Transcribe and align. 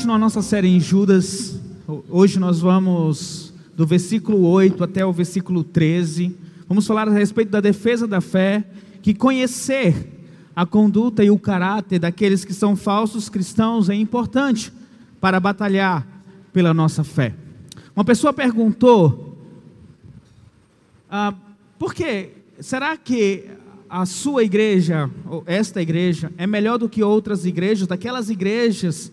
continuar 0.00 0.18
nossa 0.18 0.40
série 0.40 0.66
em 0.66 0.80
Judas. 0.80 1.60
Hoje 2.08 2.40
nós 2.40 2.58
vamos 2.58 3.52
do 3.76 3.86
versículo 3.86 4.48
8 4.48 4.82
até 4.82 5.04
o 5.04 5.12
versículo 5.12 5.62
13. 5.62 6.34
Vamos 6.66 6.86
falar 6.86 7.06
a 7.06 7.12
respeito 7.12 7.50
da 7.50 7.60
defesa 7.60 8.06
da 8.06 8.18
fé, 8.18 8.64
que 9.02 9.12
conhecer 9.12 9.94
a 10.56 10.64
conduta 10.64 11.22
e 11.22 11.30
o 11.30 11.38
caráter 11.38 11.98
daqueles 11.98 12.46
que 12.46 12.54
são 12.54 12.76
falsos 12.76 13.28
cristãos 13.28 13.90
é 13.90 13.94
importante 13.94 14.72
para 15.20 15.38
batalhar 15.38 16.06
pela 16.50 16.72
nossa 16.72 17.04
fé. 17.04 17.34
Uma 17.94 18.04
pessoa 18.04 18.32
perguntou: 18.32 19.36
ah, 21.10 21.34
por 21.78 21.92
que? 21.92 22.30
Será 22.58 22.96
que 22.96 23.50
a 23.86 24.06
sua 24.06 24.44
igreja, 24.44 25.10
ou 25.26 25.44
esta 25.44 25.82
igreja, 25.82 26.32
é 26.38 26.46
melhor 26.46 26.78
do 26.78 26.88
que 26.88 27.02
outras 27.02 27.44
igrejas, 27.44 27.86
daquelas 27.86 28.30
igrejas 28.30 29.12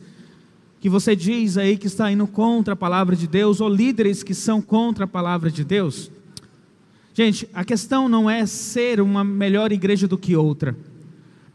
que 0.80 0.90
você 0.90 1.16
diz 1.16 1.58
aí 1.58 1.78
que 1.78 1.88
está 1.88 2.12
indo 2.12 2.28
contra 2.28 2.74
a 2.74 2.78
palavra 2.78 3.16
de 3.16 3.28
Deus, 3.28 3.60
ou 3.60 3.70
líderes 3.70 4.24
que 4.24 4.34
são 4.34 4.62
contra 4.62 5.06
a 5.06 5.08
palavra 5.08 5.50
de 5.50 5.64
Deus? 5.64 6.12
Gente, 7.14 7.50
a 7.52 7.66
questão 7.66 8.08
não 8.08 8.30
é 8.30 8.46
ser 8.46 9.02
uma 9.02 9.24
melhor 9.24 9.72
igreja 9.72 10.08
do 10.08 10.18
que 10.18 10.36
outra. 10.36 10.78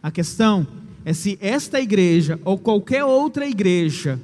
A 0.03 0.11
questão 0.11 0.67
é 1.05 1.13
se 1.13 1.39
esta 1.41 1.81
igreja 1.81 2.41
ou 2.45 2.59
qualquer 2.59 3.05
outra 3.05 3.47
igreja 3.47 4.21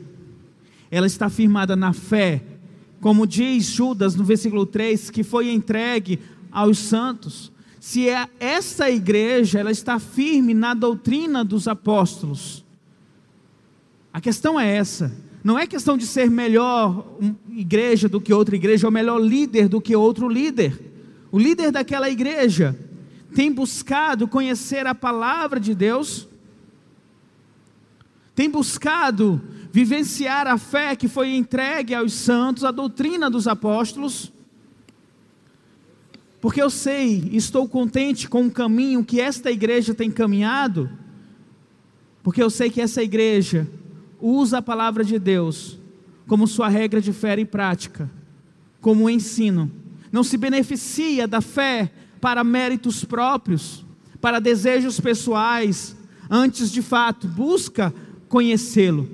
ela 0.91 1.07
está 1.07 1.29
firmada 1.29 1.77
na 1.77 1.93
fé, 1.93 2.43
como 3.01 3.27
diz 3.27 3.67
Judas 3.67 4.17
no 4.17 4.25
versículo 4.25 4.67
3, 4.67 5.11
que 5.11 5.23
foi 5.23 5.53
entregue 5.53 6.19
aos 6.51 6.79
santos. 6.79 7.53
Se 7.79 8.09
é 8.09 8.29
essa 8.41 8.91
igreja 8.91 9.61
ela 9.61 9.71
está 9.71 9.99
firme 10.01 10.55
na 10.55 10.75
doutrina 10.75 11.45
dos 11.45 11.69
apóstolos. 11.69 12.65
A 14.19 14.21
questão 14.21 14.59
é 14.59 14.69
essa. 14.69 15.13
Não 15.45 15.57
é 15.57 15.65
questão 15.65 15.97
de 15.97 16.05
ser 16.05 16.29
melhor 16.29 17.07
igreja 17.51 18.09
do 18.09 18.21
que 18.21 18.35
outra 18.35 18.57
igreja, 18.57 18.89
ou 18.89 18.93
melhor 18.93 19.21
líder 19.21 19.69
do 19.69 19.81
que 19.81 19.95
outro 19.95 20.29
líder. 20.29 20.77
O 21.31 21.39
líder 21.39 21.71
daquela 21.71 22.11
igreja 22.11 22.77
tem 23.33 23.53
buscado 23.53 24.27
conhecer 24.27 24.89
a 24.89 24.95
palavra 24.95 25.61
de 25.61 25.73
Deus, 25.73 26.27
tem 28.35 28.51
buscado 28.51 29.41
vivenciar 29.71 30.49
a 30.49 30.59
fé 30.59 30.97
que 30.97 31.07
foi 31.07 31.37
entregue 31.37 31.95
aos 31.95 32.13
santos, 32.13 32.65
a 32.65 32.73
doutrina 32.73 33.31
dos 33.31 33.47
apóstolos, 33.47 34.33
porque 36.41 36.61
eu 36.61 36.71
sei, 36.71 37.31
estou 37.35 37.69
contente 37.69 38.29
com 38.29 38.49
o 38.49 38.51
caminho 38.51 39.05
que 39.05 39.21
esta 39.21 39.49
igreja 39.49 39.95
tem 39.95 40.11
caminhado, 40.11 40.91
porque 42.21 42.43
eu 42.43 42.51
sei 42.51 42.69
que 42.69 42.81
essa 42.81 43.01
igreja 43.01 43.65
usa 44.21 44.59
a 44.59 44.63
palavra 44.63 45.05
de 45.05 45.19
Deus 45.19 45.79
como 46.27 46.47
sua 46.47 46.69
regra 46.69 47.01
de 47.01 47.13
fé 47.13 47.39
e 47.39 47.45
prática, 47.45 48.11
como 48.81 49.09
ensino, 49.09 49.71
não 50.13 50.23
se 50.23 50.37
beneficia 50.37 51.27
da 51.27 51.41
fé 51.41 51.91
para 52.21 52.45
méritos 52.45 53.05
próprios, 53.05 53.85
para 54.21 54.41
desejos 54.41 55.01
pessoais, 55.01 55.97
antes 56.31 56.71
de 56.71 56.83
fato 56.83 57.27
busca 57.27 57.95
conhecê-lo. 58.29 59.09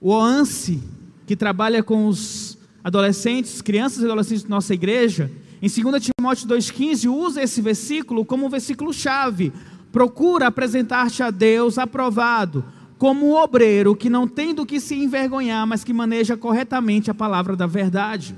O 0.00 0.10
OANSE, 0.10 0.82
que 1.26 1.34
trabalha 1.34 1.82
com 1.82 2.06
os 2.06 2.56
adolescentes, 2.84 3.60
crianças 3.60 4.02
e 4.02 4.04
adolescentes 4.04 4.44
da 4.44 4.50
nossa 4.50 4.74
igreja, 4.74 5.30
em 5.60 5.68
2 5.68 6.10
Timóteo 6.16 6.46
2,15, 6.46 7.10
usa 7.10 7.42
esse 7.42 7.60
versículo 7.60 8.24
como 8.24 8.46
um 8.46 8.48
versículo-chave. 8.48 9.52
Procura 9.90 10.48
apresentar-te 10.48 11.22
a 11.22 11.30
Deus 11.30 11.78
aprovado, 11.78 12.64
como 12.98 13.26
um 13.26 13.34
obreiro 13.34 13.94
que 13.94 14.08
não 14.08 14.26
tem 14.26 14.54
do 14.54 14.64
que 14.64 14.80
se 14.80 14.94
envergonhar, 14.94 15.66
mas 15.66 15.84
que 15.84 15.92
maneja 15.92 16.36
corretamente 16.36 17.10
a 17.10 17.14
palavra 17.14 17.54
da 17.54 17.66
verdade. 17.66 18.34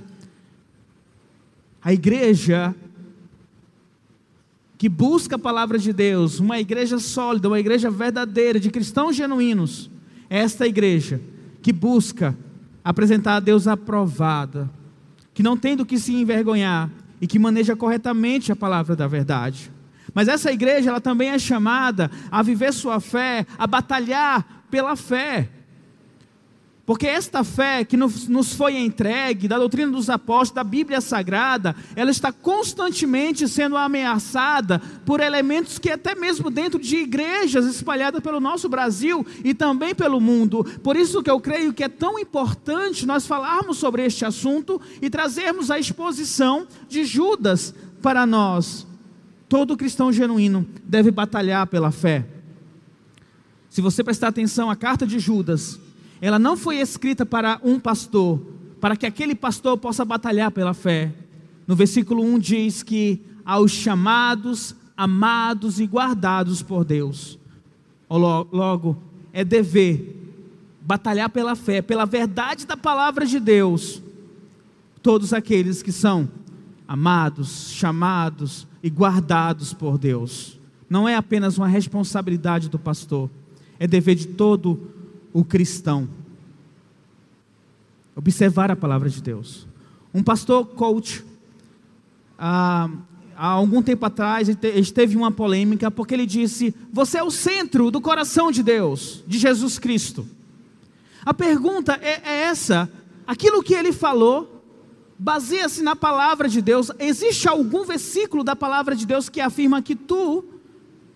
A 1.82 1.92
igreja 1.92 2.74
que 4.76 4.88
busca 4.88 5.36
a 5.36 5.38
palavra 5.38 5.76
de 5.76 5.92
Deus, 5.92 6.38
uma 6.38 6.60
igreja 6.60 6.98
sólida, 7.00 7.48
uma 7.48 7.58
igreja 7.58 7.91
verdadeira, 7.91 8.60
de 8.60 8.70
cristãos 8.70 9.16
genuínos, 9.16 9.91
é 10.30 10.38
esta 10.38 10.66
igreja 10.66 11.20
que 11.60 11.72
busca 11.72 12.36
apresentar 12.84 13.36
a 13.36 13.40
Deus 13.40 13.66
aprovada, 13.66 14.70
que 15.34 15.42
não 15.42 15.56
tem 15.56 15.76
do 15.76 15.84
que 15.84 15.98
se 15.98 16.14
envergonhar 16.14 16.90
e 17.20 17.26
que 17.26 17.38
maneja 17.38 17.75
corretamente 17.75 18.52
a 18.52 18.56
palavra 18.56 18.94
da 18.94 19.06
verdade. 19.08 19.70
Mas 20.18 20.26
essa 20.26 20.50
igreja, 20.50 20.90
ela 20.90 21.00
também 21.00 21.28
é 21.28 21.38
chamada 21.38 22.10
a 22.28 22.42
viver 22.42 22.72
sua 22.72 22.98
fé, 22.98 23.46
a 23.56 23.68
batalhar 23.68 24.64
pela 24.68 24.96
fé. 24.96 25.48
Porque 26.84 27.06
esta 27.06 27.44
fé 27.44 27.84
que 27.84 27.96
nos 27.96 28.52
foi 28.52 28.78
entregue, 28.78 29.46
da 29.46 29.56
doutrina 29.56 29.92
dos 29.92 30.10
apóstolos, 30.10 30.50
da 30.50 30.64
Bíblia 30.64 31.00
Sagrada, 31.00 31.76
ela 31.94 32.10
está 32.10 32.32
constantemente 32.32 33.46
sendo 33.46 33.76
ameaçada 33.76 34.82
por 35.06 35.20
elementos 35.20 35.78
que, 35.78 35.88
até 35.88 36.16
mesmo 36.16 36.50
dentro 36.50 36.80
de 36.80 36.96
igrejas 36.96 37.64
espalhadas 37.64 38.20
pelo 38.20 38.40
nosso 38.40 38.68
Brasil 38.68 39.24
e 39.44 39.54
também 39.54 39.94
pelo 39.94 40.20
mundo. 40.20 40.64
Por 40.82 40.96
isso 40.96 41.22
que 41.22 41.30
eu 41.30 41.38
creio 41.38 41.72
que 41.72 41.84
é 41.84 41.88
tão 41.88 42.18
importante 42.18 43.06
nós 43.06 43.24
falarmos 43.24 43.78
sobre 43.78 44.04
este 44.04 44.24
assunto 44.24 44.80
e 45.00 45.08
trazermos 45.08 45.70
a 45.70 45.78
exposição 45.78 46.66
de 46.88 47.04
Judas 47.04 47.72
para 48.02 48.26
nós. 48.26 48.88
Todo 49.48 49.76
cristão 49.76 50.12
genuíno 50.12 50.66
deve 50.84 51.10
batalhar 51.10 51.66
pela 51.66 51.91
fé. 51.91 52.26
Se 53.70 53.81
você 53.81 54.04
prestar 54.04 54.28
atenção 54.28 54.70
à 54.70 54.76
carta 54.76 55.06
de 55.06 55.19
Judas, 55.19 55.81
ela 56.20 56.38
não 56.38 56.56
foi 56.56 56.76
escrita 56.76 57.25
para 57.25 57.60
um 57.62 57.78
pastor, 57.78 58.41
para 58.81 58.97
que 58.97 59.06
aquele 59.06 59.34
pastor 59.34 59.78
possa 59.78 60.04
batalhar 60.04 60.50
pela 60.50 60.75
fé. 60.75 61.12
No 61.66 61.76
versículo 61.76 62.22
1 62.22 62.38
diz 62.38 62.82
que 62.82 63.20
aos 63.44 63.70
chamados, 63.70 64.75
amados 64.97 65.81
e 65.81 65.87
guardados 65.87 66.62
por 66.62 66.84
Deus. 66.84 67.38
Logo, 68.08 68.97
é 69.32 69.44
dever 69.44 70.16
batalhar 70.81 71.28
pela 71.31 71.54
fé, 71.54 71.81
pela 71.82 72.04
verdade 72.06 72.66
da 72.66 72.76
palavra 72.76 73.26
de 73.26 73.38
Deus. 73.38 74.03
Todos 75.03 75.32
aqueles 75.32 75.82
que 75.82 75.92
são 75.92 76.28
amados, 76.88 77.71
chamados 77.71 78.66
e 78.82 78.88
guardados 78.88 79.75
por 79.75 79.99
Deus. 79.99 80.59
Não 80.88 81.06
é 81.06 81.15
apenas 81.15 81.59
uma 81.59 81.69
responsabilidade 81.69 82.71
do 82.71 82.78
pastor, 82.78 83.28
é 83.78 83.87
dever 83.87 84.15
de 84.15 84.28
todo 84.28 84.91
o 85.31 85.44
cristão. 85.44 86.09
Observar 88.16 88.71
a 88.71 88.76
palavra 88.76 89.10
de 89.10 89.22
Deus. 89.22 89.69
Um 90.15 90.22
pastor 90.22 90.65
coach, 90.65 91.22
ah, 92.38 92.88
há 93.37 93.47
algum 93.47 93.82
tempo 93.82 94.06
atrás, 94.06 94.49
ele 94.49 94.87
teve 94.87 95.15
uma 95.15 95.31
polêmica 95.31 95.91
porque 95.91 96.15
ele 96.15 96.26
disse: 96.26 96.75
Você 96.91 97.19
é 97.19 97.22
o 97.22 97.31
centro 97.31 97.91
do 97.91 98.00
coração 98.00 98.50
de 98.50 98.62
Deus, 98.62 99.22
de 99.26 99.38
Jesus 99.38 99.78
Cristo. 99.78 100.26
A 101.25 101.34
pergunta 101.34 101.99
é, 102.00 102.22
é 102.25 102.41
essa: 102.44 102.91
aquilo 103.26 103.62
que 103.62 103.75
ele 103.75 103.93
falou 103.93 104.57
baseia-se 105.18 105.82
na 105.82 105.96
palavra 105.96 106.48
de 106.48 106.62
Deus? 106.62 106.90
Existe 106.98 107.48
algum 107.48 107.84
versículo 107.84 108.44
da 108.44 108.54
palavra 108.54 108.94
de 108.94 109.04
Deus 109.04 109.28
que 109.28 109.40
afirma 109.40 109.82
que 109.82 109.96
tu 109.96 110.44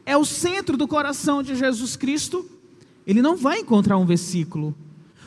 é 0.05 0.17
o 0.17 0.25
centro 0.25 0.77
do 0.77 0.89
coração 0.89 1.43
de 1.43 1.55
Jesus 1.55 1.97
Cristo? 1.97 2.45
Ele 3.07 3.23
não 3.23 3.37
vai 3.37 3.61
encontrar 3.61 3.97
um 3.97 4.07
versículo. 4.07 4.75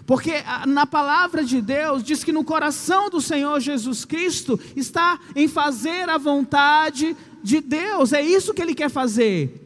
Porque 0.05 0.33
na 0.67 0.85
palavra 0.85 1.43
de 1.43 1.61
Deus 1.61 2.03
diz 2.03 2.23
que 2.23 2.31
no 2.31 2.43
coração 2.43 3.09
do 3.09 3.19
Senhor 3.19 3.59
Jesus 3.59 4.05
Cristo 4.05 4.59
está 4.75 5.19
em 5.35 5.47
fazer 5.47 6.09
a 6.09 6.17
vontade 6.17 7.17
de 7.41 7.59
Deus, 7.59 8.13
é 8.13 8.21
isso 8.21 8.53
que 8.53 8.61
ele 8.61 8.75
quer 8.75 8.89
fazer. 8.89 9.61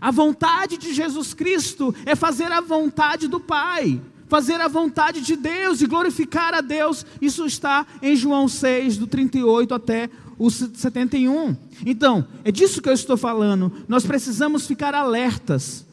A 0.00 0.10
vontade 0.10 0.76
de 0.76 0.92
Jesus 0.92 1.32
Cristo 1.34 1.94
é 2.04 2.14
fazer 2.14 2.50
a 2.52 2.60
vontade 2.60 3.26
do 3.26 3.40
Pai, 3.40 4.00
fazer 4.32 4.58
a 4.62 4.68
vontade 4.68 5.20
de 5.20 5.36
Deus 5.36 5.82
e 5.82 5.86
glorificar 5.86 6.54
a 6.54 6.62
Deus. 6.62 7.04
Isso 7.20 7.44
está 7.44 7.86
em 8.00 8.16
João 8.16 8.48
6, 8.48 8.96
do 8.96 9.06
38 9.06 9.74
até 9.74 10.08
o 10.38 10.50
71. 10.50 11.54
Então, 11.84 12.26
é 12.42 12.50
disso 12.50 12.80
que 12.80 12.88
eu 12.88 12.94
estou 12.94 13.18
falando. 13.18 13.70
Nós 13.86 14.06
precisamos 14.06 14.66
ficar 14.66 14.94
alertas 14.94 15.84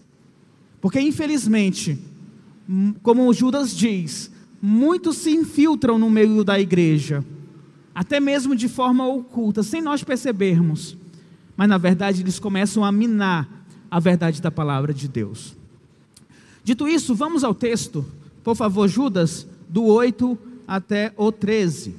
porque 0.82 1.00
infelizmente, 1.00 2.00
como 3.04 3.28
o 3.28 3.34
Judas 3.34 3.76
diz, 3.76 4.32
muitos 4.62 5.18
se 5.18 5.32
infiltram 5.32 5.98
no 5.98 6.10
meio 6.10 6.42
da 6.42 6.58
igreja, 6.60 7.24
até 7.94 8.20
mesmo 8.20 8.56
de 8.56 8.70
forma 8.70 9.06
oculta, 9.06 9.62
sem 9.64 9.82
nós 9.82 10.04
percebermos. 10.04 10.96
Mas 11.58 11.68
na 11.68 11.78
verdade 11.78 12.22
eles 12.22 12.40
começam 12.40 12.86
a 12.86 12.92
minar 12.92 13.66
a 13.92 14.00
verdade 14.00 14.42
da 14.42 14.50
palavra 14.50 14.94
de 14.94 15.08
Deus. 15.08 15.58
Dito 16.64 16.88
isso, 16.88 17.14
vamos 17.14 17.44
ao 17.44 17.54
texto, 17.54 18.06
por 18.50 18.56
favor, 18.56 18.88
Judas, 18.88 19.46
do 19.68 19.86
8 19.86 20.36
até 20.68 21.14
o 21.16 21.32
13. 21.32 21.94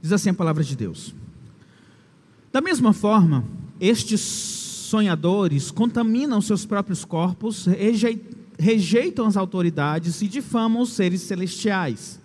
Diz 0.00 0.10
assim 0.10 0.30
a 0.30 0.34
palavra 0.34 0.64
de 0.64 0.74
Deus. 0.74 1.14
Da 2.50 2.60
mesma 2.60 2.92
forma, 2.92 3.44
estes 3.80 4.20
sonhadores 4.20 5.70
contaminam 5.70 6.40
seus 6.40 6.66
próprios 6.66 7.04
corpos, 7.04 7.66
rejeitam 8.58 9.24
as 9.24 9.36
autoridades 9.36 10.20
e 10.20 10.26
difamam 10.26 10.82
os 10.82 10.94
seres 10.94 11.20
celestiais. 11.20 12.20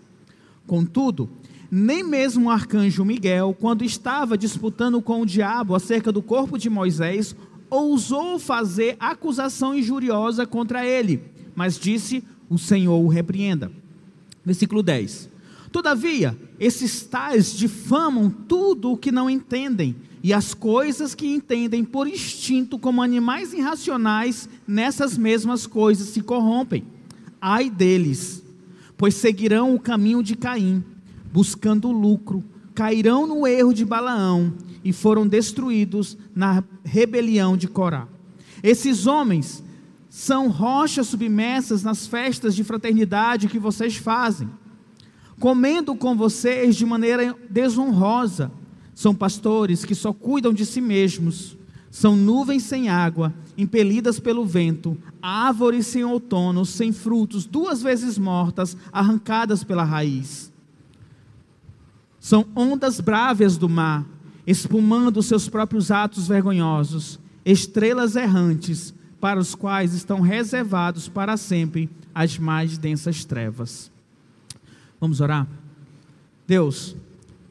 Contudo, 0.66 1.30
nem 1.70 2.04
mesmo 2.04 2.48
o 2.48 2.50
arcanjo 2.50 3.04
Miguel, 3.04 3.56
quando 3.60 3.84
estava 3.84 4.38
disputando 4.38 5.02
com 5.02 5.22
o 5.22 5.26
diabo 5.26 5.76
acerca 5.76 6.12
do 6.12 6.22
corpo 6.22 6.58
de 6.58 6.70
Moisés, 6.70 7.36
ousou 7.70 8.40
fazer 8.40 8.96
acusação 9.00 9.76
injuriosa 9.76 10.46
contra 10.46 10.86
ele, 10.86 11.22
mas 11.56 11.78
disse: 11.78 12.24
O 12.50 12.58
Senhor 12.58 12.98
o 12.98 13.08
repreenda. 13.08 13.72
Versículo 14.46 14.82
10. 14.82 15.30
Todavia, 15.72 16.38
esses 16.60 17.04
tais 17.04 17.54
difamam 17.54 18.30
tudo 18.30 18.92
o 18.92 18.98
que 18.98 19.12
não 19.12 19.30
entendem, 19.30 19.96
e 20.24 20.34
as 20.34 20.54
coisas 20.54 21.14
que 21.14 21.28
entendem 21.28 21.84
por 21.84 22.08
instinto 22.08 22.80
como 22.80 23.04
animais 23.04 23.54
irracionais, 23.54 24.48
nessas 24.66 25.18
mesmas 25.18 25.68
coisas 25.68 26.08
se 26.08 26.22
corrompem. 26.22 26.86
Ai 27.40 27.70
deles, 27.70 28.42
pois 28.98 29.16
seguirão 29.16 29.76
o 29.76 29.80
caminho 29.80 30.24
de 30.24 30.36
Caim, 30.36 30.84
buscando 31.38 31.92
lucro, 31.92 32.44
cairão 32.74 33.28
no 33.28 33.46
erro 33.46 33.72
de 33.72 33.86
Balaão 33.86 34.56
e 34.84 34.92
foram 34.92 35.28
destruídos 35.28 36.18
na 36.36 36.64
rebelião 36.84 37.56
de 37.56 37.68
Corá. 37.68 38.08
Esses 38.64 39.06
homens 39.06 39.64
são 40.10 40.48
rochas 40.50 41.06
submersas 41.06 41.84
nas 41.84 42.08
festas 42.08 42.56
de 42.56 42.64
fraternidade 42.64 43.48
que 43.48 43.60
vocês 43.60 43.98
fazem 43.98 44.50
comendo 45.40 45.96
com 45.96 46.16
vocês 46.16 46.76
de 46.76 46.88
maneira 46.88 47.36
desonrosa. 47.52 48.52
São 48.96 49.14
pastores 49.14 49.86
que 49.86 49.94
só 49.94 50.12
cuidam 50.12 50.52
de 50.52 50.66
si 50.66 50.82
mesmos. 50.82 51.56
São 51.92 52.16
nuvens 52.16 52.64
sem 52.64 52.90
água, 52.90 53.32
impelidas 53.56 54.20
pelo 54.20 54.44
vento, 54.44 54.98
árvores 55.22 55.86
sem 55.86 56.04
outono, 56.04 56.66
sem 56.66 56.92
frutos, 56.92 57.46
duas 57.46 57.80
vezes 57.84 58.18
mortas, 58.18 58.76
arrancadas 58.92 59.64
pela 59.64 59.84
raiz. 59.84 60.52
São 62.28 62.46
ondas 62.54 63.00
bravas 63.00 63.56
do 63.56 63.70
mar, 63.70 64.06
espumando 64.46 65.24
seus 65.24 65.48
próprios 65.48 65.92
atos 65.92 66.28
vergonhosos, 66.28 67.18
estrelas 67.46 68.18
errantes, 68.18 68.94
para 69.18 69.40
os 69.40 69.56
quais 69.56 69.94
estão 69.94 70.20
reservados 70.20 71.08
para 71.08 71.38
sempre 71.38 71.90
as 72.14 72.38
mais 72.38 72.78
densas 72.78 73.24
trevas. 73.24 73.90
Vamos 75.00 75.22
orar? 75.22 75.48
Deus, 76.46 76.98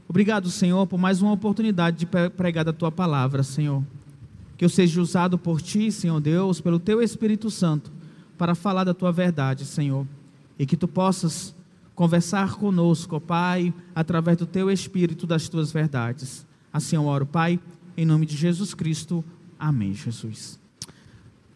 obrigado, 0.07 0.51
Senhor, 0.51 0.87
por 0.87 0.99
mais 0.99 1.23
uma 1.23 1.33
oportunidade 1.33 1.97
de 1.97 2.07
pregar 2.37 2.63
da 2.63 2.73
tua 2.75 2.93
palavra, 2.93 3.43
Senhor. 3.43 3.83
Que 4.59 4.65
eu 4.67 4.69
seja 4.69 5.01
usado 5.01 5.39
por 5.39 5.63
ti, 5.63 5.91
Senhor 5.91 6.21
Deus, 6.21 6.61
pelo 6.61 6.79
teu 6.79 7.01
Espírito 7.01 7.51
Santo, 7.51 7.91
para 8.37 8.55
falar 8.55 8.85
da 8.85 8.93
tua 8.93 9.11
verdade, 9.11 9.65
Senhor. 9.65 10.07
E 10.59 10.67
que 10.67 10.77
tu 10.77 10.87
possas 10.87 11.57
conversar 11.97 12.57
conosco, 12.57 13.19
Pai, 13.19 13.73
através 13.95 14.37
do 14.37 14.47
teu 14.47 14.71
Espírito, 14.71 15.27
das 15.27 15.49
tuas 15.49 15.73
verdades. 15.73 16.47
Assim 16.71 16.95
eu 16.95 17.07
oro, 17.07 17.25
Pai, 17.25 17.59
em 17.97 18.05
nome 18.05 18.27
de 18.27 18.37
Jesus 18.37 18.75
Cristo. 18.75 19.25
Amém, 19.59 19.95
Jesus. 19.95 20.61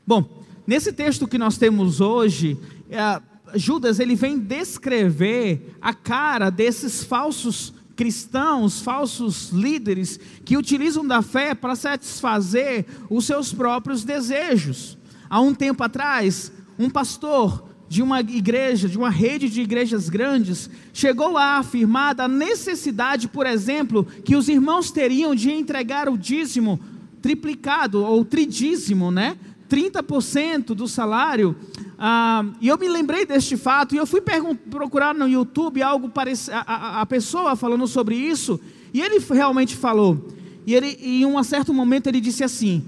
Bom, 0.06 0.42
nesse 0.66 0.94
texto 0.94 1.28
que 1.28 1.36
nós 1.36 1.58
temos 1.58 2.00
hoje, 2.00 2.58
é, 2.88 3.20
Judas 3.54 4.00
ele 4.00 4.16
vem 4.16 4.38
descrever 4.38 5.76
a 5.80 5.92
cara 5.92 6.48
desses 6.48 7.04
falsos 7.04 7.74
cristãos, 7.94 8.80
falsos 8.80 9.50
líderes 9.50 10.18
que 10.42 10.56
utilizam 10.56 11.06
da 11.06 11.20
fé 11.20 11.54
para 11.54 11.76
satisfazer 11.76 12.86
os 13.10 13.26
seus 13.26 13.52
próprios 13.52 14.04
desejos. 14.04 14.96
Há 15.28 15.38
um 15.38 15.54
tempo 15.54 15.84
atrás, 15.84 16.50
um 16.78 16.88
pastor 16.88 17.69
de 17.90 18.02
uma 18.02 18.20
igreja, 18.20 18.88
de 18.88 18.96
uma 18.96 19.10
rede 19.10 19.48
de 19.48 19.62
igrejas 19.62 20.08
grandes, 20.08 20.70
chegou 20.92 21.36
a 21.36 21.58
afirmar 21.58 22.14
da 22.14 22.28
necessidade, 22.28 23.26
por 23.26 23.44
exemplo, 23.46 24.06
que 24.24 24.36
os 24.36 24.48
irmãos 24.48 24.92
teriam 24.92 25.34
de 25.34 25.50
entregar 25.50 26.08
o 26.08 26.16
dízimo 26.16 26.78
triplicado 27.20 28.04
ou 28.04 28.24
tridízimo, 28.24 29.10
né? 29.10 29.36
30% 29.68 30.66
do 30.66 30.86
salário. 30.86 31.56
Ah, 31.98 32.44
e 32.60 32.68
eu 32.68 32.78
me 32.78 32.88
lembrei 32.88 33.26
deste 33.26 33.56
fato 33.56 33.92
e 33.92 33.98
eu 33.98 34.06
fui 34.06 34.22
procurar 34.70 35.12
no 35.12 35.26
YouTube 35.26 35.82
algo 35.82 36.08
parecido, 36.08 36.58
a, 36.58 37.00
a, 37.00 37.06
pessoa 37.06 37.56
falando 37.56 37.88
sobre 37.88 38.14
isso, 38.14 38.60
e 38.94 39.00
ele 39.00 39.18
realmente 39.18 39.74
falou. 39.74 40.28
E 40.64 40.76
ele, 40.76 40.96
em 41.02 41.26
um 41.26 41.42
certo 41.42 41.74
momento, 41.74 42.06
ele 42.06 42.20
disse 42.20 42.44
assim: 42.44 42.84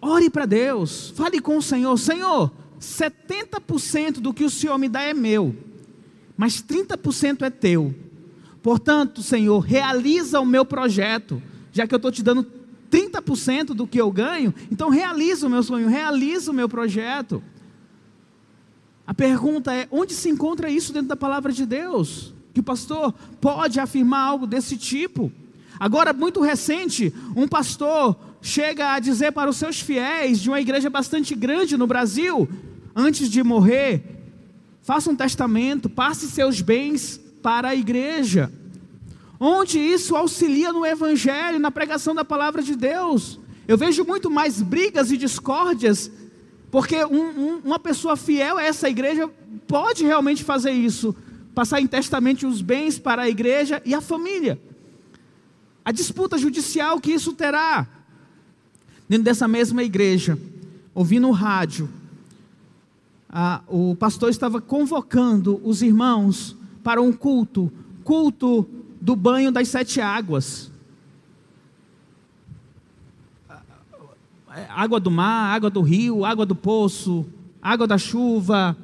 ore 0.00 0.28
para 0.28 0.44
Deus, 0.44 1.12
fale 1.14 1.38
com 1.38 1.56
o 1.56 1.62
Senhor, 1.62 1.96
Senhor, 1.96 2.50
70% 2.82 4.14
do 4.20 4.34
que 4.34 4.44
o 4.44 4.50
Senhor 4.50 4.76
me 4.76 4.88
dá 4.88 5.02
é 5.02 5.14
meu, 5.14 5.56
mas 6.36 6.62
30% 6.62 7.42
é 7.42 7.50
teu. 7.50 7.94
Portanto, 8.62 9.22
Senhor, 9.22 9.60
realiza 9.60 10.40
o 10.40 10.46
meu 10.46 10.64
projeto, 10.64 11.42
já 11.72 11.86
que 11.86 11.94
eu 11.94 11.96
estou 11.96 12.12
te 12.12 12.22
dando 12.22 12.46
30% 12.90 13.66
do 13.68 13.86
que 13.86 14.00
eu 14.00 14.10
ganho, 14.10 14.54
então 14.70 14.90
realiza 14.90 15.46
o 15.46 15.50
meu 15.50 15.62
sonho, 15.62 15.88
realiza 15.88 16.50
o 16.50 16.54
meu 16.54 16.68
projeto. 16.68 17.42
A 19.06 19.14
pergunta 19.14 19.72
é: 19.72 19.88
onde 19.90 20.12
se 20.12 20.28
encontra 20.28 20.70
isso 20.70 20.92
dentro 20.92 21.08
da 21.08 21.16
palavra 21.16 21.52
de 21.52 21.64
Deus? 21.64 22.34
Que 22.52 22.60
o 22.60 22.62
pastor 22.62 23.14
pode 23.40 23.80
afirmar 23.80 24.20
algo 24.20 24.46
desse 24.46 24.76
tipo? 24.76 25.32
Agora, 25.80 26.12
muito 26.12 26.40
recente, 26.40 27.12
um 27.34 27.48
pastor 27.48 28.16
chega 28.40 28.92
a 28.92 28.98
dizer 28.98 29.32
para 29.32 29.48
os 29.48 29.56
seus 29.56 29.80
fiéis 29.80 30.40
de 30.40 30.50
uma 30.50 30.60
igreja 30.60 30.90
bastante 30.90 31.34
grande 31.34 31.76
no 31.76 31.86
Brasil, 31.86 32.48
antes 32.94 33.28
de 33.28 33.42
morrer, 33.42 34.02
faça 34.82 35.10
um 35.10 35.16
testamento, 35.16 35.88
passe 35.88 36.30
seus 36.30 36.60
bens 36.60 37.20
para 37.42 37.68
a 37.68 37.74
igreja 37.74 38.52
onde 39.44 39.76
isso 39.76 40.14
auxilia 40.14 40.72
no 40.72 40.86
Evangelho, 40.86 41.58
na 41.58 41.68
pregação 41.68 42.14
da 42.14 42.24
palavra 42.24 42.62
de 42.62 42.76
Deus. 42.76 43.40
Eu 43.66 43.76
vejo 43.76 44.04
muito 44.04 44.30
mais 44.30 44.62
brigas 44.62 45.10
e 45.10 45.16
discórdias, 45.16 46.08
porque 46.70 47.04
um, 47.04 47.24
um, 47.24 47.60
uma 47.64 47.78
pessoa 47.80 48.16
fiel 48.16 48.56
a 48.56 48.62
essa 48.62 48.88
igreja 48.88 49.28
pode 49.66 50.04
realmente 50.04 50.44
fazer 50.44 50.70
isso, 50.70 51.12
passar 51.56 51.80
em 51.80 51.88
testamento 51.88 52.46
os 52.46 52.62
bens 52.62 53.00
para 53.00 53.22
a 53.22 53.28
igreja 53.28 53.82
e 53.84 53.92
a 53.96 54.00
família. 54.00 54.60
A 55.84 55.90
disputa 55.90 56.38
judicial 56.38 57.00
que 57.00 57.10
isso 57.10 57.32
terá. 57.32 57.88
Dentro 59.08 59.24
dessa 59.24 59.48
mesma 59.48 59.82
igreja, 59.82 60.38
ouvindo 60.94 61.26
o 61.26 61.32
rádio, 61.32 61.88
a, 63.32 63.62
o 63.66 63.96
pastor 63.96 64.28
estava 64.28 64.60
convocando 64.60 65.58
os 65.64 65.80
irmãos 65.80 66.54
para 66.84 67.00
um 67.00 67.12
culto, 67.12 67.72
culto 68.04 68.68
do 69.00 69.16
banho 69.16 69.50
das 69.50 69.68
sete 69.68 70.02
águas. 70.02 70.70
Água 74.68 75.00
do 75.00 75.10
mar, 75.10 75.54
água 75.54 75.70
do 75.70 75.80
rio, 75.80 76.26
água 76.26 76.44
do 76.44 76.54
poço, 76.54 77.24
água 77.62 77.86
da 77.86 77.96
chuva. 77.96 78.76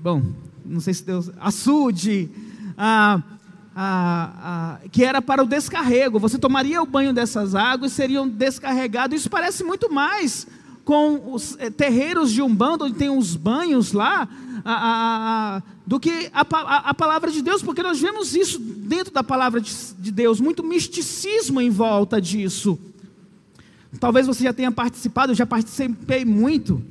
Bom, 0.00 0.32
não 0.64 0.80
sei 0.80 0.94
se 0.94 1.04
Deus. 1.04 1.30
Açude. 1.38 2.30
Ah, 2.78 3.22
ah, 3.76 4.32
ah, 4.42 4.88
que 4.90 5.04
era 5.04 5.20
para 5.20 5.42
o 5.42 5.46
descarrego. 5.46 6.18
Você 6.18 6.38
tomaria 6.38 6.82
o 6.82 6.86
banho 6.86 7.12
dessas 7.12 7.54
águas, 7.54 7.92
seriam 7.92 8.26
descarregados. 8.26 9.20
Isso 9.20 9.28
parece 9.28 9.62
muito 9.62 9.92
mais 9.92 10.46
com 10.90 11.32
os 11.32 11.56
eh, 11.60 11.70
terreiros 11.70 12.32
de 12.32 12.42
Umbanda, 12.42 12.86
onde 12.86 12.96
tem 12.96 13.08
os 13.08 13.36
banhos 13.36 13.92
lá, 13.92 14.28
a, 14.64 14.72
a, 14.72 15.56
a, 15.58 15.62
do 15.86 16.00
que 16.00 16.28
a, 16.34 16.92
palavra 16.92 17.30
de 17.30 17.40
Deus, 17.40 17.62
porque 17.62 17.80
nós 17.80 18.00
vemos 18.00 18.34
isso 18.34 18.58
dentro 18.58 19.14
da 19.14 19.22
palavra 19.22 19.60
de, 19.60 19.72
de 19.96 20.10
Deus, 20.10 20.40
muito 20.40 20.64
misticismo 20.64 21.60
em 21.60 21.70
volta 21.70 22.20
disso. 22.20 22.76
Talvez 24.00 24.26
você 24.26 24.42
já 24.42 24.52
tenha 24.52 24.72
participado, 24.72 25.30
eu 25.30 25.36
já 25.36 25.46
participei 25.46 26.24
muito 26.24 26.82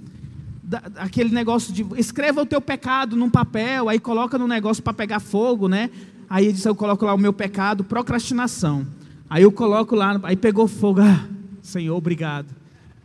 daquele 0.64 1.32
negócio 1.32 1.74
de 1.74 1.86
escreva 1.98 2.44
o 2.44 2.46
teu 2.46 2.62
pecado 2.62 3.18
num 3.18 3.30
papel, 3.30 3.90
aí 3.90 4.00
coloca 4.00 4.38
no 4.38 4.48
negócio 4.48 4.82
para 4.82 4.94
pegar 4.94 5.20
fogo, 5.20 5.68
né? 5.68 5.90
Aí 6.30 6.46
ele 6.46 6.54
disse, 6.54 6.70
eu 6.70 6.76
coloco 6.76 7.04
lá 7.04 7.14
o 7.14 7.18
meu 7.18 7.34
pecado, 7.34 7.84
procrastinação. 7.84 8.88
Aí 9.30 9.44
eu 9.44 9.52
coloco 9.52 9.94
lá, 9.94 10.18
aí 10.24 10.38
pegou 10.38 10.70
fogo, 10.70 11.02
ah, 11.04 11.28
Senhor, 11.62 11.98
obrigado. 11.98 12.59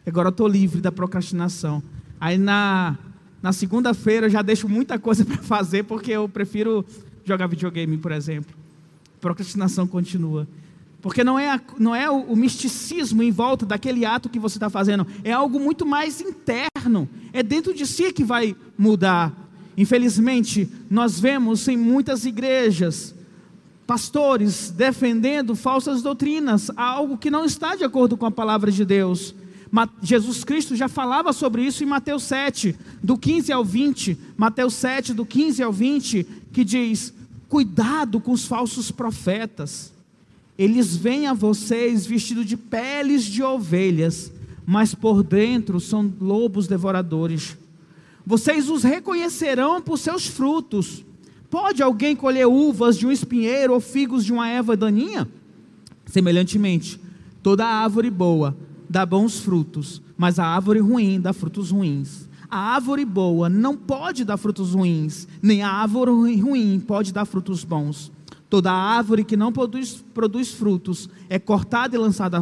Agora 0.07 0.29
eu 0.29 0.31
estou 0.31 0.47
livre 0.47 0.81
da 0.81 0.93
procrastinação. 0.93 1.83
Aí 2.21 2.37
na, 2.37 2.97
na 3.43 3.53
segunda-feira 3.53 4.27
eu 4.27 4.31
já 4.31 4.43
deixo 4.43 4.69
muita 4.69 4.99
coisa 4.99 5.25
para 5.27 5.39
fazer, 5.39 5.85
porque 5.85 6.13
eu 6.13 6.29
prefiro 6.29 6.85
jogar 7.25 7.47
videogame, 7.47 7.97
por 7.97 8.13
exemplo. 8.13 8.55
Procrastinação 9.21 9.87
continua. 9.87 10.47
Porque 11.01 11.23
não 11.23 11.39
é, 11.39 11.51
a, 11.51 11.61
não 11.79 11.95
é 11.95 12.11
o, 12.11 12.17
o, 12.17 12.37
misticismo 12.37 13.23
em 13.23 13.31
volta 13.31 13.67
daquele 13.67 14.07
ato 14.07 14.31
que 14.31 14.39
você 14.39 14.57
está 14.57 14.71
fazendo, 14.71 15.07
é 15.23 15.33
algo 15.33 15.61
muito 15.61 15.85
mais 15.85 16.19
interno, 16.21 17.07
é 17.31 17.43
dentro 17.43 17.75
de 17.75 17.87
si 17.87 18.11
que 18.11 18.25
vai 18.25 18.57
mudar. 18.77 19.31
Infelizmente, 19.77 20.67
nós 20.89 21.21
vemos 21.21 21.69
em 21.69 21.77
muitas 21.77 22.25
igrejas 22.25 23.15
pastores 23.87 24.71
defendendo 24.71 25.55
falsas 25.55 26.01
doutrinas, 26.01 26.71
algo 26.75 27.19
que 27.19 27.31
não 27.31 27.45
está 27.45 27.77
de 27.77 27.85
acordo 27.85 28.17
com 28.17 28.25
a 28.25 28.31
palavra 28.31 28.71
de 28.71 28.85
Deus. 28.85 29.35
Jesus 30.01 30.45
Cristo 30.45 30.77
já 30.77 30.89
falava 30.89 31.33
sobre 31.33 31.63
isso 31.63 31.83
em 31.83 31.87
Mateus 31.87 32.23
7, 32.25 32.77
do 33.03 33.19
15 33.19 33.53
ao 33.53 33.65
20. 33.65 34.17
Mateus 34.37 34.75
7, 34.75 35.13
do 35.13 35.27
15 35.27 35.63
ao 35.63 35.73
20, 35.73 36.27
que 36.53 36.65
diz: 36.65 37.13
Cuidado 37.49 38.21
com 38.21 38.33
os 38.33 38.45
falsos 38.45 38.91
profetas. 38.91 39.93
Eles 40.57 40.95
vêm 40.97 41.27
a 41.27 41.33
vocês 41.33 42.07
vestidos 42.07 42.47
de 42.47 42.57
peles 42.57 43.25
de 43.25 43.43
ovelhas, 43.43 44.31
mas 44.65 44.95
por 44.95 45.25
dentro 45.25 45.81
são 45.81 46.13
lobos 46.21 46.69
devoradores. 46.69 47.57
Vocês 48.25 48.71
os 48.71 48.85
reconhecerão 48.85 49.83
por 49.83 49.99
seus 49.99 50.27
frutos. 50.27 51.05
Pode 51.51 51.83
alguém 51.83 52.15
colher 52.15 52.47
uvas 52.47 52.97
de 52.97 53.07
um 53.07 53.13
espinheiro 53.13 53.75
ou 53.75 53.81
figos 53.81 54.25
de 54.25 54.33
uma 54.33 54.49
erva 54.49 54.77
daninha? 54.77 55.29
Semelhantemente, 56.07 57.01
toda 57.43 57.67
árvore 57.67 58.11
boa 58.11 58.57
dá 58.95 59.05
bons 59.05 59.41
frutos, 59.41 60.01
mas 60.17 60.39
a 60.39 60.47
árvore 60.47 60.79
ruim 60.79 61.21
dá 61.21 61.33
frutos 61.33 61.73
ruins. 61.73 62.29
A 62.49 62.75
árvore 62.77 63.05
boa 63.05 63.49
não 63.49 63.77
pode 63.77 64.25
dar 64.25 64.37
frutos 64.37 64.73
ruins, 64.73 65.27
nem 65.43 65.65
a 65.65 65.69
árvore 65.69 66.41
ruim 66.41 66.79
pode 66.79 67.13
dar 67.13 67.25
frutos 67.25 67.65
bons. 67.65 68.13
Toda 68.49 68.71
árvore 68.71 69.25
que 69.25 69.37
não 69.37 69.51
produz, 69.51 70.05
produz 70.15 70.53
frutos 70.53 71.11
é 71.29 71.41
cortada 71.41 71.97
e 71.97 71.99
lançada 71.99 72.41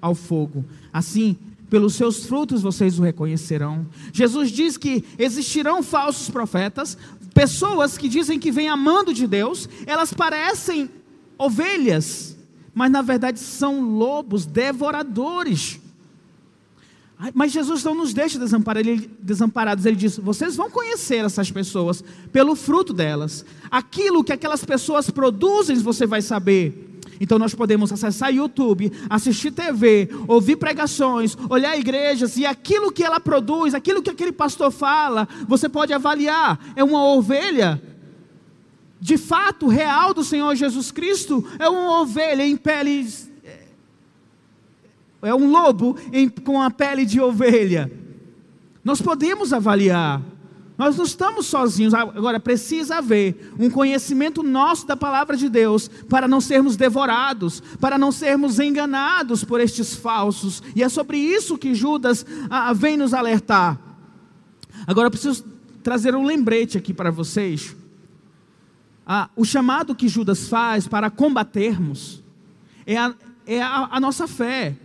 ao 0.00 0.14
fogo. 0.14 0.64
Assim, 0.90 1.36
pelos 1.68 1.94
seus 1.94 2.24
frutos 2.24 2.62
vocês 2.62 2.98
o 2.98 3.02
reconhecerão. 3.02 3.86
Jesus 4.14 4.50
diz 4.50 4.78
que 4.78 5.04
existirão 5.18 5.82
falsos 5.82 6.30
profetas, 6.30 6.96
pessoas 7.34 7.98
que 7.98 8.08
dizem 8.08 8.38
que 8.38 8.50
vêm 8.50 8.70
amando 8.70 9.12
de 9.12 9.26
Deus, 9.26 9.68
elas 9.86 10.10
parecem 10.10 10.88
ovelhas, 11.36 12.34
mas 12.74 12.90
na 12.90 13.02
verdade 13.02 13.38
são 13.38 13.82
lobos 13.82 14.46
devoradores. 14.46 15.81
Mas 17.34 17.52
Jesus 17.52 17.84
não 17.84 17.94
nos 17.94 18.12
deixa 18.12 18.38
desamparados. 18.38 19.86
Ele 19.86 19.96
diz: 19.96 20.18
vocês 20.18 20.56
vão 20.56 20.70
conhecer 20.70 21.24
essas 21.24 21.50
pessoas 21.50 22.02
pelo 22.32 22.56
fruto 22.56 22.92
delas. 22.92 23.44
Aquilo 23.70 24.24
que 24.24 24.32
aquelas 24.32 24.64
pessoas 24.64 25.10
produzem, 25.10 25.76
você 25.76 26.06
vai 26.06 26.22
saber. 26.22 26.88
Então 27.20 27.38
nós 27.38 27.54
podemos 27.54 27.92
acessar 27.92 28.34
YouTube, 28.34 28.92
assistir 29.08 29.52
TV, 29.52 30.08
ouvir 30.26 30.56
pregações, 30.56 31.36
olhar 31.48 31.78
igrejas 31.78 32.36
e 32.36 32.44
aquilo 32.44 32.90
que 32.90 33.04
ela 33.04 33.20
produz, 33.20 33.74
aquilo 33.74 34.02
que 34.02 34.10
aquele 34.10 34.32
pastor 34.32 34.72
fala, 34.72 35.28
você 35.46 35.68
pode 35.68 35.92
avaliar. 35.92 36.58
É 36.74 36.82
uma 36.82 37.04
ovelha 37.04 37.80
de 39.00 39.16
fato 39.16 39.68
real 39.68 40.12
do 40.12 40.24
Senhor 40.24 40.54
Jesus 40.56 40.90
Cristo? 40.90 41.44
É 41.60 41.68
uma 41.68 42.00
ovelha 42.00 42.44
em 42.44 42.56
peles 42.56 43.31
é 45.22 45.34
um 45.34 45.50
lobo 45.50 45.96
em, 46.12 46.28
com 46.28 46.60
a 46.60 46.70
pele 46.70 47.06
de 47.06 47.20
ovelha. 47.20 47.90
Nós 48.84 49.00
podemos 49.00 49.52
avaliar. 49.52 50.20
Nós 50.76 50.96
não 50.96 51.04
estamos 51.04 51.46
sozinhos. 51.46 51.94
Agora, 51.94 52.40
precisa 52.40 52.96
haver 52.96 53.54
um 53.58 53.70
conhecimento 53.70 54.42
nosso 54.42 54.86
da 54.86 54.96
palavra 54.96 55.36
de 55.36 55.48
Deus 55.48 55.86
para 56.08 56.26
não 56.26 56.40
sermos 56.40 56.76
devorados, 56.76 57.62
para 57.78 57.96
não 57.96 58.10
sermos 58.10 58.58
enganados 58.58 59.44
por 59.44 59.60
estes 59.60 59.94
falsos. 59.94 60.60
E 60.74 60.82
é 60.82 60.88
sobre 60.88 61.18
isso 61.18 61.56
que 61.56 61.74
Judas 61.74 62.26
ah, 62.50 62.72
vem 62.72 62.96
nos 62.96 63.14
alertar. 63.14 63.78
Agora, 64.86 65.06
eu 65.06 65.10
preciso 65.10 65.44
trazer 65.84 66.16
um 66.16 66.24
lembrete 66.24 66.76
aqui 66.76 66.92
para 66.92 67.12
vocês. 67.12 67.76
Ah, 69.06 69.28
o 69.36 69.44
chamado 69.44 69.94
que 69.94 70.08
Judas 70.08 70.48
faz 70.48 70.88
para 70.88 71.10
combatermos 71.10 72.22
é 72.84 72.96
a, 72.96 73.14
é 73.46 73.62
a, 73.62 73.88
a 73.92 74.00
nossa 74.00 74.26
fé 74.26 74.76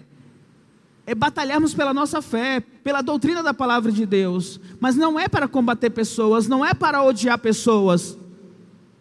é 1.08 1.16
batalharmos 1.16 1.74
pela 1.74 1.94
nossa 1.94 2.22
fé, 2.22 2.60
pela 2.60 3.02
doutrina 3.02 3.42
da 3.42 3.54
palavra 3.54 3.94
de 3.94 4.06
Deus, 4.06 4.60
mas 4.78 4.98
não 4.98 5.18
é 5.18 5.30
para 5.30 5.48
combater 5.48 5.90
pessoas, 5.90 6.50
não 6.50 6.66
é 6.66 6.74
para 6.74 7.02
odiar 7.02 7.40
pessoas, 7.40 8.18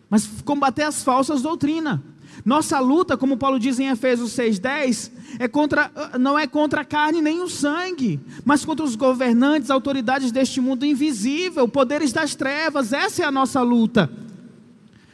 mas 0.09 0.25
combater 0.45 0.85
as 0.85 1.03
falsas 1.03 1.43
doutrinas. 1.43 1.99
Nossa 2.45 2.79
luta, 2.79 3.17
como 3.17 3.37
Paulo 3.37 3.59
diz 3.59 3.81
em 3.81 3.89
Efésios 3.89 4.31
6:10, 4.31 5.11
é 5.41 5.49
contra 5.49 5.91
não 6.17 6.39
é 6.39 6.47
contra 6.47 6.83
a 6.83 6.85
carne 6.85 7.21
nem 7.21 7.41
o 7.41 7.49
sangue, 7.49 8.21
mas 8.45 8.65
contra 8.65 8.85
os 8.85 8.95
governantes, 8.95 9.69
autoridades 9.69 10.31
deste 10.31 10.61
mundo 10.61 10.87
invisível, 10.87 11.67
poderes 11.67 12.13
das 12.13 12.37
trevas. 12.37 12.93
Essa 12.93 13.25
é 13.25 13.27
a 13.27 13.33
nossa 13.33 13.61
luta. 13.63 14.09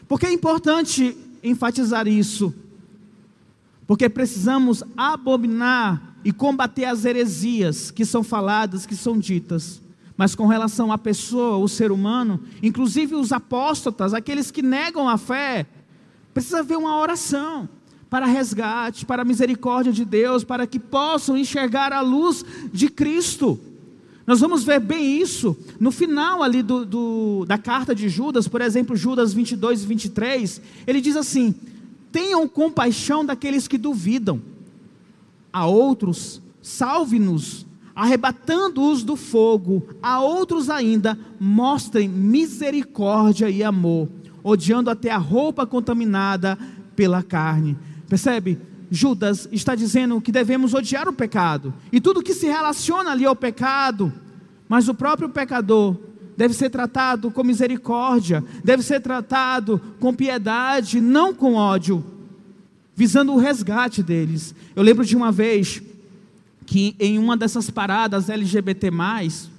Porque 0.07 0.27
é 0.27 0.33
importante 0.33 1.17
enfatizar 1.43 2.07
isso? 2.07 2.55
Porque 3.87 4.11
precisamos 4.11 4.85
abominar 4.95 6.12
e 6.25 6.33
combater 6.33 6.85
as 6.85 7.05
heresias 7.05 7.91
que 7.91 8.05
são 8.05 8.23
faladas, 8.23 8.87
que 8.87 8.95
são 8.95 9.19
ditas. 9.19 9.81
Mas 10.17 10.35
com 10.35 10.47
relação 10.47 10.93
à 10.93 10.99
pessoa, 10.99 11.57
o 11.57 11.69
ser 11.69 11.91
humano, 11.91 12.41
inclusive 12.63 13.15
os 13.15 13.33
apóstatas, 13.33 14.15
aqueles 14.15 14.51
que 14.51 14.63
negam 14.63 15.09
a 15.09 15.19
fé, 15.19 15.67
precisa 16.33 16.61
haver 16.61 16.77
uma 16.77 16.99
oração 16.99 17.69
para 18.09 18.27
resgate, 18.27 19.07
para 19.07 19.23
a 19.23 19.25
misericórdia 19.25 19.93
de 19.93 20.05
Deus, 20.05 20.45
para 20.45 20.67
que 20.67 20.79
possam 20.79 21.37
enxergar 21.37 21.93
a 21.93 22.03
luz 22.03 22.45
de 22.73 22.89
Cristo. 22.89 23.59
Nós 24.27 24.39
vamos 24.39 24.63
ver 24.63 24.81
bem 24.81 25.21
isso 25.21 25.57
no 25.81 25.91
final 25.91 26.43
ali 26.43 26.63
do, 26.63 26.85
do, 26.85 27.45
da 27.47 27.59
carta 27.59 27.95
de 27.95 28.09
Judas, 28.09 28.47
por 28.47 28.61
exemplo, 28.61 28.95
Judas 28.95 29.33
22 29.33 29.83
e 29.83 29.87
23, 29.87 30.63
ele 30.87 31.01
diz 31.01 31.17
assim: 31.17 31.55
tenham 32.13 32.47
compaixão 32.47 33.25
daqueles 33.25 33.67
que 33.67 33.79
duvidam 33.79 34.41
a 35.53 35.67
outros, 35.67 36.41
salve-nos, 36.63 37.67
arrebatando-os 37.95 39.03
do 39.03 39.17
fogo, 39.17 39.83
a 40.03 40.21
outros 40.21 40.71
ainda, 40.71 41.19
mostrem 41.39 42.09
misericórdia 42.09 43.51
e 43.51 43.63
amor, 43.63 44.09
odiando 44.43 44.89
até 44.89 45.11
a 45.11 45.19
roupa 45.19 45.67
contaminada 45.67 46.59
pela 46.97 47.23
carne. 47.23 47.77
Percebe? 48.09 48.59
Judas 48.91 49.49
está 49.51 49.75
dizendo 49.75 50.21
que 50.21 50.31
devemos 50.31 50.75
odiar 50.75 51.09
o 51.09 51.15
pecado 51.15 51.73
e 51.91 51.99
tudo 52.01 52.23
que 52.23 52.35
se 52.35 52.47
relaciona 52.47 53.11
ali 53.11 53.25
ao 53.25 53.35
pecado, 53.35 54.13
mas 54.69 54.87
o 54.87 54.95
próprio 54.95 55.31
pecador 55.31 55.97
deve 56.37 56.53
ser 56.53 56.69
tratado 56.69 57.31
com 57.31 57.43
misericórdia, 57.43 58.45
deve 58.63 58.83
ser 58.83 59.01
tratado 59.01 59.81
com 59.99 60.15
piedade, 60.15 61.01
não 61.01 61.35
com 61.35 61.55
ódio 61.55 62.05
visando 63.03 63.33
o 63.33 63.37
resgate 63.37 64.01
deles. 64.01 64.55
Eu 64.77 64.83
lembro 64.85 65.05
de 65.05 65.17
uma 65.17 65.33
vez 65.33 65.83
que 66.65 66.95
em 67.01 67.19
uma 67.19 67.37
dessas 67.37 67.69
paradas 67.69 68.31
LGBT, 68.31 68.93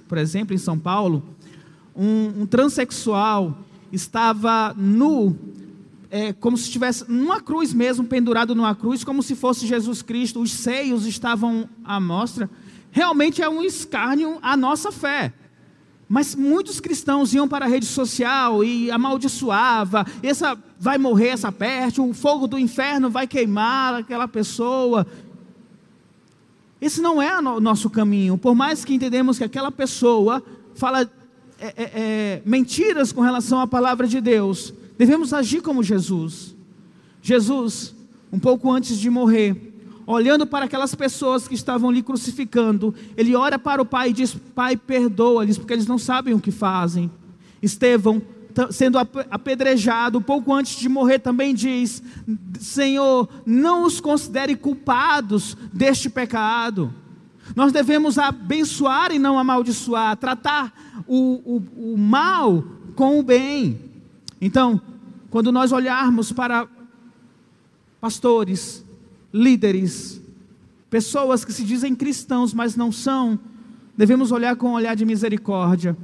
por 0.08 0.18
exemplo, 0.18 0.56
em 0.56 0.58
São 0.58 0.80
Paulo, 0.80 1.22
um, 1.94 2.44
um 2.44 2.46
transexual 2.46 3.58
estava 3.92 4.74
nu, 4.78 5.38
é, 6.10 6.32
como 6.32 6.56
se 6.56 6.64
estivesse 6.64 7.04
numa 7.12 7.42
cruz 7.42 7.74
mesmo, 7.74 8.06
pendurado 8.06 8.56
numa 8.56 8.74
cruz, 8.74 9.04
como 9.04 9.22
se 9.22 9.36
fosse 9.36 9.68
Jesus 9.68 10.02
Cristo, 10.02 10.42
os 10.42 10.54
seios 10.54 11.06
estavam 11.06 11.68
à 11.84 12.00
mostra. 12.00 12.50
Realmente 12.94 13.42
é 13.42 13.50
um 13.50 13.62
escárnio 13.62 14.38
à 14.42 14.56
nossa 14.56 14.90
fé. 14.90 15.34
Mas 16.14 16.36
muitos 16.36 16.80
cristãos 16.80 17.34
iam 17.34 17.48
para 17.48 17.66
a 17.66 17.68
rede 17.68 17.88
social 17.88 18.64
e 18.64 18.92
amaldiçoava, 18.92 20.06
essa 20.22 20.56
vai 20.80 21.00
morrer 21.00 21.30
essa 21.30 21.52
peste, 21.52 22.00
o 22.00 22.14
fogo 22.14 22.46
do 22.46 22.56
inferno 22.56 23.10
vai 23.10 23.26
queimar 23.26 23.96
aquela 23.96 24.28
pessoa. 24.28 25.08
Esse 26.80 27.02
não 27.02 27.20
é 27.20 27.36
o 27.40 27.60
nosso 27.60 27.90
caminho. 27.90 28.38
Por 28.38 28.54
mais 28.54 28.86
que 28.86 28.94
entendemos 28.94 29.40
que 29.40 29.44
aquela 29.44 29.72
pessoa 29.72 30.44
fala 30.76 31.02
é, 31.02 31.66
é, 31.66 31.74
é, 31.78 32.42
mentiras 32.46 33.12
com 33.12 33.22
relação 33.22 33.60
à 33.60 33.66
palavra 33.66 34.08
de 34.08 34.22
Deus, 34.22 34.72
devemos 34.96 35.34
agir 35.34 35.64
como 35.64 35.82
Jesus. 35.82 36.56
Jesus, 37.24 37.96
um 38.32 38.38
pouco 38.38 38.72
antes 38.72 39.00
de 39.00 39.10
morrer, 39.10 39.73
olhando 40.06 40.46
para 40.46 40.66
aquelas 40.66 40.94
pessoas 40.96 41.48
que 41.48 41.56
estavam 41.56 41.90
ali 41.90 42.04
crucificando, 42.04 42.94
ele 43.16 43.36
ora 43.36 43.58
para 43.58 43.82
o 43.82 43.86
Pai 43.86 44.10
e 44.10 44.14
diz: 44.14 44.34
Pai, 44.34 44.76
perdoa-lhes, 44.76 45.58
porque 45.58 45.74
eles 45.74 45.88
não 45.88 45.98
sabem 45.98 46.34
o 46.34 46.40
que 46.40 46.52
fazem. 46.52 47.12
Estevão, 47.62 48.22
sendo 48.72 48.98
apedrejado, 48.98 50.22
pouco 50.22 50.54
antes 50.54 50.78
de 50.78 50.90
morrer, 50.90 51.20
também 51.20 51.54
diz: 51.54 52.04
Senhor, 52.60 53.30
não 53.46 53.84
os 53.86 54.00
considere 54.00 54.56
culpados 54.56 55.58
deste 55.72 56.10
pecado. 56.10 56.94
Nós 57.56 57.72
devemos 57.72 58.18
abençoar 58.18 59.12
e 59.12 59.20
não 59.20 59.38
amaldiçoar, 59.38 60.16
tratar 60.16 60.74
o, 61.08 61.58
o, 61.58 61.94
o 61.94 61.98
mal 61.98 62.64
com 62.96 63.20
o 63.20 63.24
bem. 63.24 63.80
Então, 64.40 64.82
quando 65.30 65.52
nós 65.52 65.72
olharmos 65.72 66.32
para 66.32 66.68
pastores, 68.00 68.86
líderes, 69.34 70.22
pessoas 70.90 71.44
que 71.44 71.52
se 71.52 71.64
dizem 71.64 71.96
cristãos, 71.96 72.54
mas 72.54 72.76
não 72.76 72.92
são, 72.92 73.40
devemos 73.98 74.32
olhar 74.32 74.56
com 74.56 74.70
um 74.70 74.74
olhar 74.74 74.96
de 74.96 75.06
misericórdia 75.06 75.98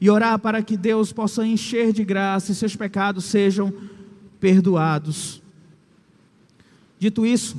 e 0.00 0.08
orar 0.08 0.38
para 0.38 0.62
que 0.62 0.76
Deus 0.76 1.12
possa 1.12 1.44
encher 1.44 1.92
de 1.92 2.04
graça 2.04 2.52
e 2.52 2.54
seus 2.54 2.76
pecados 2.76 3.24
sejam 3.24 3.72
perdoados. 4.38 5.42
Dito 7.00 7.26
isso, 7.26 7.56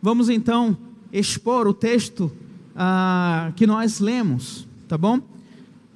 vamos 0.00 0.30
então 0.30 0.76
expor 1.12 1.66
o 1.66 1.74
texto 1.74 2.32
ah, 2.74 3.52
que 3.54 3.66
nós 3.66 4.00
lemos, 4.00 4.66
tá 4.88 4.96
bom? 4.96 5.20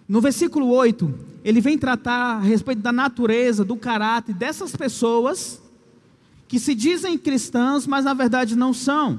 No 0.07 0.21
versículo 0.21 0.69
8, 0.69 1.15
ele 1.43 1.61
vem 1.63 1.79
tratar 1.79 2.37
a 2.37 2.41
respeito 2.41 2.83
da 2.83 2.93
natureza, 2.93 3.65
do 3.65 3.77
caráter 3.77 4.35
dessas 4.35 4.77
pessoas 4.77 5.64
que 6.55 6.61
se 6.61 6.73
dizem 6.73 7.19
cristãs, 7.19 7.85
mas 7.85 8.05
na 8.05 8.15
verdade 8.15 8.55
não 8.55 8.73
são. 8.73 9.19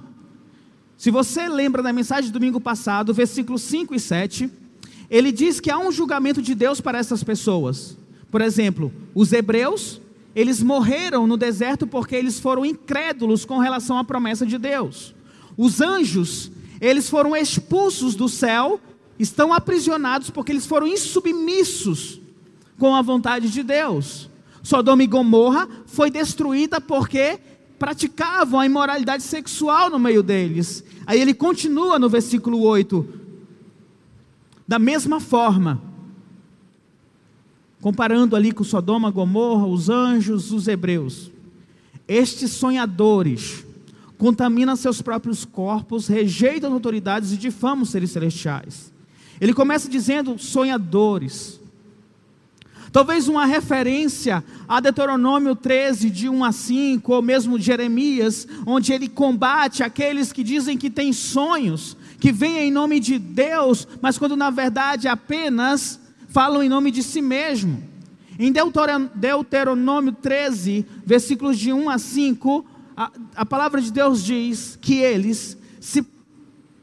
Se 0.95 1.11
você 1.11 1.49
lembra 1.49 1.83
da 1.83 1.91
mensagem 1.91 2.29
do 2.31 2.39
domingo 2.39 2.61
passado, 2.61 3.13
versículos 3.13 3.61
5 3.63 3.93
e 3.93 3.99
7, 3.99 4.49
ele 5.09 5.33
diz 5.33 5.59
que 5.59 5.69
há 5.69 5.77
um 5.77 5.91
julgamento 5.91 6.41
de 6.41 6.55
Deus 6.55 6.79
para 6.79 6.97
essas 6.97 7.25
pessoas. 7.25 7.97
Por 8.31 8.39
exemplo, 8.39 8.89
os 9.13 9.33
hebreus, 9.33 9.99
eles 10.33 10.63
morreram 10.63 11.27
no 11.27 11.35
deserto 11.35 11.85
porque 11.85 12.15
eles 12.15 12.39
foram 12.39 12.65
incrédulos 12.65 13.43
com 13.43 13.57
relação 13.57 13.97
à 13.97 14.05
promessa 14.05 14.45
de 14.45 14.57
Deus. 14.57 15.13
Os 15.57 15.81
anjos, 15.81 16.49
eles 16.79 17.09
foram 17.09 17.35
expulsos 17.35 18.15
do 18.15 18.29
céu, 18.29 18.79
estão 19.19 19.53
aprisionados 19.53 20.29
porque 20.29 20.53
eles 20.53 20.65
foram 20.65 20.87
insubmissos 20.87 22.21
com 22.79 22.95
a 22.95 23.01
vontade 23.01 23.49
de 23.49 23.61
Deus. 23.61 24.29
Sodoma 24.65 25.03
e 25.03 25.07
Gomorra 25.07 25.69
foi 25.85 26.09
destruída 26.09 26.81
porque 26.81 27.39
praticavam 27.77 28.59
a 28.59 28.65
imoralidade 28.65 29.21
sexual 29.21 29.91
no 29.91 29.99
meio 29.99 30.23
deles. 30.23 30.83
Aí 31.05 31.21
ele 31.21 31.35
continua 31.35 31.99
no 31.99 32.09
versículo 32.09 32.61
8: 32.61 33.07
da 34.67 34.79
mesma 34.79 35.19
forma, 35.19 35.79
comparando 37.79 38.35
ali 38.35 38.51
com 38.51 38.63
Sodoma, 38.63 39.11
Gomorra, 39.11 39.67
os 39.67 39.87
anjos, 39.87 40.51
os 40.51 40.67
hebreus, 40.67 41.29
estes 42.07 42.49
sonhadores 42.49 43.63
contaminam 44.17 44.75
seus 44.75 44.99
próprios 44.99 45.45
corpos, 45.45 46.07
rejeitam 46.07 46.73
autoridades 46.73 47.31
e 47.31 47.37
difamam 47.37 47.83
os 47.83 47.91
seres 47.91 48.09
celestiais. 48.09 48.91
Ele 49.39 49.53
começa 49.53 49.87
dizendo 49.87 50.39
sonhadores. 50.39 51.59
Talvez 52.95 53.27
uma 53.27 53.45
referência 53.45 54.41
a 54.65 54.79
Deuteronômio 54.79 55.53
13, 55.53 56.09
de 56.09 56.29
1 56.29 56.45
a 56.45 56.53
5, 56.53 57.13
ou 57.13 57.21
mesmo 57.21 57.59
Jeremias, 57.59 58.47
onde 58.65 58.93
ele 58.93 59.09
combate 59.09 59.83
aqueles 59.83 60.31
que 60.31 60.41
dizem 60.41 60.77
que 60.77 60.89
têm 60.89 61.11
sonhos, 61.11 61.97
que 62.21 62.31
vêm 62.31 62.57
em 62.59 62.71
nome 62.71 63.01
de 63.01 63.19
Deus, 63.19 63.85
mas 64.01 64.17
quando 64.17 64.37
na 64.37 64.49
verdade 64.49 65.09
apenas 65.09 65.99
falam 66.29 66.63
em 66.63 66.69
nome 66.69 66.89
de 66.89 67.03
si 67.03 67.21
mesmo. 67.21 67.83
Em 68.39 68.49
Deuteronômio 68.49 70.13
13, 70.13 70.85
versículos 71.05 71.59
de 71.59 71.73
1 71.73 71.89
a 71.89 71.97
5, 71.97 72.65
a, 72.95 73.11
a 73.35 73.45
palavra 73.45 73.81
de 73.81 73.91
Deus 73.91 74.23
diz 74.23 74.79
que 74.81 74.99
eles 74.99 75.57
se, 75.81 76.01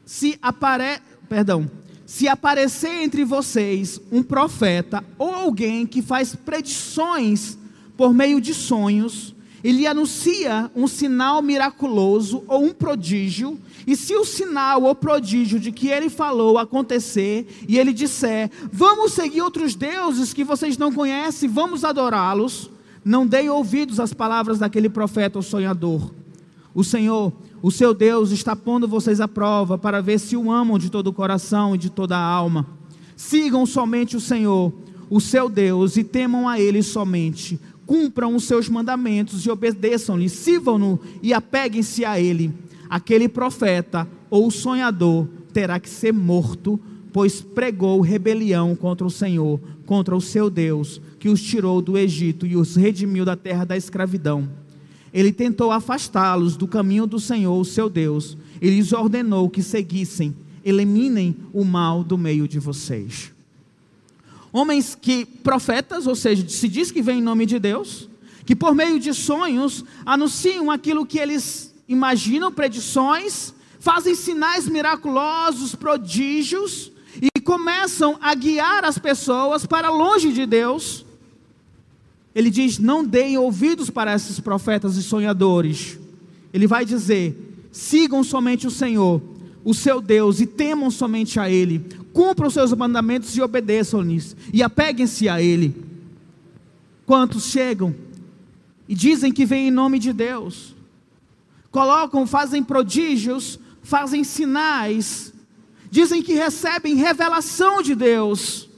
se 0.05 0.37
apare, 0.43 1.01
perdão, 1.27 1.67
se 2.13 2.27
aparecer 2.27 3.01
entre 3.01 3.25
vocês 3.25 3.99
um 4.11 4.21
profeta 4.21 5.03
ou 5.17 5.33
alguém 5.33 5.83
que 5.83 5.99
faz 5.99 6.35
predições 6.35 7.57
por 7.97 8.13
meio 8.13 8.39
de 8.39 8.53
sonhos, 8.53 9.33
ele 9.63 9.87
anuncia 9.87 10.69
um 10.75 10.85
sinal 10.85 11.41
miraculoso 11.41 12.43
ou 12.47 12.65
um 12.65 12.71
prodígio, 12.71 13.59
e 13.87 13.95
se 13.95 14.13
o 14.15 14.23
sinal 14.23 14.83
ou 14.83 14.93
prodígio 14.93 15.59
de 15.59 15.71
que 15.71 15.87
ele 15.87 16.07
falou 16.07 16.59
acontecer, 16.59 17.47
e 17.67 17.79
ele 17.79 17.91
disser: 17.91 18.51
Vamos 18.71 19.13
seguir 19.13 19.41
outros 19.41 19.73
deuses 19.73 20.35
que 20.35 20.43
vocês 20.43 20.77
não 20.77 20.93
conhecem, 20.93 21.49
vamos 21.49 21.83
adorá-los, 21.83 22.69
não 23.03 23.25
deem 23.25 23.49
ouvidos 23.49 23.99
às 23.99 24.13
palavras 24.13 24.59
daquele 24.59 24.87
profeta 24.87 25.39
ou 25.39 25.41
sonhador. 25.41 26.11
O 26.75 26.83
Senhor 26.83 27.33
o 27.63 27.71
seu 27.71 27.93
Deus 27.93 28.31
está 28.31 28.57
pondo 28.57 28.89
vocês 28.89 29.21
à 29.21 29.27
prova 29.27 29.77
para 29.77 30.01
ver 30.01 30.19
se 30.19 30.35
o 30.35 30.51
amam 30.51 30.77
de 30.77 30.91
todo 30.91 31.07
o 31.07 31.13
coração 31.13 31.73
e 31.73 31.77
de 31.77 31.89
toda 31.89 32.17
a 32.17 32.21
alma. 32.21 32.67
Sigam 33.15 33.65
somente 33.65 34.17
o 34.17 34.19
Senhor, 34.19 34.73
o 35.09 35.21
seu 35.21 35.47
Deus, 35.47 35.95
e 35.95 36.03
temam 36.03 36.49
a 36.49 36.59
Ele 36.59 36.83
somente. 36.83 37.57
Cumpram 37.85 38.35
os 38.35 38.43
seus 38.43 38.67
mandamentos 38.67 39.45
e 39.45 39.49
obedeçam-lhe, 39.49 40.27
sirvam-no 40.27 40.99
e 41.21 41.33
apeguem-se 41.33 42.03
a 42.03 42.19
Ele. 42.19 42.51
Aquele 42.89 43.29
profeta 43.29 44.05
ou 44.29 44.51
sonhador 44.51 45.25
terá 45.53 45.79
que 45.79 45.89
ser 45.89 46.11
morto, 46.11 46.77
pois 47.13 47.39
pregou 47.39 48.01
rebelião 48.01 48.75
contra 48.75 49.07
o 49.07 49.11
Senhor, 49.11 49.57
contra 49.85 50.13
o 50.13 50.19
seu 50.19 50.49
Deus, 50.49 50.99
que 51.17 51.29
os 51.29 51.41
tirou 51.41 51.81
do 51.81 51.97
Egito 51.97 52.45
e 52.45 52.57
os 52.57 52.75
redimiu 52.75 53.23
da 53.23 53.37
terra 53.37 53.63
da 53.63 53.77
escravidão 53.77 54.62
ele 55.13 55.31
tentou 55.31 55.71
afastá-los 55.71 56.57
do 56.57 56.67
caminho 56.67 57.05
do 57.05 57.19
Senhor, 57.19 57.63
seu 57.65 57.89
Deus, 57.89 58.35
e 58.59 58.69
lhes 58.69 58.91
ordenou 58.91 59.49
que 59.49 59.61
seguissem, 59.61 60.35
eliminem 60.65 61.35
o 61.53 61.63
mal 61.63 62.03
do 62.03 62.17
meio 62.17 62.47
de 62.47 62.57
vocês. 62.57 63.31
Homens 64.51 64.97
que, 64.99 65.25
profetas, 65.25 66.07
ou 66.07 66.15
seja, 66.15 66.47
se 66.49 66.67
diz 66.67 66.89
que 66.89 67.01
vem 67.01 67.19
em 67.19 67.23
nome 67.23 67.45
de 67.45 67.59
Deus, 67.59 68.09
que 68.45 68.55
por 68.55 68.73
meio 68.73 68.99
de 68.99 69.13
sonhos 69.13 69.85
anunciam 70.05 70.71
aquilo 70.71 71.05
que 71.05 71.19
eles 71.19 71.73
imaginam, 71.87 72.51
predições, 72.51 73.53
fazem 73.79 74.15
sinais 74.15 74.67
miraculosos, 74.67 75.75
prodígios, 75.75 76.91
e 77.21 77.39
começam 77.41 78.17
a 78.19 78.33
guiar 78.33 78.83
as 78.83 78.97
pessoas 78.97 79.65
para 79.65 79.89
longe 79.89 80.33
de 80.33 80.45
Deus 80.45 81.05
ele 82.35 82.49
diz: 82.49 82.79
Não 82.79 83.05
deem 83.05 83.37
ouvidos 83.37 83.89
para 83.89 84.13
esses 84.13 84.39
profetas 84.39 84.97
e 84.97 85.03
sonhadores. 85.03 85.99
Ele 86.53 86.67
vai 86.67 86.85
dizer: 86.85 87.67
Sigam 87.71 88.23
somente 88.23 88.65
o 88.65 88.71
Senhor, 88.71 89.21
o 89.63 89.73
seu 89.73 90.01
Deus, 90.01 90.39
e 90.39 90.45
temam 90.45 90.89
somente 90.89 91.39
a 91.39 91.49
Ele. 91.49 91.85
Cumpram 92.11 92.47
os 92.47 92.53
seus 92.53 92.73
mandamentos 92.73 93.35
e 93.35 93.41
obedeçam-lhes, 93.41 94.35
e 94.51 94.63
apeguem-se 94.63 95.29
a 95.29 95.41
Ele. 95.41 95.75
Quantos 97.05 97.45
chegam 97.45 97.93
e 98.87 98.95
dizem 98.95 99.31
que 99.31 99.45
vêm 99.45 99.67
em 99.67 99.71
nome 99.71 99.99
de 99.99 100.13
Deus, 100.13 100.75
colocam, 101.71 102.25
fazem 102.25 102.63
prodígios, 102.63 103.59
fazem 103.81 104.23
sinais, 104.23 105.33
dizem 105.89 106.21
que 106.21 106.33
recebem 106.33 106.95
revelação 106.95 107.81
de 107.81 107.93
Deus 107.93 108.69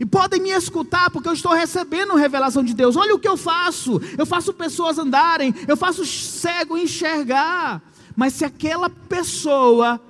e 0.00 0.06
podem 0.06 0.40
me 0.40 0.50
escutar 0.50 1.10
porque 1.10 1.28
eu 1.28 1.32
estou 1.32 1.52
recebendo 1.52 2.14
revelação 2.14 2.62
de 2.62 2.74
Deus. 2.74 2.96
Olha 2.96 3.14
o 3.14 3.18
que 3.18 3.28
eu 3.28 3.36
faço. 3.36 4.00
Eu 4.16 4.24
faço 4.24 4.52
pessoas 4.52 4.98
andarem, 4.98 5.54
eu 5.66 5.76
faço 5.76 6.06
cego 6.06 6.78
enxergar. 6.78 7.82
Mas 8.14 8.34
se 8.34 8.44
aquela 8.44 8.88
pessoa 8.88 10.00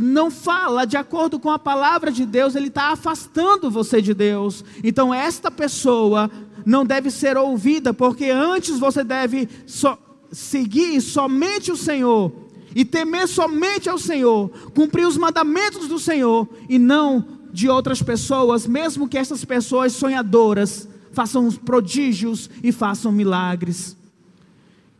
não 0.00 0.30
fala 0.30 0.84
de 0.84 0.96
acordo 0.96 1.40
com 1.40 1.50
a 1.50 1.58
palavra 1.58 2.12
de 2.12 2.24
Deus, 2.24 2.54
ele 2.54 2.68
está 2.68 2.92
afastando 2.92 3.68
você 3.68 4.00
de 4.00 4.14
Deus. 4.14 4.64
Então, 4.84 5.12
esta 5.12 5.50
pessoa 5.50 6.30
não 6.64 6.86
deve 6.86 7.10
ser 7.10 7.36
ouvida, 7.36 7.92
porque 7.92 8.26
antes 8.26 8.78
você 8.78 9.02
deve 9.02 9.48
so 9.66 9.98
seguir 10.30 11.00
somente 11.00 11.72
o 11.72 11.76
Senhor 11.76 12.30
e 12.76 12.84
temer 12.84 13.26
somente 13.26 13.88
ao 13.88 13.98
Senhor, 13.98 14.50
cumprir 14.74 15.06
os 15.06 15.16
mandamentos 15.16 15.88
do 15.88 15.98
Senhor 15.98 16.46
e 16.68 16.78
não 16.78 17.37
de 17.52 17.68
outras 17.68 18.02
pessoas, 18.02 18.66
mesmo 18.66 19.08
que 19.08 19.18
essas 19.18 19.44
pessoas 19.44 19.92
sonhadoras 19.92 20.88
façam 21.12 21.50
prodígios 21.50 22.48
e 22.62 22.70
façam 22.72 23.10
milagres. 23.10 23.96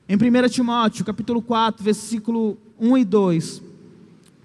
Em 0.09 0.17
1 0.17 0.49
Timóteo, 0.49 1.05
capítulo 1.05 1.43
4, 1.43 1.85
versículo 1.85 2.57
1 2.81 2.99
e 2.99 3.05
2, 3.05 3.63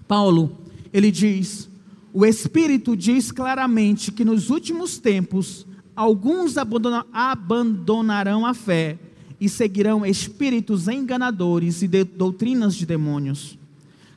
Paulo, 0.06 0.58
ele 0.92 1.10
diz: 1.10 1.68
"O 2.12 2.26
Espírito 2.26 2.96
diz 2.96 3.32
claramente 3.32 4.12
que 4.12 4.24
nos 4.24 4.50
últimos 4.50 4.98
tempos 4.98 5.66
alguns 5.96 6.56
abandonarão 6.58 8.44
a 8.44 8.52
fé 8.52 8.98
e 9.40 9.48
seguirão 9.48 10.04
espíritos 10.04 10.88
enganadores 10.88 11.82
e 11.82 11.88
de 11.88 12.04
doutrinas 12.04 12.74
de 12.74 12.86
demônios. 12.86 13.58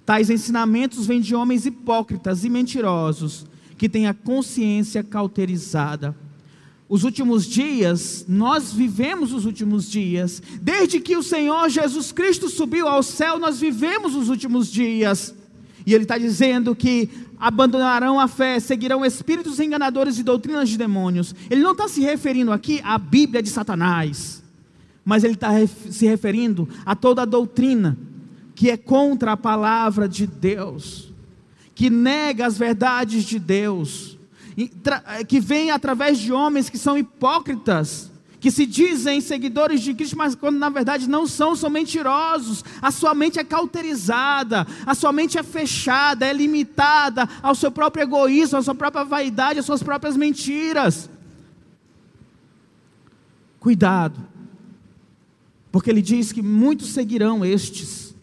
Tais 0.06 0.30
ensinamentos 0.30 1.06
vêm 1.06 1.19
de 1.19 1.36
homens 1.36 1.65
hipócritas 1.65 2.43
e 2.43 2.50
mentirosos, 2.50 3.45
que 3.78 3.88
tem 3.88 4.08
a 4.08 4.13
consciência 4.13 5.04
cauterizada. 5.04 6.16
Os 6.90 7.04
últimos 7.04 7.46
dias, 7.46 8.26
nós 8.28 8.72
vivemos 8.72 9.34
os 9.34 9.46
últimos 9.46 9.90
dias. 9.90 10.42
Desde 10.62 11.00
que 11.00 11.18
o 11.18 11.24
Senhor 11.24 11.70
Jesus 11.70 12.12
Cristo 12.12 12.50
subiu 12.50 12.88
ao 12.88 13.04
céu, 13.04 13.38
nós 13.38 13.60
vivemos 13.60 14.16
os 14.16 14.30
últimos 14.30 14.72
dias. 14.72 15.36
E 15.86 15.94
Ele 15.94 16.04
está 16.04 16.18
dizendo 16.18 16.74
que 16.74 17.10
abandonarão 17.38 18.20
a 18.20 18.28
fé, 18.28 18.60
seguirão 18.60 19.06
espíritos 19.06 19.60
enganadores 19.60 20.18
e 20.18 20.24
doutrinas 20.24 20.70
de 20.70 20.78
demônios. 20.78 21.36
Ele 21.50 21.62
não 21.62 21.74
está 21.74 21.88
se 21.88 22.02
referindo 22.02 22.52
aqui 22.52 22.82
à 22.84 22.98
Bíblia 22.98 23.44
de 23.44 23.50
Satanás, 23.50 24.42
mas 25.04 25.24
Ele 25.24 25.34
está 25.34 25.52
se 25.68 26.06
referindo 26.06 26.68
a 26.86 26.96
toda 26.96 27.22
a 27.22 27.26
doutrina 27.26 27.98
que 28.56 28.72
é 28.72 28.78
contra 28.78 29.34
a 29.34 29.38
palavra 29.38 30.10
de 30.10 30.26
Deus 30.26 31.07
que 31.78 31.92
nega 31.92 32.48
as 32.48 32.58
verdades 32.58 33.24
de 33.24 33.38
Deus, 33.38 34.18
que 35.28 35.40
vem 35.40 35.70
através 35.70 36.18
de 36.18 36.34
homens 36.34 36.72
que 36.72 36.78
são 36.78 36.98
hipócritas 36.98 38.10
que 38.40 38.50
se 38.50 38.66
dizem 38.66 39.22
seguidores 39.22 39.82
de 39.82 39.94
Cristo, 39.94 40.18
mas 40.18 40.34
quando 40.34 40.58
na 40.58 40.70
verdade 40.70 41.08
não 41.08 41.28
são, 41.28 41.56
são 41.56 41.70
mentirosos. 41.70 42.63
A 42.82 42.90
sua 42.92 43.13
mente 43.13 43.38
é 43.40 43.44
cauterizada, 43.44 44.66
a 44.88 44.96
sua 44.96 45.12
mente 45.12 45.38
é 45.38 45.44
fechada, 45.44 46.26
é 46.26 46.34
limitada 46.34 47.30
ao 47.44 47.54
seu 47.54 47.72
próprio 47.72 48.04
egoísmo, 48.04 48.58
à 48.58 48.63
sua 48.63 48.76
própria 48.76 49.04
vaidade, 49.04 49.60
às 49.60 49.66
suas 49.66 49.84
próprias 49.84 50.18
mentiras. 50.18 51.08
Cuidado, 53.60 54.20
porque 55.72 55.92
ele 55.92 56.02
diz 56.02 56.32
que 56.32 56.42
muitos 56.42 56.90
seguirão 56.90 57.46
estes. 57.46 58.16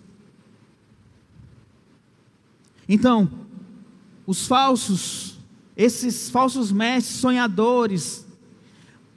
Então, 2.88 3.43
os 4.26 4.46
falsos, 4.46 5.38
esses 5.76 6.30
falsos 6.30 6.72
mestres, 6.72 7.16
sonhadores, 7.16 8.24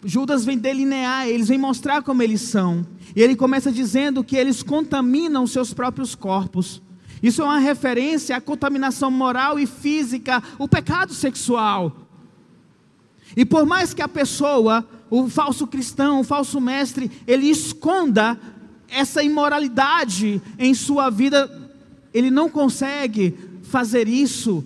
Judas 0.04 0.46
vem 0.46 0.58
delinear, 0.58 1.28
eles 1.28 1.48
vem 1.48 1.58
mostrar 1.58 2.04
como 2.04 2.22
eles 2.22 2.41
são. 2.41 2.86
E 3.15 3.22
ele 3.22 3.36
começa 3.36 3.72
dizendo 3.72 4.24
que 4.24 4.36
eles 4.36 4.62
contaminam 4.62 5.48
seus 5.48 5.74
próprios 5.74 6.13
corpos. 6.13 6.82
Isso 7.22 7.41
é 7.41 7.46
uma 7.46 7.58
referência 7.58 8.36
à 8.36 8.41
contaminação 8.41 9.10
moral 9.10 9.58
e 9.58 9.65
física, 9.65 10.41
o 10.60 10.67
pecado 10.67 11.13
sexual. 11.13 11.96
E 13.36 13.43
por 13.43 13.65
mais 13.65 13.93
que 13.93 14.02
a 14.02 14.08
pessoa, 14.08 14.88
o 15.10 15.28
falso 15.28 15.65
cristão, 15.65 16.20
o 16.20 16.24
falso 16.24 16.62
mestre, 16.62 17.12
ele 17.26 17.50
esconda 17.50 18.39
essa 18.88 19.24
imoralidade 19.24 20.41
em 20.60 20.74
sua 20.74 21.10
vida, 21.10 21.72
ele 22.13 22.30
não 22.30 22.50
consegue 22.50 23.36
fazer 23.63 24.08
isso 24.08 24.63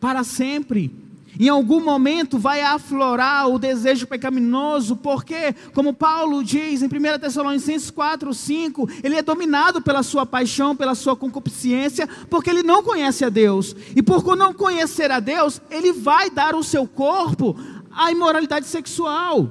para 0.00 0.24
sempre. 0.24 1.06
Em 1.38 1.48
algum 1.48 1.84
momento 1.84 2.38
vai 2.38 2.62
aflorar 2.62 3.48
o 3.48 3.58
desejo 3.58 4.06
pecaminoso, 4.06 4.96
porque, 4.96 5.54
como 5.74 5.92
Paulo 5.92 6.42
diz 6.42 6.82
em 6.82 6.86
1 6.86 7.18
Tessalonicenses 7.20 7.90
4, 7.90 8.32
5, 8.32 8.88
ele 9.02 9.16
é 9.16 9.22
dominado 9.22 9.82
pela 9.82 10.02
sua 10.02 10.24
paixão, 10.24 10.74
pela 10.74 10.94
sua 10.94 11.14
concupiscência, 11.14 12.08
porque 12.30 12.48
ele 12.48 12.62
não 12.62 12.82
conhece 12.82 13.22
a 13.22 13.28
Deus. 13.28 13.76
E 13.94 14.02
por 14.02 14.34
não 14.34 14.54
conhecer 14.54 15.10
a 15.10 15.20
Deus, 15.20 15.60
ele 15.70 15.92
vai 15.92 16.30
dar 16.30 16.54
o 16.54 16.64
seu 16.64 16.86
corpo 16.86 17.54
à 17.90 18.10
imoralidade 18.10 18.66
sexual. 18.66 19.50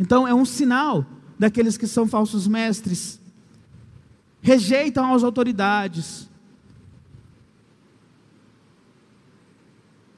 Então 0.00 0.26
é 0.26 0.34
um 0.34 0.44
sinal 0.44 1.04
daqueles 1.38 1.76
que 1.76 1.86
são 1.86 2.06
falsos 2.06 2.46
mestres, 2.46 3.20
rejeitam 4.40 5.14
as 5.14 5.22
autoridades, 5.22 6.28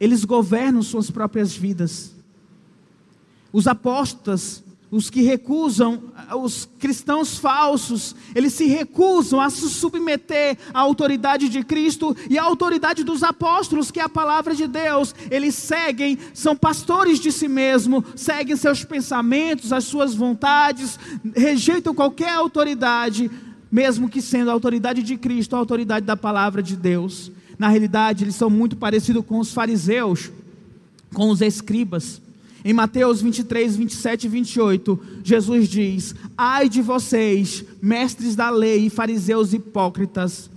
eles 0.04 0.24
governam 0.24 0.82
suas 0.82 1.10
próprias 1.10 1.56
vidas. 1.56 2.12
Os 3.50 3.66
apóstolos, 3.66 4.62
os 4.90 5.08
que 5.08 5.22
recusam, 5.22 6.02
os 6.42 6.68
cristãos 6.78 7.38
falsos, 7.38 8.14
eles 8.34 8.52
se 8.52 8.66
recusam 8.66 9.40
a 9.40 9.48
se 9.48 9.68
submeter 9.70 10.58
à 10.74 10.80
autoridade 10.80 11.48
de 11.48 11.64
Cristo 11.64 12.14
e 12.28 12.38
à 12.38 12.42
autoridade 12.42 13.02
dos 13.02 13.22
apóstolos, 13.22 13.90
que 13.90 13.98
é 13.98 14.02
a 14.02 14.08
palavra 14.08 14.54
de 14.54 14.66
Deus. 14.66 15.14
Eles 15.30 15.54
seguem, 15.54 16.18
são 16.34 16.54
pastores 16.54 17.18
de 17.18 17.32
si 17.32 17.48
mesmo, 17.48 18.04
seguem 18.14 18.56
seus 18.56 18.84
pensamentos, 18.84 19.72
as 19.72 19.84
suas 19.84 20.14
vontades, 20.14 20.98
rejeitam 21.34 21.94
qualquer 21.94 22.34
autoridade, 22.34 23.30
mesmo 23.72 24.08
que 24.08 24.20
sendo 24.20 24.50
a 24.50 24.52
autoridade 24.52 25.02
de 25.02 25.16
Cristo, 25.16 25.56
a 25.56 25.58
autoridade 25.58 26.04
da 26.04 26.16
palavra 26.16 26.62
de 26.62 26.76
Deus. 26.76 27.32
Na 27.58 27.68
realidade, 27.68 28.24
eles 28.24 28.34
são 28.34 28.50
muito 28.50 28.76
parecidos 28.76 29.24
com 29.26 29.38
os 29.38 29.52
fariseus, 29.52 30.30
com 31.12 31.30
os 31.30 31.40
escribas. 31.40 32.20
Em 32.64 32.72
Mateus 32.72 33.20
23, 33.20 33.76
27 33.76 34.24
e 34.24 34.28
28, 34.28 35.00
Jesus 35.22 35.68
diz: 35.68 36.14
Ai 36.36 36.68
de 36.68 36.80
vocês, 36.80 37.64
mestres 37.82 38.34
da 38.34 38.48
lei 38.50 38.86
e 38.86 38.90
fariseus 38.90 39.52
hipócritas, 39.52 40.50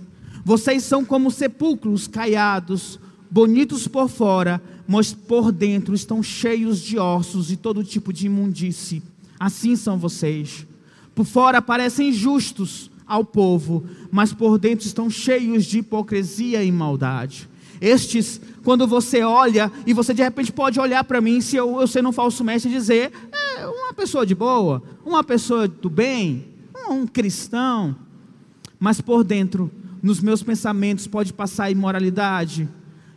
vocês 0.44 0.82
são 0.84 1.04
como 1.04 1.30
sepulcros 1.30 2.08
caiados, 2.08 2.98
bonitos 3.30 3.86
por 3.86 4.08
fora, 4.08 4.62
mas 4.86 5.12
por 5.12 5.52
dentro 5.52 5.94
estão 5.94 6.22
cheios 6.22 6.80
de 6.80 6.98
ossos 6.98 7.52
e 7.52 7.56
todo 7.56 7.84
tipo 7.84 8.10
de 8.10 8.24
imundície. 8.24 9.02
Assim 9.38 9.76
são 9.76 9.98
vocês. 9.98 10.66
Por 11.14 11.26
fora 11.26 11.60
parecem 11.60 12.12
justos, 12.12 12.90
ao 13.08 13.24
povo, 13.24 13.84
mas 14.10 14.34
por 14.34 14.58
dentro 14.58 14.86
estão 14.86 15.08
cheios 15.08 15.64
de 15.64 15.78
hipocrisia 15.78 16.62
e 16.62 16.70
maldade. 16.70 17.48
Estes, 17.80 18.40
quando 18.62 18.86
você 18.86 19.22
olha, 19.22 19.72
e 19.86 19.94
você 19.94 20.12
de 20.12 20.22
repente 20.22 20.52
pode 20.52 20.78
olhar 20.78 21.02
para 21.04 21.20
mim, 21.20 21.40
se 21.40 21.56
eu, 21.56 21.80
eu 21.80 21.86
sendo 21.86 22.10
um 22.10 22.12
falso 22.12 22.44
mestre, 22.44 22.70
e 22.70 22.74
dizer: 22.74 23.10
é 23.56 23.66
uma 23.66 23.94
pessoa 23.94 24.26
de 24.26 24.34
boa, 24.34 24.82
uma 25.06 25.24
pessoa 25.24 25.66
do 25.66 25.88
bem, 25.88 26.44
um 26.90 27.06
cristão, 27.06 27.96
mas 28.78 29.00
por 29.00 29.24
dentro, 29.24 29.70
nos 30.02 30.20
meus 30.20 30.42
pensamentos, 30.42 31.06
pode 31.06 31.32
passar 31.32 31.70
imoralidade. 31.70 32.68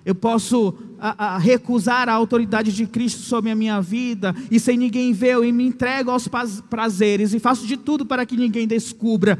Eu 0.04 0.15
posso 0.15 0.73
a, 0.99 1.36
a, 1.36 1.38
recusar 1.38 2.10
a 2.10 2.13
autoridade 2.13 2.71
de 2.71 2.88
Cristo 2.88 3.21
sobre 3.21 3.51
a 3.51 3.56
minha 3.56 3.82
vida, 3.82 4.36
e 4.49 4.60
sem 4.60 4.77
ninguém 4.77 5.12
ver, 5.12 5.34
eu 5.34 5.54
me 5.54 5.65
entrego 5.65 6.12
aos 6.12 6.30
prazeres, 6.69 7.34
e 7.34 7.39
faço 7.39 7.67
de 7.67 7.77
tudo 7.77 8.06
para 8.06 8.25
que 8.25 8.38
ninguém 8.38 8.67
descubra 8.67 9.38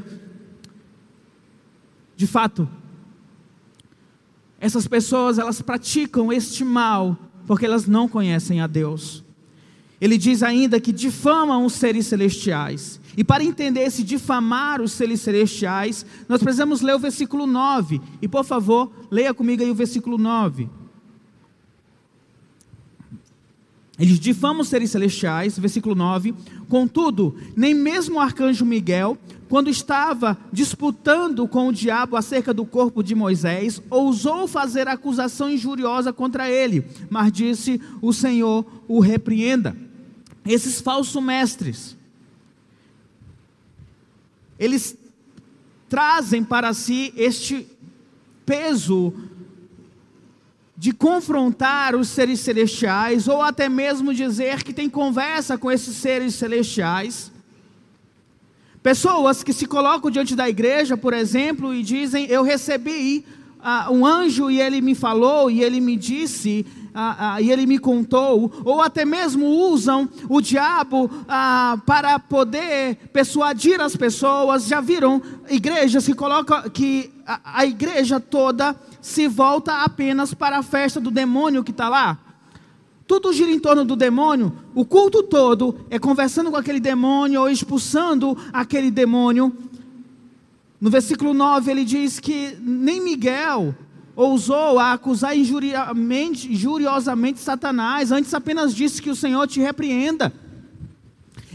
de 2.22 2.26
fato, 2.28 2.68
essas 4.60 4.86
pessoas, 4.86 5.40
elas 5.40 5.60
praticam 5.60 6.32
este 6.32 6.64
mal 6.64 7.18
porque 7.48 7.66
elas 7.66 7.88
não 7.88 8.06
conhecem 8.08 8.60
a 8.60 8.68
Deus. 8.68 9.24
Ele 10.00 10.16
diz 10.16 10.40
ainda 10.44 10.78
que 10.78 10.92
difamam 10.92 11.66
os 11.66 11.72
seres 11.72 12.06
celestiais. 12.06 13.00
E 13.16 13.24
para 13.24 13.42
entender 13.42 13.80
esse 13.80 14.04
difamar 14.04 14.80
os 14.80 14.92
seres 14.92 15.20
celestiais, 15.20 16.06
nós 16.28 16.40
precisamos 16.40 16.80
ler 16.80 16.94
o 16.94 16.98
versículo 17.00 17.44
9. 17.44 18.00
E 18.22 18.28
por 18.28 18.44
favor, 18.44 18.92
leia 19.10 19.34
comigo 19.34 19.60
aí 19.64 19.70
o 19.72 19.74
versículo 19.74 20.16
9. 20.16 20.70
Eles 23.98 24.20
difamam 24.20 24.62
os 24.62 24.68
seres 24.68 24.92
celestiais, 24.92 25.58
versículo 25.58 25.96
9. 25.96 26.34
Contudo, 26.68 27.36
nem 27.56 27.74
mesmo 27.74 28.16
o 28.16 28.20
arcanjo 28.20 28.64
Miguel, 28.64 29.18
quando 29.52 29.68
estava 29.68 30.38
disputando 30.50 31.46
com 31.46 31.68
o 31.68 31.72
diabo 31.74 32.16
acerca 32.16 32.54
do 32.54 32.64
corpo 32.64 33.02
de 33.02 33.14
Moisés, 33.14 33.82
ousou 33.90 34.48
fazer 34.48 34.88
acusação 34.88 35.50
injuriosa 35.50 36.10
contra 36.10 36.48
ele, 36.48 36.86
mas 37.10 37.30
disse: 37.30 37.78
O 38.00 38.14
Senhor 38.14 38.64
o 38.88 38.98
repreenda. 38.98 39.76
Esses 40.46 40.80
falsos 40.80 41.22
mestres, 41.22 41.98
eles 44.58 44.96
trazem 45.86 46.42
para 46.42 46.72
si 46.72 47.12
este 47.14 47.68
peso 48.46 49.12
de 50.74 50.92
confrontar 50.92 51.94
os 51.94 52.08
seres 52.08 52.40
celestiais, 52.40 53.28
ou 53.28 53.42
até 53.42 53.68
mesmo 53.68 54.14
dizer 54.14 54.62
que 54.62 54.72
tem 54.72 54.88
conversa 54.88 55.58
com 55.58 55.70
esses 55.70 55.94
seres 55.94 56.36
celestiais 56.36 57.31
Pessoas 58.82 59.44
que 59.44 59.52
se 59.52 59.66
colocam 59.66 60.10
diante 60.10 60.34
da 60.34 60.48
igreja, 60.48 60.96
por 60.96 61.14
exemplo, 61.14 61.72
e 61.72 61.82
dizem: 61.82 62.26
Eu 62.26 62.42
recebi 62.42 63.24
uh, 63.62 63.92
um 63.92 64.04
anjo 64.04 64.50
e 64.50 64.60
ele 64.60 64.80
me 64.80 64.94
falou, 64.94 65.50
e 65.50 65.62
ele 65.62 65.80
me 65.80 65.96
disse, 65.96 66.66
uh, 66.94 67.38
uh, 67.38 67.40
e 67.40 67.50
ele 67.50 67.64
me 67.64 67.78
contou, 67.78 68.52
ou 68.64 68.82
até 68.82 69.04
mesmo 69.04 69.46
usam 69.46 70.08
o 70.28 70.40
diabo 70.40 71.08
para 71.86 72.18
poder 72.18 72.96
persuadir 73.12 73.80
as 73.80 73.96
pessoas. 73.96 74.66
Já 74.66 74.80
viram 74.80 75.22
igrejas 75.48 76.04
que 76.04 76.14
colocam 76.14 76.68
que 76.70 77.10
a, 77.24 77.60
a 77.60 77.66
igreja 77.66 78.18
toda 78.18 78.74
se 79.00 79.28
volta 79.28 79.84
apenas 79.84 80.34
para 80.34 80.58
a 80.58 80.62
festa 80.62 81.00
do 81.00 81.10
demônio 81.10 81.64
que 81.64 81.70
está 81.70 81.88
lá? 81.88 82.18
Tudo 83.12 83.30
gira 83.30 83.50
em 83.50 83.58
torno 83.58 83.84
do 83.84 83.94
demônio. 83.94 84.50
O 84.74 84.86
culto 84.86 85.22
todo 85.22 85.84
é 85.90 85.98
conversando 85.98 86.50
com 86.50 86.56
aquele 86.56 86.80
demônio 86.80 87.42
ou 87.42 87.50
expulsando 87.50 88.34
aquele 88.50 88.90
demônio. 88.90 89.54
No 90.80 90.88
versículo 90.88 91.34
9 91.34 91.70
ele 91.70 91.84
diz 91.84 92.18
que 92.18 92.56
nem 92.58 93.04
Miguel 93.04 93.74
ousou 94.16 94.78
a 94.78 94.94
acusar 94.94 95.36
injuriosamente 95.36 97.38
Satanás, 97.38 98.10
antes 98.10 98.32
apenas 98.32 98.74
disse 98.74 99.02
que 99.02 99.10
o 99.10 99.14
Senhor 99.14 99.46
te 99.46 99.60
repreenda. 99.60 100.32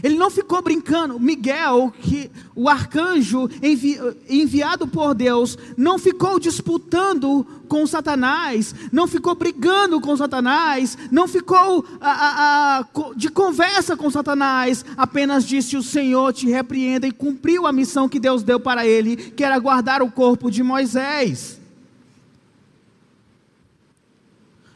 Ele 0.02 0.16
não 0.16 0.30
ficou 0.30 0.62
brincando. 0.62 1.18
Miguel, 1.18 1.92
que 2.00 2.30
o 2.54 2.68
arcanjo 2.68 3.48
envi, 3.62 3.98
enviado 4.28 4.86
por 4.86 5.14
Deus, 5.14 5.58
não 5.76 5.98
ficou 5.98 6.38
disputando 6.38 7.44
com 7.68 7.86
Satanás, 7.86 8.74
não 8.92 9.06
ficou 9.06 9.34
brigando 9.34 10.00
com 10.00 10.16
Satanás, 10.16 10.96
não 11.10 11.28
ficou 11.28 11.84
a, 12.00 12.10
a, 12.10 12.78
a, 12.78 12.86
de 13.16 13.28
conversa 13.28 13.96
com 13.96 14.10
Satanás. 14.10 14.84
Apenas 14.96 15.44
disse: 15.44 15.76
O 15.76 15.82
Senhor 15.82 16.32
te 16.32 16.48
repreenda 16.48 17.06
e 17.06 17.12
cumpriu 17.12 17.66
a 17.66 17.72
missão 17.72 18.08
que 18.08 18.20
Deus 18.20 18.42
deu 18.42 18.60
para 18.60 18.86
ele, 18.86 19.16
que 19.16 19.44
era 19.44 19.58
guardar 19.58 20.00
o 20.02 20.10
corpo 20.10 20.50
de 20.50 20.62
Moisés. 20.62 21.58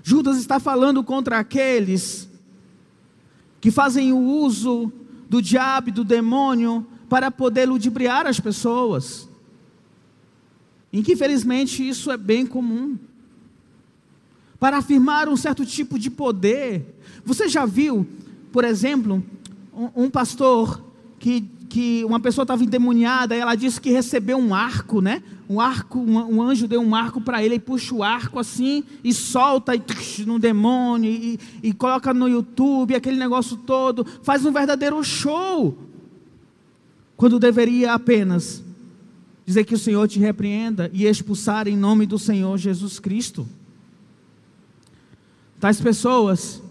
Judas 0.03 0.37
está 0.37 0.59
falando 0.59 1.05
contra 1.05 1.39
aqueles 1.39 2.29
que 3.61 3.71
fazem 3.71 4.13
o 4.13 4.19
uso 4.19 4.93
do 5.33 5.41
diabo 5.41 5.89
e 5.89 5.93
do 5.93 6.05
demônio 6.05 6.87
para 7.09 7.31
poder 7.31 7.65
ludibriar 7.65 8.27
as 8.27 8.39
pessoas. 8.39 9.27
E 10.93 11.03
que 11.03 11.15
infelizmente 11.15 11.89
isso 11.89 12.11
é 12.11 12.19
bem 12.19 12.45
comum. 12.45 12.99
Para 14.61 14.77
afirmar 14.77 15.31
um 15.31 15.37
certo 15.37 15.65
tipo 15.65 15.99
de 15.99 16.11
poder. 16.11 17.01
Você 17.25 17.49
já 17.49 17.65
viu, 17.65 18.07
por 18.53 18.63
exemplo, 18.63 19.25
um, 19.73 20.05
um 20.05 20.11
pastor 20.11 20.85
que, 21.19 21.49
que 21.73 22.05
uma 22.05 22.21
pessoa 22.21 22.43
estava 22.43 22.63
endemoniada, 22.63 23.35
e 23.35 23.41
ela 23.41 23.55
disse 23.55 23.81
que 23.81 23.89
recebeu 23.89 24.37
um 24.37 24.55
arco, 24.55 25.01
né? 25.01 25.23
Um 25.49 25.59
arco, 25.59 25.99
um, 25.99 26.19
um 26.19 26.43
anjo 26.43 26.69
deu 26.69 26.83
um 26.83 26.95
arco 26.95 27.19
para 27.19 27.43
ele, 27.43 27.55
e 27.55 27.59
puxa 27.59 27.95
o 27.95 28.03
arco 28.03 28.39
assim, 28.39 28.85
e 29.03 29.11
solta 29.11 29.75
e, 29.75 29.81
tux, 29.81 30.19
no 30.27 30.39
demônio, 30.39 31.11
e, 31.11 31.41
e 31.63 31.73
coloca 31.73 32.13
no 32.13 32.29
YouTube, 32.29 32.95
aquele 32.95 33.17
negócio 33.17 33.57
todo, 33.57 34.07
faz 34.23 34.45
um 34.45 34.53
verdadeiro 34.53 35.03
show. 35.03 35.79
Quando 37.17 37.39
deveria 37.39 37.95
apenas 37.95 38.63
dizer 39.47 39.65
que 39.65 39.75
o 39.75 39.79
Senhor 39.79 40.07
te 40.07 40.19
repreenda 40.19 40.91
e 40.93 41.07
expulsar 41.07 41.67
em 41.67 41.77
nome 41.77 42.05
do 42.05 42.19
Senhor 42.19 42.59
Jesus 42.59 43.01
Cristo. 43.01 43.49
Tais 45.59 45.81
pessoas 45.81 46.63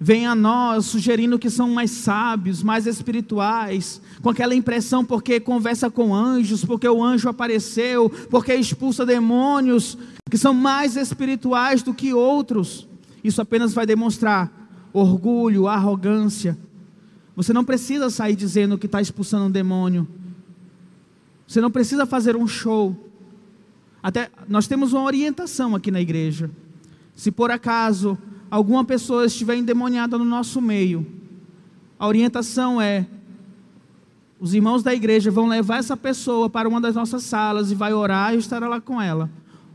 vêm 0.00 0.26
a 0.26 0.34
nós 0.34 0.86
sugerindo 0.86 1.38
que 1.38 1.50
são 1.50 1.70
mais 1.70 1.90
sábios, 1.90 2.62
mais 2.62 2.86
espirituais, 2.86 4.00
com 4.22 4.30
aquela 4.30 4.54
impressão 4.54 5.04
porque 5.04 5.40
conversa 5.40 5.90
com 5.90 6.14
anjos, 6.14 6.64
porque 6.64 6.88
o 6.88 7.02
anjo 7.02 7.28
apareceu, 7.28 8.08
porque 8.30 8.54
expulsa 8.54 9.04
demônios, 9.04 9.98
que 10.30 10.38
são 10.38 10.54
mais 10.54 10.96
espirituais 10.96 11.82
do 11.82 11.92
que 11.92 12.14
outros. 12.14 12.86
Isso 13.24 13.42
apenas 13.42 13.72
vai 13.72 13.86
demonstrar 13.86 14.50
orgulho, 14.92 15.66
arrogância. 15.66 16.56
Você 17.34 17.52
não 17.52 17.64
precisa 17.64 18.10
sair 18.10 18.36
dizendo 18.36 18.78
que 18.78 18.86
está 18.86 19.00
expulsando 19.00 19.46
um 19.46 19.50
demônio. 19.50 20.06
Você 21.46 21.60
não 21.60 21.70
precisa 21.70 22.06
fazer 22.06 22.36
um 22.36 22.46
show. 22.46 22.96
Até 24.02 24.30
nós 24.48 24.66
temos 24.66 24.92
uma 24.92 25.02
orientação 25.02 25.74
aqui 25.74 25.90
na 25.90 26.00
igreja. 26.00 26.50
Se 27.14 27.30
por 27.30 27.50
acaso 27.50 28.18
alguma 28.50 28.84
pessoa 28.84 29.26
estiver 29.26 29.56
endemoniada 29.56 30.16
no 30.16 30.24
nosso 30.24 30.60
meio, 30.60 31.06
a 31.98 32.06
orientação 32.06 32.80
é: 32.80 33.06
os 34.40 34.54
irmãos 34.54 34.82
da 34.82 34.94
igreja 34.94 35.30
vão 35.30 35.48
levar 35.48 35.78
essa 35.78 35.96
pessoa 35.96 36.48
para 36.48 36.68
uma 36.68 36.80
das 36.80 36.94
nossas 36.94 37.24
salas 37.24 37.70
e 37.70 37.74
vai 37.74 37.92
orar 37.92 38.34
e 38.34 38.38
estará 38.38 38.68
lá 38.68 38.80
com 38.80 39.00
ela. 39.00 39.28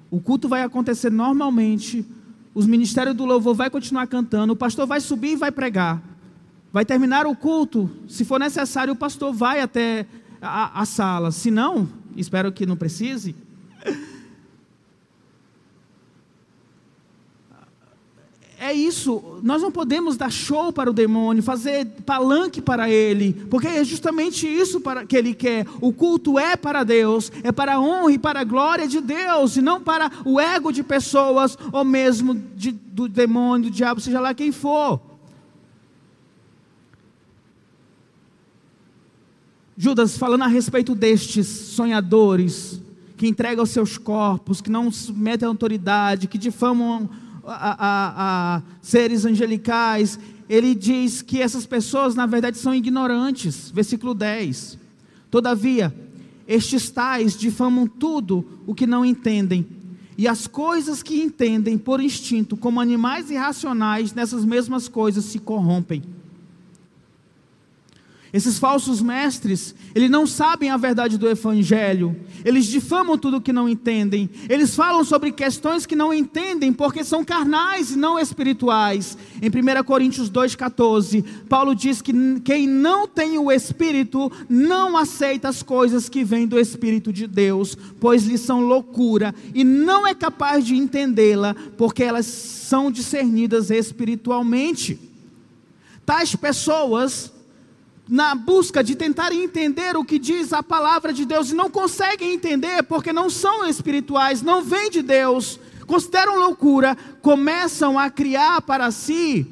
O 0.09 0.19
culto 0.19 0.47
vai 0.47 0.61
acontecer 0.61 1.11
normalmente, 1.11 2.05
os 2.53 2.65
ministérios 2.65 3.15
do 3.15 3.25
louvor 3.25 3.55
vai 3.55 3.69
continuar 3.69 4.07
cantando, 4.07 4.53
o 4.53 4.55
pastor 4.55 4.87
vai 4.87 5.01
subir 5.01 5.33
e 5.33 5.35
vai 5.35 5.51
pregar. 5.51 6.01
Vai 6.71 6.85
terminar 6.85 7.27
o 7.27 7.35
culto, 7.35 7.89
se 8.07 8.23
for 8.23 8.39
necessário, 8.39 8.93
o 8.93 8.95
pastor 8.95 9.33
vai 9.33 9.59
até 9.59 10.07
a, 10.41 10.81
a 10.81 10.85
sala. 10.85 11.31
Se 11.31 11.51
não, 11.51 11.87
espero 12.15 12.51
que 12.51 12.65
não 12.65 12.75
precise, 12.75 13.35
é 18.73 18.75
isso, 18.75 19.39
nós 19.43 19.61
não 19.61 19.71
podemos 19.71 20.17
dar 20.17 20.31
show 20.31 20.73
para 20.73 20.89
o 20.89 20.93
demônio, 20.93 21.43
fazer 21.43 21.85
palanque 22.05 22.59
para 22.59 22.89
ele, 22.89 23.33
porque 23.49 23.67
é 23.67 23.83
justamente 23.83 24.47
isso 24.47 24.81
para, 24.81 25.05
que 25.05 25.15
ele 25.15 25.33
quer. 25.33 25.65
O 25.79 25.93
culto 25.93 26.39
é 26.39 26.55
para 26.55 26.83
Deus, 26.83 27.31
é 27.43 27.51
para 27.51 27.75
a 27.75 27.79
honra 27.79 28.13
e 28.13 28.17
para 28.17 28.41
a 28.41 28.43
glória 28.43 28.87
de 28.87 28.99
Deus, 28.99 29.55
e 29.55 29.61
não 29.61 29.79
para 29.81 30.11
o 30.25 30.39
ego 30.39 30.71
de 30.71 30.83
pessoas, 30.83 31.57
ou 31.71 31.83
mesmo 31.83 32.33
de, 32.55 32.71
do 32.71 33.07
demônio, 33.07 33.69
do 33.69 33.75
diabo, 33.75 34.01
seja 34.01 34.19
lá 34.19 34.33
quem 34.33 34.51
for. 34.51 34.99
Judas, 39.77 40.17
falando 40.17 40.43
a 40.43 40.47
respeito 40.47 40.95
destes 40.95 41.47
sonhadores, 41.47 42.81
que 43.17 43.27
entregam 43.27 43.65
seus 43.65 43.97
corpos, 43.97 44.61
que 44.61 44.69
não 44.69 44.91
submetem 44.91 45.45
à 45.45 45.49
autoridade, 45.49 46.27
que 46.27 46.37
difamam 46.37 47.09
a, 47.45 47.75
a, 47.79 48.55
a 48.57 48.61
seres 48.81 49.25
angelicais, 49.25 50.19
ele 50.49 50.73
diz 50.75 51.21
que 51.21 51.41
essas 51.41 51.65
pessoas, 51.65 52.15
na 52.15 52.25
verdade, 52.25 52.57
são 52.57 52.73
ignorantes. 52.73 53.71
Versículo 53.71 54.13
10. 54.13 54.77
Todavia, 55.29 55.93
estes 56.47 56.89
tais 56.89 57.37
difamam 57.37 57.87
tudo 57.87 58.61
o 58.67 58.75
que 58.75 58.85
não 58.85 59.05
entendem, 59.05 59.65
e 60.17 60.27
as 60.27 60.45
coisas 60.45 61.01
que 61.01 61.21
entendem 61.21 61.77
por 61.77 61.99
instinto, 61.99 62.55
como 62.55 62.79
animais 62.79 63.31
irracionais, 63.31 64.13
nessas 64.13 64.45
mesmas 64.45 64.87
coisas 64.87 65.25
se 65.25 65.39
corrompem. 65.39 66.03
Esses 68.33 68.57
falsos 68.57 68.99
mestres, 68.99 69.75
eles 69.93 70.09
não 70.09 70.25
sabem 70.25 70.71
a 70.71 70.75
verdade 70.75 71.19
do 71.19 71.29
Evangelho, 71.29 72.15
eles 72.43 72.65
difamam 72.65 73.15
tudo 73.15 73.39
que 73.39 73.53
não 73.53 73.69
entendem, 73.69 74.27
eles 74.49 74.75
falam 74.75 75.03
sobre 75.03 75.31
questões 75.31 75.85
que 75.85 75.95
não 75.95 76.11
entendem 76.11 76.73
porque 76.73 77.03
são 77.03 77.23
carnais 77.23 77.91
e 77.91 77.95
não 77.95 78.19
espirituais. 78.19 79.15
Em 79.39 79.49
1 79.49 79.83
Coríntios 79.83 80.31
2,14, 80.31 81.23
Paulo 81.47 81.75
diz 81.75 82.01
que 82.01 82.11
quem 82.39 82.65
não 82.65 83.07
tem 83.07 83.37
o 83.37 83.51
Espírito 83.51 84.31
não 84.49 84.97
aceita 84.97 85.49
as 85.49 85.61
coisas 85.61 86.09
que 86.09 86.23
vêm 86.23 86.47
do 86.47 86.59
Espírito 86.59 87.13
de 87.13 87.27
Deus, 87.27 87.77
pois 87.99 88.23
lhes 88.23 88.41
são 88.41 88.61
loucura 88.61 89.35
e 89.53 89.63
não 89.63 90.07
é 90.07 90.15
capaz 90.15 90.65
de 90.65 90.75
entendê-la 90.75 91.55
porque 91.77 92.03
elas 92.03 92.25
são 92.25 92.89
discernidas 92.89 93.69
espiritualmente. 93.69 94.99
Tais 96.03 96.35
pessoas 96.35 97.31
na 98.07 98.35
busca 98.35 98.83
de 98.83 98.95
tentar 98.95 99.31
entender 99.31 99.95
o 99.95 100.03
que 100.03 100.19
diz 100.19 100.51
a 100.51 100.61
palavra 100.61 101.13
de 101.13 101.25
Deus 101.25 101.51
e 101.51 101.55
não 101.55 101.69
conseguem 101.69 102.33
entender 102.33 102.83
porque 102.83 103.13
não 103.13 103.29
são 103.29 103.67
espirituais, 103.67 104.41
não 104.41 104.61
vêm 104.61 104.89
de 104.89 105.01
Deus, 105.01 105.59
consideram 105.87 106.39
loucura, 106.39 106.97
começam 107.21 107.97
a 107.97 108.09
criar 108.09 108.61
para 108.61 108.91
si 108.91 109.47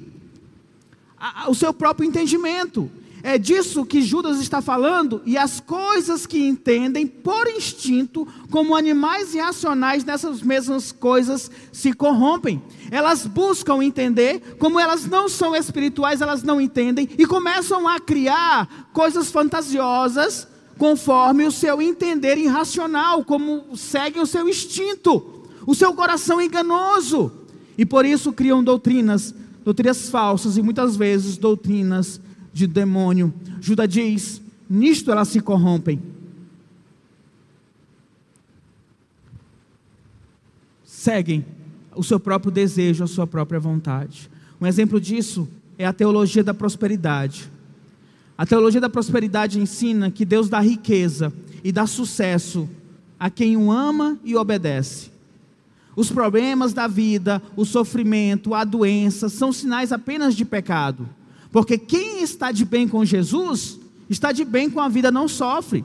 o 1.47 1.53
seu 1.53 1.73
próprio 1.73 2.07
entendimento. 2.07 2.91
É 3.23 3.37
disso 3.37 3.85
que 3.85 4.01
Judas 4.01 4.39
está 4.39 4.61
falando, 4.61 5.21
e 5.25 5.37
as 5.37 5.59
coisas 5.59 6.25
que 6.25 6.39
entendem 6.47 7.05
por 7.05 7.47
instinto, 7.47 8.27
como 8.49 8.75
animais 8.75 9.35
irracionais, 9.35 10.03
nessas 10.03 10.41
mesmas 10.41 10.91
coisas 10.91 11.51
se 11.71 11.93
corrompem. 11.93 12.61
Elas 12.89 13.27
buscam 13.27 13.83
entender, 13.83 14.55
como 14.57 14.79
elas 14.79 15.05
não 15.05 15.29
são 15.29 15.55
espirituais, 15.55 16.21
elas 16.21 16.41
não 16.41 16.59
entendem, 16.59 17.07
e 17.17 17.25
começam 17.25 17.87
a 17.87 17.99
criar 17.99 18.89
coisas 18.91 19.31
fantasiosas, 19.31 20.47
conforme 20.77 21.45
o 21.45 21.51
seu 21.51 21.79
entender 21.79 22.37
irracional, 22.37 23.23
como 23.23 23.77
seguem 23.77 24.21
o 24.21 24.25
seu 24.25 24.49
instinto, 24.49 25.43
o 25.67 25.75
seu 25.75 25.93
coração 25.93 26.41
enganoso. 26.41 27.31
E 27.77 27.85
por 27.85 28.03
isso 28.03 28.33
criam 28.33 28.63
doutrinas, 28.63 29.33
doutrinas 29.63 30.09
falsas 30.09 30.57
e 30.57 30.61
muitas 30.61 30.95
vezes 30.95 31.37
doutrinas 31.37 32.19
de 32.53 32.67
demônio. 32.67 33.33
Judas 33.59 33.87
diz: 33.87 34.41
nisto 34.69 35.11
elas 35.11 35.27
se 35.27 35.39
corrompem. 35.41 36.01
Seguem 40.83 41.45
o 41.95 42.03
seu 42.03 42.19
próprio 42.19 42.51
desejo, 42.51 43.03
a 43.03 43.07
sua 43.07 43.25
própria 43.25 43.59
vontade. 43.59 44.29
Um 44.59 44.67
exemplo 44.67 44.99
disso 45.01 45.49
é 45.77 45.85
a 45.85 45.93
teologia 45.93 46.43
da 46.43 46.53
prosperidade. 46.53 47.51
A 48.37 48.45
teologia 48.45 48.79
da 48.79 48.89
prosperidade 48.89 49.59
ensina 49.59 50.11
que 50.11 50.25
Deus 50.25 50.49
dá 50.49 50.59
riqueza 50.59 51.33
e 51.63 51.71
dá 51.71 51.85
sucesso 51.87 52.69
a 53.19 53.29
quem 53.29 53.57
o 53.57 53.71
ama 53.71 54.17
e 54.23 54.35
obedece. 54.35 55.11
Os 55.95 56.11
problemas 56.11 56.73
da 56.73 56.87
vida, 56.87 57.41
o 57.55 57.65
sofrimento, 57.65 58.53
a 58.53 58.63
doença 58.63 59.29
são 59.29 59.51
sinais 59.51 59.91
apenas 59.91 60.35
de 60.35 60.45
pecado. 60.45 61.07
Porque 61.51 61.77
quem 61.77 62.23
está 62.23 62.51
de 62.51 62.63
bem 62.63 62.87
com 62.87 63.03
Jesus, 63.03 63.79
está 64.09 64.31
de 64.31 64.45
bem 64.45 64.69
com 64.69 64.79
a 64.79 64.87
vida, 64.87 65.11
não 65.11 65.27
sofre. 65.27 65.83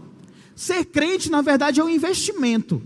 Ser 0.55 0.85
crente, 0.87 1.31
na 1.31 1.43
verdade, 1.43 1.81
é 1.81 1.85
um 1.85 1.89
investimento. 1.89 2.81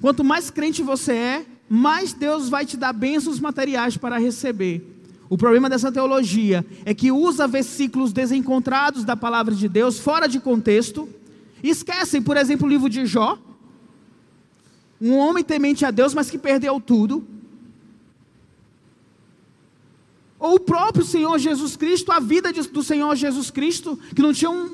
Quanto 0.00 0.24
mais 0.24 0.50
crente 0.50 0.82
você 0.82 1.12
é, 1.12 1.46
mais 1.68 2.12
Deus 2.12 2.48
vai 2.48 2.64
te 2.64 2.76
dar 2.76 2.92
bênçãos 2.92 3.40
materiais 3.40 3.96
para 3.96 4.18
receber. 4.18 4.94
O 5.28 5.36
problema 5.36 5.68
dessa 5.68 5.90
teologia 5.90 6.64
é 6.84 6.94
que 6.94 7.10
usa 7.10 7.48
versículos 7.48 8.12
desencontrados 8.12 9.04
da 9.04 9.16
palavra 9.16 9.54
de 9.54 9.68
Deus, 9.68 9.98
fora 9.98 10.28
de 10.28 10.38
contexto, 10.38 11.08
esquecem, 11.62 12.22
por 12.22 12.36
exemplo, 12.36 12.66
o 12.66 12.70
livro 12.70 12.88
de 12.88 13.04
Jó. 13.06 13.38
Um 15.00 15.16
homem 15.16 15.42
temente 15.42 15.84
a 15.84 15.90
Deus, 15.90 16.14
mas 16.14 16.30
que 16.30 16.38
perdeu 16.38 16.80
tudo. 16.80 17.26
Ou 20.46 20.54
o 20.54 20.60
próprio 20.60 21.04
Senhor 21.04 21.36
Jesus 21.40 21.76
Cristo, 21.76 22.12
a 22.12 22.20
vida 22.20 22.52
do 22.52 22.82
Senhor 22.82 23.16
Jesus 23.16 23.50
Cristo, 23.50 23.98
que 24.14 24.22
não 24.22 24.32
tinha 24.32 24.48
um, 24.48 24.70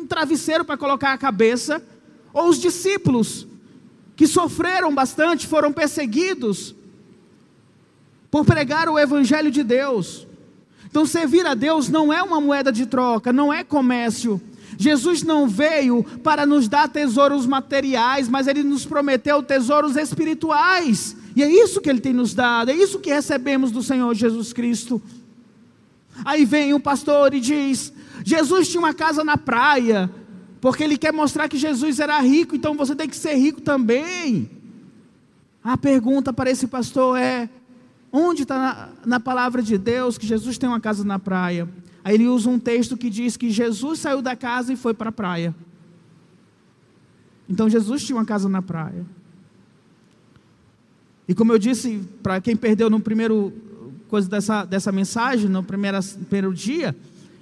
um 0.00 0.06
travesseiro 0.06 0.64
para 0.64 0.76
colocar 0.76 1.12
a 1.12 1.18
cabeça. 1.18 1.82
Ou 2.32 2.48
os 2.48 2.60
discípulos, 2.60 3.44
que 4.14 4.28
sofreram 4.28 4.94
bastante, 4.94 5.48
foram 5.48 5.72
perseguidos 5.72 6.76
por 8.30 8.44
pregar 8.44 8.88
o 8.88 8.96
Evangelho 8.96 9.50
de 9.50 9.64
Deus. 9.64 10.28
Então, 10.88 11.04
servir 11.04 11.44
a 11.44 11.54
Deus 11.54 11.88
não 11.88 12.12
é 12.12 12.22
uma 12.22 12.40
moeda 12.40 12.70
de 12.70 12.86
troca, 12.86 13.32
não 13.32 13.52
é 13.52 13.64
comércio. 13.64 14.40
Jesus 14.78 15.24
não 15.24 15.48
veio 15.48 16.04
para 16.22 16.46
nos 16.46 16.68
dar 16.68 16.88
tesouros 16.88 17.46
materiais, 17.46 18.28
mas 18.28 18.46
ele 18.46 18.62
nos 18.62 18.86
prometeu 18.86 19.42
tesouros 19.42 19.96
espirituais. 19.96 21.16
E 21.40 21.42
é 21.42 21.50
isso 21.50 21.80
que 21.80 21.88
ele 21.88 22.00
tem 22.00 22.12
nos 22.12 22.34
dado, 22.34 22.70
é 22.70 22.74
isso 22.74 22.98
que 22.98 23.08
recebemos 23.08 23.70
do 23.70 23.82
Senhor 23.82 24.14
Jesus 24.14 24.52
Cristo. 24.52 25.00
Aí 26.22 26.44
vem 26.44 26.74
o 26.74 26.78
pastor 26.78 27.32
e 27.32 27.40
diz: 27.40 27.94
Jesus 28.22 28.68
tinha 28.68 28.82
uma 28.82 28.92
casa 28.92 29.24
na 29.24 29.38
praia, 29.38 30.10
porque 30.60 30.84
ele 30.84 30.98
quer 30.98 31.14
mostrar 31.14 31.48
que 31.48 31.56
Jesus 31.56 31.98
era 31.98 32.20
rico, 32.20 32.54
então 32.54 32.74
você 32.74 32.94
tem 32.94 33.08
que 33.08 33.16
ser 33.16 33.36
rico 33.36 33.62
também. 33.62 34.50
A 35.64 35.78
pergunta 35.78 36.30
para 36.30 36.50
esse 36.50 36.66
pastor 36.66 37.16
é: 37.16 37.48
onde 38.12 38.42
está 38.42 38.58
na, 38.58 38.88
na, 39.06 39.18
palavra 39.18 39.62
de 39.62 39.78
Deus 39.78 40.18
que 40.18 40.26
Jesus 40.26 40.58
tem 40.58 40.68
uma 40.68 40.78
casa 40.78 41.04
na 41.04 41.18
praia? 41.18 41.66
Aí 42.04 42.16
ele 42.16 42.28
usa 42.28 42.50
um 42.50 42.58
texto 42.58 42.98
que 42.98 43.08
diz 43.08 43.38
que 43.38 43.48
Jesus 43.48 44.00
saiu 44.00 44.20
da 44.20 44.36
casa 44.36 44.74
e 44.74 44.76
foi 44.76 44.92
para 44.92 45.08
a 45.08 45.12
praia. 45.12 45.54
Então 47.48 47.66
Jesus 47.66 48.04
tinha 48.04 48.18
uma 48.18 48.26
casa 48.26 48.46
na 48.46 48.60
praia. 48.60 49.06
E 51.30 51.34
como 51.34 51.52
eu 51.52 51.58
disse, 51.60 52.00
para 52.24 52.40
quem 52.40 52.56
perdeu 52.56 52.90
no 52.90 52.98
primeiro 52.98 53.52
coisa 54.08 54.28
dessa, 54.28 54.64
dessa 54.64 54.90
mensagem, 54.90 55.48
no 55.48 55.62
primeiro, 55.62 55.96
primeiro 56.28 56.52
dia, 56.52 56.96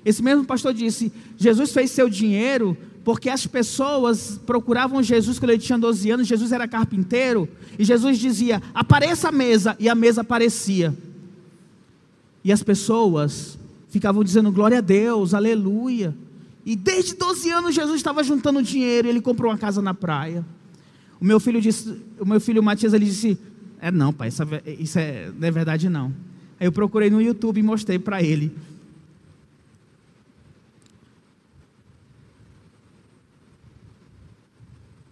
esse 0.04 0.22
mesmo 0.22 0.44
pastor 0.44 0.74
disse: 0.74 1.10
Jesus 1.38 1.72
fez 1.72 1.90
seu 1.90 2.06
dinheiro 2.06 2.76
porque 3.02 3.30
as 3.30 3.46
pessoas 3.46 4.38
procuravam 4.44 5.02
Jesus 5.02 5.38
quando 5.38 5.52
ele 5.52 5.62
tinha 5.62 5.78
12 5.78 6.10
anos, 6.10 6.26
Jesus 6.26 6.52
era 6.52 6.68
carpinteiro, 6.68 7.48
e 7.78 7.82
Jesus 7.82 8.18
dizia: 8.18 8.62
apareça 8.74 9.30
a 9.30 9.32
mesa, 9.32 9.74
e 9.80 9.88
a 9.88 9.94
mesa 9.94 10.20
aparecia. 10.20 10.94
E 12.44 12.52
as 12.52 12.62
pessoas 12.62 13.58
ficavam 13.88 14.22
dizendo 14.22 14.52
glória 14.52 14.78
a 14.78 14.82
Deus, 14.82 15.32
aleluia. 15.32 16.14
E 16.62 16.76
desde 16.76 17.14
12 17.14 17.50
anos 17.52 17.74
Jesus 17.74 17.96
estava 17.96 18.22
juntando 18.22 18.62
dinheiro 18.62 19.08
e 19.08 19.10
ele 19.10 19.22
comprou 19.22 19.50
uma 19.50 19.56
casa 19.56 19.80
na 19.80 19.94
praia. 19.94 20.44
O 21.18 21.24
meu 21.24 21.40
filho 21.40 21.58
disse, 21.58 21.98
o 22.20 22.26
meu 22.26 22.38
filho 22.38 22.62
Matias, 22.62 22.92
ele 22.92 23.06
disse: 23.06 23.38
É 23.80 23.90
não, 23.90 24.12
pai, 24.12 24.28
isso 24.28 24.42
é, 24.42 24.62
isso 24.78 24.98
é, 24.98 25.30
não 25.36 25.46
é 25.46 25.50
verdade 25.50 25.88
não. 25.88 26.12
Aí 26.58 26.66
eu 26.66 26.72
procurei 26.72 27.10
no 27.10 27.22
YouTube 27.22 27.60
e 27.60 27.62
mostrei 27.62 27.98
para 27.98 28.22
ele. 28.22 28.52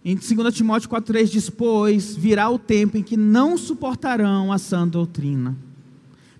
Em 0.03 0.15
2 0.15 0.55
Timóteo 0.55 0.89
4,3 0.89 1.25
diz: 1.25 1.49
Pois 1.49 2.15
virá 2.15 2.49
o 2.49 2.57
tempo 2.57 2.97
em 2.97 3.03
que 3.03 3.17
não 3.17 3.57
suportarão 3.57 4.53
a 4.53 4.57
sã 4.57 4.87
doutrina. 4.87 5.53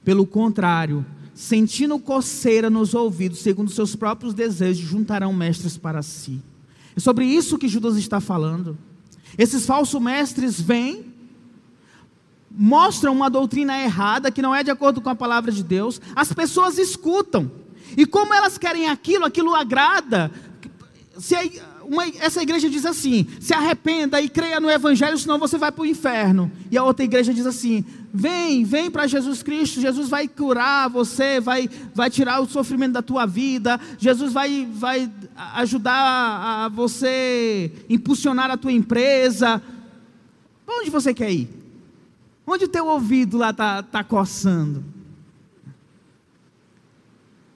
Pelo 0.05 0.25
contrário, 0.25 1.05
sentindo 1.33 1.99
coceira 1.99 2.69
nos 2.69 2.93
ouvidos, 2.93 3.39
segundo 3.39 3.69
seus 3.69 3.93
próprios 3.93 4.33
desejos, 4.33 4.87
juntarão 4.87 5.33
mestres 5.33 5.77
para 5.77 6.01
si. 6.01 6.41
É 6.95 6.99
sobre 7.01 7.25
isso 7.25 7.57
que 7.57 7.67
Judas 7.67 7.97
está 7.97 8.21
falando. 8.21 8.77
Esses 9.37 9.65
falsos 9.65 10.01
mestres 10.01 10.61
vêm, 10.61 11.06
mostram 12.57 13.13
uma 13.13 13.29
doutrina 13.29 13.79
errada, 13.79 14.31
que 14.31 14.41
não 14.41 14.55
é 14.55 14.63
de 14.63 14.71
acordo 14.71 14.99
com 14.99 15.09
a 15.09 15.15
palavra 15.15 15.51
de 15.51 15.63
Deus, 15.63 16.01
as 16.15 16.33
pessoas 16.33 16.79
escutam, 16.79 17.51
e 17.95 18.05
como 18.05 18.33
elas 18.33 18.57
querem 18.57 18.89
aquilo, 18.89 19.25
aquilo 19.25 19.53
agrada. 19.53 20.31
Se 21.19 21.35
a, 21.35 21.43
uma, 21.83 22.05
essa 22.19 22.41
igreja 22.41 22.69
diz 22.69 22.85
assim: 22.85 23.27
se 23.39 23.53
arrependa 23.53 24.19
e 24.19 24.27
creia 24.27 24.59
no 24.59 24.69
Evangelho, 24.69 25.17
senão 25.17 25.39
você 25.39 25.57
vai 25.57 25.71
para 25.71 25.83
o 25.83 25.85
inferno. 25.85 26.51
E 26.69 26.77
a 26.77 26.83
outra 26.83 27.05
igreja 27.05 27.33
diz 27.33 27.45
assim: 27.45 27.85
vem, 28.13 28.63
vem 28.63 28.91
para 28.91 29.07
Jesus 29.07 29.41
Cristo, 29.41 29.79
Jesus 29.79 30.09
vai 30.09 30.27
curar 30.27 30.89
você, 30.89 31.39
vai, 31.39 31.69
vai 31.95 32.09
tirar 32.09 32.41
o 32.41 32.47
sofrimento 32.47 32.93
da 32.93 33.01
tua 33.01 33.25
vida, 33.25 33.79
Jesus 33.97 34.33
vai, 34.33 34.67
vai 34.71 35.09
ajudar 35.55 36.65
a 36.65 36.69
você 36.69 37.71
impulsionar 37.89 38.51
a 38.51 38.57
tua 38.57 38.71
empresa. 38.71 39.61
Para 40.65 40.79
onde 40.79 40.89
você 40.89 41.13
quer 41.13 41.31
ir? 41.31 41.66
Onde 42.49 42.63
o 42.63 42.69
teu 42.69 42.87
ouvido 42.87 43.37
lá 43.37 43.49
está 43.49 43.83
tá 43.83 44.01
coçando? 44.05 44.81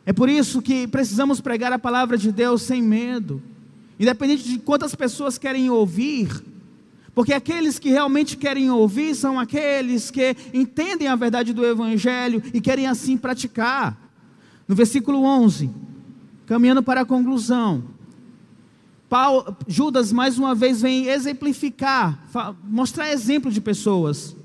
É 0.06 0.12
por 0.12 0.28
isso 0.28 0.62
que 0.62 0.86
precisamos 0.86 1.40
pregar 1.40 1.72
a 1.72 1.80
palavra 1.80 2.18
de 2.18 2.30
Deus 2.30 2.64
sem 2.64 2.82
medo. 2.82 3.42
Independente 3.98 4.44
de 4.44 4.60
quantas 4.60 4.94
pessoas 4.94 5.38
querem 5.38 5.70
ouvir, 5.70 6.44
porque 7.16 7.34
aqueles 7.34 7.80
que 7.80 7.90
realmente 7.90 8.36
querem 8.36 8.70
ouvir 8.70 9.16
são 9.16 9.40
aqueles 9.40 10.12
que 10.12 10.36
entendem 10.54 11.08
a 11.08 11.16
verdade 11.16 11.54
do 11.54 11.66
Evangelho 11.66 12.44
e 12.54 12.60
querem 12.60 12.88
assim 12.88 13.16
praticar. 13.16 13.98
No 14.68 14.76
versículo 14.76 15.24
11, 15.24 15.70
caminhando 16.46 16.84
para 16.84 17.02
a 17.02 17.06
conclusão, 17.06 17.84
Paulo, 19.08 19.56
Judas 19.68 20.12
mais 20.12 20.38
uma 20.38 20.54
vez 20.54 20.82
vem 20.82 21.08
exemplificar, 21.08 22.26
mostrar 22.64 23.10
exemplo 23.12 23.50
de 23.50 23.62
pessoas. 23.62 24.36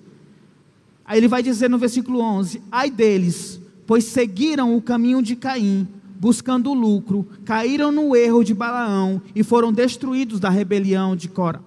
Aí 1.06 1.18
ele 1.18 1.28
vai 1.28 1.42
dizer 1.42 1.70
no 1.70 1.78
versículo 1.78 2.20
11: 2.20 2.60
Ai 2.70 2.90
deles, 2.90 3.60
pois 3.86 4.04
seguiram 4.04 4.76
o 4.76 4.82
caminho 4.82 5.22
de 5.22 5.36
Caim 5.36 5.86
buscando 6.18 6.72
lucro, 6.72 7.28
caíram 7.44 7.92
no 7.92 8.16
erro 8.16 8.42
de 8.42 8.54
Balaão 8.54 9.20
e 9.34 9.42
foram 9.42 9.72
destruídos 9.72 10.40
da 10.40 10.48
rebelião 10.48 11.14
de 11.14 11.28
Cora. 11.28 11.60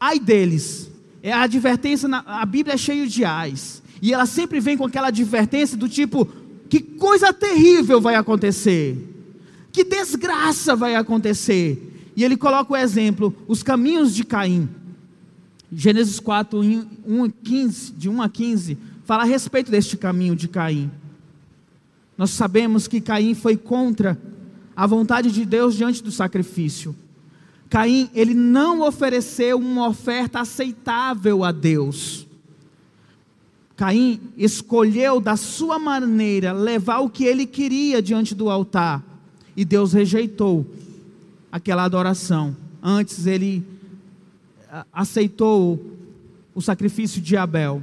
Ai 0.00 0.18
deles, 0.18 0.90
é 1.22 1.32
a 1.32 1.42
advertência, 1.42 2.08
na, 2.08 2.24
a 2.26 2.44
Bíblia 2.46 2.74
é 2.74 2.78
cheia 2.78 3.06
de 3.06 3.24
ais, 3.24 3.82
e 4.00 4.12
ela 4.12 4.26
sempre 4.26 4.58
vem 4.60 4.76
com 4.76 4.84
aquela 4.84 5.08
advertência 5.08 5.76
do 5.76 5.88
tipo: 5.88 6.26
que 6.68 6.80
coisa 6.80 7.32
terrível 7.32 8.00
vai 8.00 8.14
acontecer, 8.14 8.96
que 9.70 9.84
desgraça 9.84 10.74
vai 10.74 10.94
acontecer. 10.94 11.92
E 12.16 12.24
ele 12.24 12.36
coloca 12.36 12.72
o 12.72 12.76
exemplo, 12.76 13.34
os 13.46 13.62
caminhos 13.62 14.14
de 14.14 14.24
Caim. 14.24 14.68
Gênesis 15.72 16.20
4, 16.20 16.60
1, 16.60 17.30
15, 17.42 17.92
de 17.92 18.08
1 18.08 18.22
a 18.22 18.28
15, 18.28 18.78
fala 19.04 19.22
a 19.22 19.26
respeito 19.26 19.70
deste 19.70 19.96
caminho 19.96 20.36
de 20.36 20.48
Caim. 20.48 20.90
Nós 22.16 22.30
sabemos 22.30 22.86
que 22.86 23.00
Caim 23.00 23.34
foi 23.34 23.56
contra 23.56 24.18
a 24.74 24.86
vontade 24.86 25.30
de 25.30 25.44
Deus 25.44 25.74
diante 25.74 26.02
do 26.02 26.12
sacrifício. 26.12 26.94
Caim, 27.68 28.08
ele 28.14 28.32
não 28.32 28.86
ofereceu 28.86 29.58
uma 29.58 29.88
oferta 29.88 30.40
aceitável 30.40 31.42
a 31.42 31.50
Deus. 31.50 32.26
Caim 33.76 34.20
escolheu 34.36 35.20
da 35.20 35.36
sua 35.36 35.78
maneira 35.78 36.52
levar 36.52 37.00
o 37.00 37.10
que 37.10 37.24
ele 37.24 37.44
queria 37.44 38.00
diante 38.00 38.34
do 38.34 38.48
altar, 38.48 39.02
e 39.56 39.64
Deus 39.64 39.92
rejeitou 39.92 40.66
aquela 41.50 41.84
adoração. 41.84 42.56
Antes 42.82 43.26
ele 43.26 43.66
aceitou 44.92 45.80
o 46.54 46.60
sacrifício 46.60 47.20
de 47.20 47.36
Abel. 47.36 47.82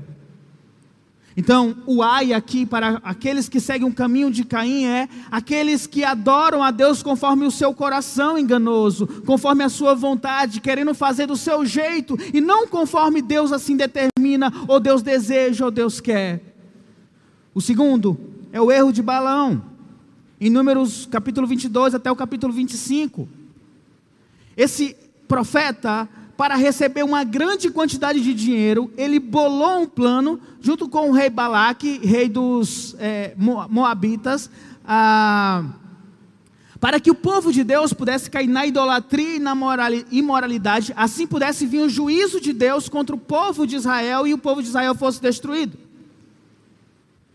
Então, 1.36 1.76
o 1.88 2.04
ai 2.04 2.32
aqui 2.32 2.66
para 2.66 3.02
aqueles 3.04 3.50
que 3.50 3.60
seguem 3.60 3.88
o 3.88 3.94
caminho 3.94 4.30
de 4.30 4.44
Caim 4.44 4.86
é 4.86 5.10
aqueles 5.32 5.88
que 5.88 6.04
adoram 6.04 6.62
a 6.62 6.70
Deus 6.70 7.02
conforme 7.02 7.46
o 7.46 7.52
seu 7.52 7.74
coração 7.74 8.38
enganoso, 8.38 9.08
conforme 9.26 9.64
a 9.64 9.70
sua 9.70 9.96
vontade, 9.96 10.62
querendo 10.62 10.94
fazer 10.94 11.26
do 11.26 11.36
seu 11.36 11.66
jeito 11.66 12.18
e 12.32 12.40
não 12.40 12.68
conforme 12.68 13.22
Deus 13.22 13.52
assim 13.52 13.76
determina, 13.76 14.54
ou 14.68 14.80
Deus 14.80 15.02
deseja, 15.02 15.66
ou 15.66 15.72
Deus 15.72 16.00
quer. 16.00 16.41
O 17.54 17.62
segundo 17.62 18.18
é 18.52 18.62
o 18.62 18.72
erro 18.72 18.91
de 18.91 19.02
Balão, 19.02 19.64
em 20.39 20.50
Números 20.50 21.08
capítulo 21.08 21.48
22 21.48 21.96
até 21.96 22.12
o 22.12 22.16
capítulo 22.16 22.54
25. 22.54 23.28
Esse 24.56 24.96
profeta 25.28 26.08
para 26.36 26.56
receber 26.56 27.04
uma 27.04 27.24
grande 27.24 27.70
quantidade 27.70 28.20
de 28.22 28.34
dinheiro, 28.34 28.92
ele 28.98 29.20
bolou 29.20 29.82
um 29.82 29.86
plano, 29.86 30.40
junto 30.62 30.90
com 30.90 31.10
o 31.10 31.14
rei 31.14 31.30
Balaque, 31.30 32.00
rei 32.04 32.28
dos 32.28 32.96
é, 33.00 33.34
Moabitas, 33.38 34.50
ah, 34.86 35.64
para 36.80 37.00
que 37.00 37.12
o 37.12 37.16
povo 37.16 37.54
de 37.54 37.64
Deus 37.64 37.94
pudesse 37.94 38.30
cair 38.30 38.48
na 38.48 38.66
idolatria 38.66 39.36
e 39.36 39.40
na 39.40 39.56
imoralidade, 40.12 40.92
assim 40.98 41.26
pudesse 41.26 41.66
vir 41.66 41.80
o 41.80 41.90
juízo 41.90 42.42
de 42.42 42.52
Deus 42.52 42.90
contra 42.90 43.16
o 43.16 43.20
povo 43.20 43.66
de 43.66 43.76
Israel 43.78 44.28
e 44.28 44.34
o 44.34 44.38
povo 44.38 44.62
de 44.62 44.68
Israel 44.68 44.94
fosse 44.96 45.22
destruído. 45.22 45.78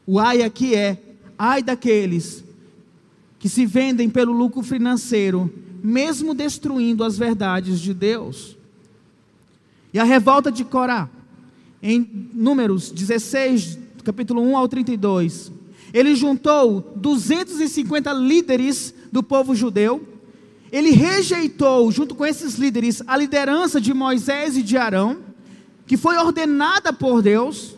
O 0.06 0.18
ai 0.18 0.42
aqui 0.42 0.74
é, 0.74 0.98
ai 1.38 1.62
daqueles 1.62 2.44
que 3.38 3.48
se 3.48 3.64
vendem 3.64 4.10
pelo 4.10 4.32
lucro 4.32 4.62
financeiro, 4.62 5.50
mesmo 5.82 6.34
destruindo 6.34 7.04
as 7.04 7.16
verdades 7.16 7.80
de 7.80 7.94
Deus. 7.94 8.57
E 9.92 9.98
a 9.98 10.04
revolta 10.04 10.52
de 10.52 10.64
Corá, 10.64 11.08
em 11.82 12.28
Números 12.34 12.90
16, 12.90 13.78
capítulo 14.04 14.42
1 14.42 14.56
ao 14.56 14.68
32, 14.68 15.52
ele 15.92 16.14
juntou 16.14 16.92
250 16.96 18.12
líderes 18.12 18.94
do 19.10 19.22
povo 19.22 19.54
judeu, 19.54 20.06
ele 20.70 20.90
rejeitou, 20.90 21.90
junto 21.90 22.14
com 22.14 22.26
esses 22.26 22.56
líderes, 22.56 23.02
a 23.06 23.16
liderança 23.16 23.80
de 23.80 23.94
Moisés 23.94 24.56
e 24.56 24.62
de 24.62 24.76
Arão, 24.76 25.18
que 25.86 25.96
foi 25.96 26.16
ordenada 26.18 26.92
por 26.92 27.22
Deus. 27.22 27.74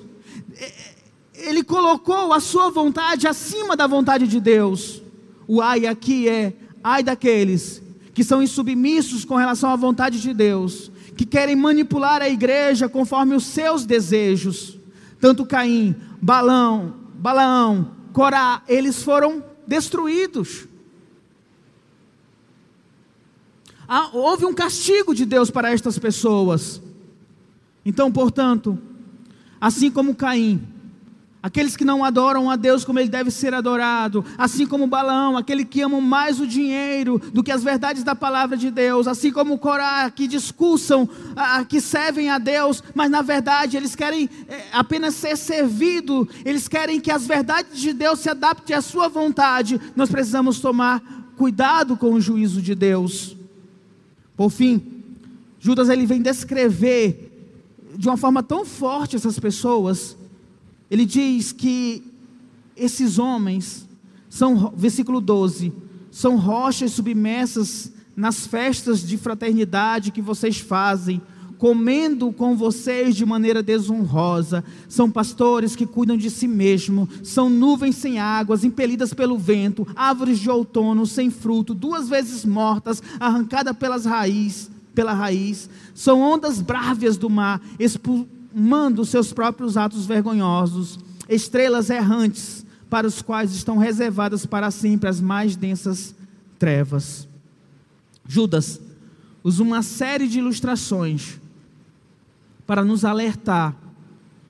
ele 1.35 1.63
colocou 1.63 2.33
a 2.33 2.41
sua 2.41 2.71
vontade 2.71 3.29
acima 3.29 3.77
da 3.77 3.87
vontade 3.87 4.27
de 4.27 4.41
Deus. 4.41 5.01
O 5.47 5.63
ai 5.63 5.87
aqui 5.87 6.29
é 6.29 6.53
ai 6.83 7.03
daqueles 7.03 7.81
que 8.13 8.25
são 8.25 8.43
insubmissos 8.43 9.25
com 9.25 9.37
relação 9.37 9.71
à 9.71 9.77
vontade 9.77 10.21
de 10.21 10.35
Deus, 10.35 10.91
que 11.21 11.27
querem 11.27 11.55
manipular 11.55 12.23
a 12.23 12.31
igreja 12.31 12.89
conforme 12.89 13.35
os 13.35 13.45
seus 13.45 13.85
desejos. 13.85 14.79
Tanto 15.21 15.45
Caim, 15.45 15.95
Balão, 16.19 16.95
Balaão, 17.17 17.91
Corá, 18.11 18.63
eles 18.67 19.03
foram 19.03 19.45
destruídos. 19.67 20.67
Ah, 23.87 24.09
houve 24.15 24.47
um 24.47 24.55
castigo 24.55 25.15
de 25.15 25.27
Deus 25.27 25.51
para 25.51 25.71
estas 25.71 25.99
pessoas. 25.99 26.81
Então, 27.85 28.11
portanto, 28.11 28.79
assim 29.61 29.91
como 29.91 30.15
Caim, 30.15 30.67
Aqueles 31.43 31.75
que 31.75 31.87
não 31.87 32.05
adoram 32.05 32.51
a 32.51 32.57
Deus 32.57 32.85
como 32.85 32.99
ele 32.99 33.09
deve 33.09 33.31
ser 33.31 33.55
adorado, 33.55 34.23
assim 34.37 34.67
como 34.67 34.87
Balaão, 34.87 35.39
aquele 35.39 35.65
que 35.65 35.81
ama 35.81 35.99
mais 35.99 36.39
o 36.39 36.47
dinheiro 36.47 37.19
do 37.33 37.43
que 37.43 37.51
as 37.51 37.65
verdades 37.65 38.05
da 38.05 38.15
palavra 38.15 38.59
de 38.59 38.71
Deus, 38.71 39.07
assim 39.07 39.33
como 39.33 39.57
Corá, 39.57 40.11
que 40.11 40.27
discursam, 40.27 41.09
que 41.67 41.81
servem 41.81 42.29
a 42.29 42.37
Deus, 42.37 42.85
mas 42.95 43.11
na 43.11 43.23
verdade 43.23 43.79
eles 43.79 43.97
querem 43.97 44.29
é, 44.49 44.65
apenas 44.71 45.15
ser 45.15 45.35
servido, 45.35 46.29
eles 46.45 46.69
querem 46.69 47.01
que 47.01 47.11
as 47.11 47.27
verdades 47.27 47.81
de 47.81 47.95
Deus 47.95 48.21
se 48.21 48.29
adaptem 48.29 48.77
à 48.77 48.83
sua 48.83 49.09
vontade. 49.09 49.81
Nós 49.97 50.11
precisamos 50.11 50.61
tomar 50.61 51.03
cuidado 51.39 51.97
com 51.97 52.13
o 52.13 52.21
juízo 52.21 52.61
de 52.61 52.75
Deus. 52.75 53.35
Por 54.37 54.51
fim, 54.51 54.83
Judas 55.59 55.89
ele 55.89 56.05
vem 56.05 56.21
descrever 56.21 57.29
de 57.97 58.07
uma 58.07 58.19
forma 58.19 58.43
tão 58.43 58.67
forte 58.67 59.17
essas 59.17 59.39
pessoas 59.39 60.20
ele 60.91 61.07
diz 61.07 61.53
que 61.53 62.03
esses 62.77 63.19
homens 63.19 63.87
são, 64.29 64.73
versículo 64.77 65.21
12, 65.21 65.73
são 66.11 66.37
rochas 66.37 66.93
submersas 66.93 67.93
nas 68.17 68.47
festas 68.47 69.07
de 69.07 69.17
fraternidade 69.17 70.11
que 70.11 70.21
vocês 70.21 70.59
fazem, 70.59 71.23
comendo 71.59 72.33
com 72.33 72.57
vocês 72.57 73.15
de 73.15 73.25
maneira 73.25 73.63
desonrosa. 73.63 74.65
São 74.89 75.11
pastores 75.11 75.77
que 75.77 75.87
cuidam 75.87 76.17
de 76.17 76.31
si 76.31 76.49
mesmo, 76.49 77.09
são 77.23 77.49
nuvens 77.49 77.97
sem 77.97 78.19
águas, 78.19 78.65
impelidas 78.65 79.15
pelo 79.15 79.39
vento, 79.39 79.87
árvores 79.95 80.39
de 80.39 80.51
outono 80.51 81.07
sem 81.07 81.31
fruto, 81.31 81.73
duas 81.75 82.09
vezes 82.09 82.45
mortas, 82.45 83.03
arrancadas 83.21 83.77
pelas 83.77 84.05
raiz, 84.05 84.71
pela 84.95 85.13
raiz. 85.13 85.71
São 85.95 86.21
ondas 86.21 86.61
brávias 86.61 87.17
do 87.17 87.31
mar, 87.31 87.61
expulsadas 87.79 88.40
manda 88.53 89.01
os 89.01 89.09
seus 89.09 89.33
próprios 89.33 89.77
atos 89.77 90.07
vergonhosos, 90.07 90.99
estrelas 91.29 91.91
errantes, 91.91 92.67
para 92.89 93.07
os 93.07 93.23
quais 93.23 93.55
estão 93.55 93.79
reservadas 93.79 94.45
para 94.45 94.71
sempre 94.71 95.09
as 95.09 95.21
mais 95.21 95.55
densas 95.55 96.15
trevas. 96.59 97.29
Judas 98.27 98.81
usa 99.43 99.63
uma 99.63 99.83
série 99.83 100.27
de 100.29 100.39
ilustrações 100.39 101.39
para 102.67 102.85
nos 102.85 103.05
alertar 103.05 103.77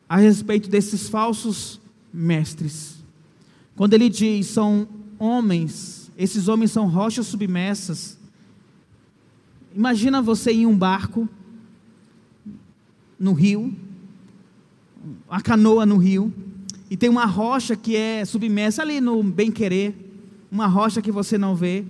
a 0.09 0.17
respeito 0.17 0.69
desses 0.69 1.09
falsos 1.09 1.81
mestres. 2.13 2.97
Quando 3.77 3.95
ele 3.95 4.09
diz 4.09 4.47
são 4.49 4.89
homens, 5.19 6.11
esses 6.19 6.49
homens 6.49 6.73
são 6.73 6.89
rochas 6.89 7.27
submersas. 7.27 8.19
Imagina 9.75 10.21
você 10.21 10.51
em 10.53 10.67
um 10.67 10.77
barco 10.77 11.29
no 13.19 13.33
rio, 13.33 13.75
a 15.29 15.41
canoa 15.41 15.87
no 15.87 15.97
rio, 15.97 16.33
e 16.91 16.97
tem 16.97 17.09
uma 17.09 17.25
rocha 17.25 17.77
que 17.77 17.97
é 17.97 18.25
submersa 18.25 18.83
ali 18.83 19.01
no 19.01 19.23
bem-querer, 19.23 19.95
uma 20.51 20.67
rocha 20.67 21.01
que 21.01 21.13
você 21.13 21.39
não 21.39 21.55
vê. 21.55 21.85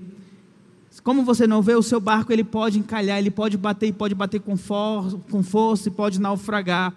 Como 1.02 1.24
você 1.24 1.46
não 1.46 1.62
vê, 1.62 1.74
o 1.74 1.82
seu 1.82 2.00
barco 2.00 2.32
ele 2.32 2.44
pode 2.44 2.78
encalhar, 2.78 3.18
ele 3.18 3.30
pode 3.30 3.56
bater, 3.56 3.86
e 3.86 3.92
pode 3.92 4.14
bater 4.14 4.40
com, 4.40 4.56
for 4.56 5.18
com 5.30 5.42
força 5.42 5.88
e 5.88 5.92
pode 5.92 6.20
naufragar. 6.20 6.92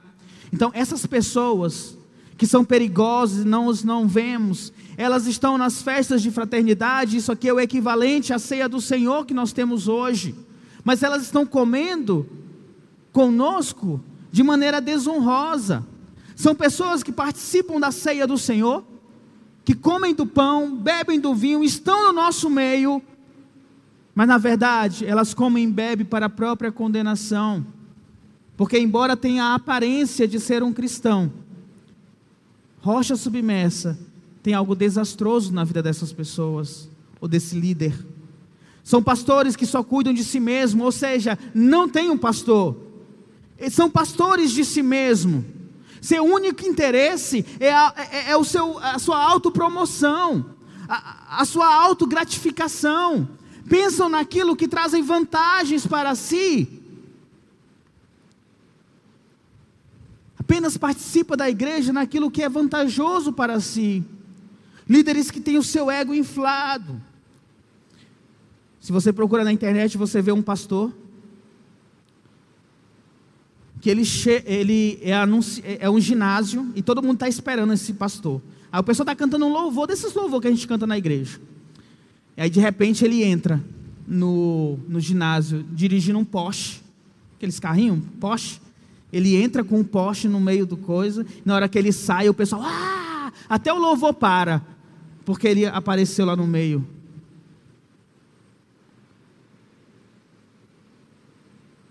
Então, 0.51 0.71
essas 0.73 1.05
pessoas 1.05 1.97
que 2.37 2.45
são 2.45 2.65
perigosas 2.65 3.45
e 3.45 3.47
não 3.47 3.67
os 3.67 3.83
não 3.83 4.07
vemos, 4.07 4.73
elas 4.97 5.25
estão 5.25 5.57
nas 5.57 5.81
festas 5.81 6.21
de 6.21 6.29
fraternidade, 6.29 7.17
isso 7.17 7.31
aqui 7.31 7.47
é 7.47 7.53
o 7.53 7.59
equivalente 7.59 8.33
à 8.33 8.39
ceia 8.39 8.67
do 8.67 8.81
Senhor 8.81 9.25
que 9.25 9.33
nós 9.33 9.53
temos 9.53 9.87
hoje. 9.87 10.35
Mas 10.83 11.01
elas 11.01 11.23
estão 11.23 11.45
comendo 11.45 12.27
conosco 13.13 14.01
de 14.31 14.43
maneira 14.43 14.81
desonrosa. 14.81 15.85
São 16.43 16.53
pessoas 16.53 17.01
que 17.01 17.11
participam 17.13 17.79
da 17.79 17.89
ceia 17.89 18.27
do 18.27 18.37
Senhor, 18.37 18.83
que 19.63 19.73
comem 19.73 20.13
do 20.13 20.25
pão, 20.25 20.75
bebem 20.75 21.17
do 21.17 21.33
vinho, 21.33 21.63
estão 21.63 22.07
no 22.07 22.11
nosso 22.11 22.49
meio, 22.49 23.01
mas 24.13 24.27
na 24.27 24.37
verdade 24.37 25.05
elas 25.05 25.33
comem 25.33 25.63
e 25.63 25.71
bebem 25.71 26.05
para 26.05 26.25
a 26.25 26.29
própria 26.29 26.69
condenação, 26.69 27.65
porque 28.57 28.77
embora 28.77 29.15
tenha 29.15 29.45
a 29.45 29.55
aparência 29.55 30.27
de 30.27 30.37
ser 30.37 30.63
um 30.63 30.73
cristão, 30.73 31.31
rocha 32.81 33.15
submersa 33.15 33.97
tem 34.43 34.53
algo 34.53 34.75
desastroso 34.75 35.53
na 35.53 35.63
vida 35.63 35.81
dessas 35.81 36.11
pessoas, 36.11 36.89
ou 37.21 37.27
desse 37.29 37.57
líder. 37.57 37.95
São 38.83 39.01
pastores 39.01 39.55
que 39.55 39.65
só 39.65 39.81
cuidam 39.81 40.13
de 40.13 40.25
si 40.25 40.41
mesmo, 40.41 40.83
ou 40.83 40.91
seja, 40.91 41.39
não 41.55 41.87
tem 41.87 42.09
um 42.09 42.17
pastor. 42.17 42.75
São 43.71 43.89
pastores 43.89 44.51
de 44.51 44.65
si 44.65 44.83
mesmo. 44.83 45.62
Seu 46.03 46.25
único 46.25 46.65
interesse 46.65 47.45
é 47.61 47.71
a, 47.71 47.93
é, 48.11 48.31
é 48.31 48.37
o 48.37 48.43
seu, 48.43 48.77
a 48.79 48.99
sua 48.99 49.23
autopromoção, 49.23 50.53
a, 50.85 51.39
a 51.39 51.45
sua 51.45 51.73
autogratificação. 51.73 53.25
Pensam 53.69 54.09
naquilo 54.09 54.53
que 54.53 54.67
trazem 54.67 55.01
vantagens 55.01 55.87
para 55.87 56.13
si. 56.13 56.67
Apenas 60.37 60.75
participa 60.75 61.37
da 61.37 61.49
igreja 61.49 61.93
naquilo 61.93 62.29
que 62.29 62.43
é 62.43 62.49
vantajoso 62.49 63.31
para 63.31 63.61
si. 63.61 64.03
Líderes 64.85 65.31
que 65.31 65.39
têm 65.39 65.57
o 65.57 65.63
seu 65.63 65.89
ego 65.89 66.13
inflado. 66.13 67.01
Se 68.81 68.91
você 68.91 69.13
procura 69.13 69.45
na 69.45 69.53
internet, 69.53 69.97
você 69.97 70.21
vê 70.21 70.33
um 70.33 70.41
pastor 70.41 70.93
que 73.83 73.89
ele, 73.89 74.03
ele 74.45 74.99
é, 75.01 75.13
anunci, 75.13 75.61
é 75.65 75.89
um 75.89 75.99
ginásio 75.99 76.71
e 76.73 76.81
todo 76.81 77.03
mundo 77.03 77.15
está 77.15 77.27
esperando 77.27 77.73
esse 77.73 77.91
pastor. 77.91 78.41
Aí 78.71 78.79
o 78.79 78.83
pessoal 78.83 79.03
está 79.03 79.13
cantando 79.13 79.45
um 79.45 79.51
louvor, 79.51 79.87
desses 79.87 80.13
louvor 80.13 80.39
que 80.39 80.47
a 80.47 80.51
gente 80.51 80.65
canta 80.65 80.87
na 80.87 80.97
igreja. 80.97 81.37
E 82.37 82.41
aí 82.43 82.49
de 82.49 82.61
repente 82.61 83.03
ele 83.03 83.21
entra 83.21 83.61
no, 84.07 84.79
no 84.87 85.01
ginásio 85.01 85.65
dirigindo 85.69 86.17
um 86.17 86.23
Porsche, 86.23 86.79
aqueles 87.35 87.59
carrinhos, 87.59 87.99
Porsche. 88.21 88.61
Ele 89.11 89.35
entra 89.35 89.65
com 89.65 89.79
um 89.79 89.83
Porsche 89.83 90.29
no 90.29 90.39
meio 90.39 90.65
do 90.65 90.77
coisa, 90.77 91.25
na 91.43 91.53
hora 91.53 91.67
que 91.67 91.77
ele 91.77 91.91
sai, 91.91 92.29
o 92.29 92.33
pessoal, 92.33 92.61
ah! 92.63 93.33
até 93.49 93.73
o 93.73 93.77
louvor 93.77 94.13
para, 94.13 94.65
porque 95.25 95.45
ele 95.45 95.65
apareceu 95.65 96.25
lá 96.25 96.37
no 96.37 96.47
meio. 96.47 96.87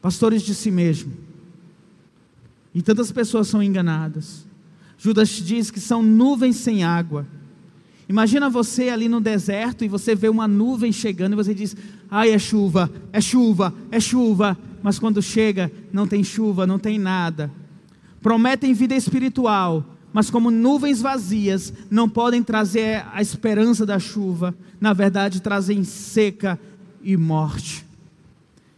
Pastores 0.00 0.40
de 0.40 0.54
si 0.54 0.70
mesmo 0.70 1.31
e 2.74 2.80
tantas 2.80 3.12
pessoas 3.12 3.48
são 3.48 3.62
enganadas. 3.62 4.46
Judas 4.98 5.28
diz 5.30 5.70
que 5.70 5.80
são 5.80 6.02
nuvens 6.02 6.56
sem 6.56 6.84
água. 6.84 7.26
Imagina 8.08 8.48
você 8.48 8.88
ali 8.88 9.08
no 9.08 9.20
deserto 9.20 9.84
e 9.84 9.88
você 9.88 10.14
vê 10.14 10.28
uma 10.28 10.46
nuvem 10.46 10.92
chegando 10.92 11.32
e 11.32 11.36
você 11.36 11.54
diz: 11.54 11.76
ai, 12.10 12.30
é 12.30 12.38
chuva, 12.38 12.90
é 13.12 13.20
chuva, 13.20 13.74
é 13.90 13.98
chuva. 13.98 14.56
Mas 14.82 14.98
quando 14.98 15.22
chega, 15.22 15.70
não 15.92 16.06
tem 16.06 16.24
chuva, 16.24 16.66
não 16.66 16.78
tem 16.78 16.98
nada. 16.98 17.50
Prometem 18.20 18.74
vida 18.74 18.94
espiritual, 18.94 19.84
mas 20.12 20.30
como 20.30 20.50
nuvens 20.50 21.00
vazias, 21.00 21.72
não 21.90 22.08
podem 22.08 22.42
trazer 22.42 23.04
a 23.12 23.20
esperança 23.20 23.86
da 23.86 23.98
chuva. 23.98 24.54
Na 24.80 24.92
verdade, 24.92 25.40
trazem 25.40 25.84
seca 25.84 26.58
e 27.02 27.16
morte. 27.16 27.84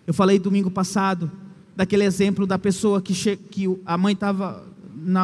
Eu 0.06 0.14
falei 0.14 0.38
domingo 0.38 0.70
passado 0.70 1.30
daquele 1.76 2.04
exemplo 2.04 2.46
da 2.46 2.58
pessoa 2.58 3.00
que, 3.00 3.14
che... 3.14 3.36
que 3.36 3.66
a 3.84 3.98
mãe 3.98 4.14
estava, 4.14 4.64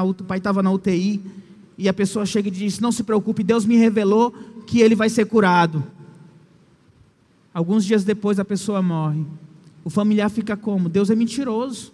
o 0.07 0.14
pai 0.24 0.38
estava 0.38 0.62
na 0.62 0.70
UTI, 0.70 1.20
e 1.78 1.88
a 1.88 1.94
pessoa 1.94 2.26
chega 2.26 2.48
e 2.48 2.51
diz: 2.51 2.78
Não 2.78 2.92
se 2.92 3.03
preocupe, 3.03 3.42
Deus 3.42 3.64
me 3.64 3.76
revelou 3.76 4.32
que 4.66 4.80
ele 4.80 4.94
vai 4.94 5.09
ser 5.09 5.26
curado. 5.26 5.82
Alguns 7.53 7.84
dias 7.84 8.05
depois 8.05 8.38
a 8.38 8.44
pessoa 8.44 8.82
morre. 8.82 9.24
O 9.84 9.90
familiar 9.90 10.28
fica 10.28 10.57
como? 10.57 10.88
Deus 10.88 11.11
é 11.11 11.16
mentiroso. 11.16 11.92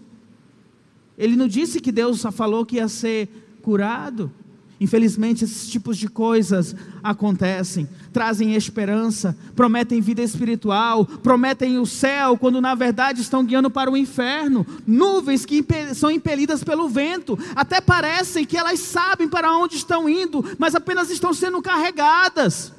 Ele 1.16 1.36
não 1.36 1.48
disse 1.48 1.80
que 1.80 1.92
Deus 1.92 2.20
só 2.20 2.30
falou 2.30 2.66
que 2.66 2.76
ia 2.76 2.88
ser 2.88 3.28
curado. 3.62 4.30
Infelizmente, 4.78 5.44
esses 5.44 5.68
tipos 5.68 5.96
de 5.96 6.06
coisas 6.06 6.76
acontecem, 7.02 7.88
trazem 8.12 8.54
esperança, 8.54 9.36
prometem 9.54 10.02
vida 10.02 10.22
espiritual, 10.22 11.06
prometem 11.06 11.78
o 11.78 11.86
céu, 11.86 12.36
quando 12.36 12.60
na 12.60 12.74
verdade 12.74 13.22
estão 13.22 13.42
guiando 13.42 13.70
para 13.70 13.90
o 13.90 13.96
inferno. 13.96 14.66
Nuvens 14.86 15.46
que 15.46 15.64
são 15.94 16.10
impelidas 16.10 16.62
pelo 16.62 16.88
vento, 16.88 17.38
até 17.54 17.80
parecem 17.80 18.44
que 18.44 18.58
elas 18.58 18.80
sabem 18.80 19.28
para 19.28 19.56
onde 19.56 19.76
estão 19.76 20.06
indo, 20.08 20.44
mas 20.58 20.74
apenas 20.74 21.10
estão 21.10 21.32
sendo 21.32 21.62
carregadas. 21.62 22.75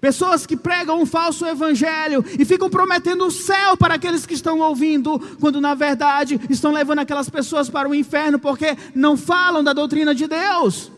Pessoas 0.00 0.46
que 0.46 0.56
pregam 0.56 1.00
um 1.00 1.06
falso 1.06 1.44
evangelho 1.44 2.24
e 2.38 2.44
ficam 2.44 2.70
prometendo 2.70 3.26
o 3.26 3.30
céu 3.30 3.76
para 3.76 3.94
aqueles 3.94 4.24
que 4.24 4.34
estão 4.34 4.60
ouvindo, 4.60 5.18
quando 5.38 5.60
na 5.60 5.74
verdade 5.74 6.40
estão 6.48 6.72
levando 6.72 7.00
aquelas 7.00 7.28
pessoas 7.28 7.68
para 7.68 7.88
o 7.88 7.94
inferno 7.94 8.38
porque 8.38 8.76
não 8.94 9.16
falam 9.16 9.62
da 9.62 9.72
doutrina 9.72 10.14
de 10.14 10.26
Deus. 10.26 10.90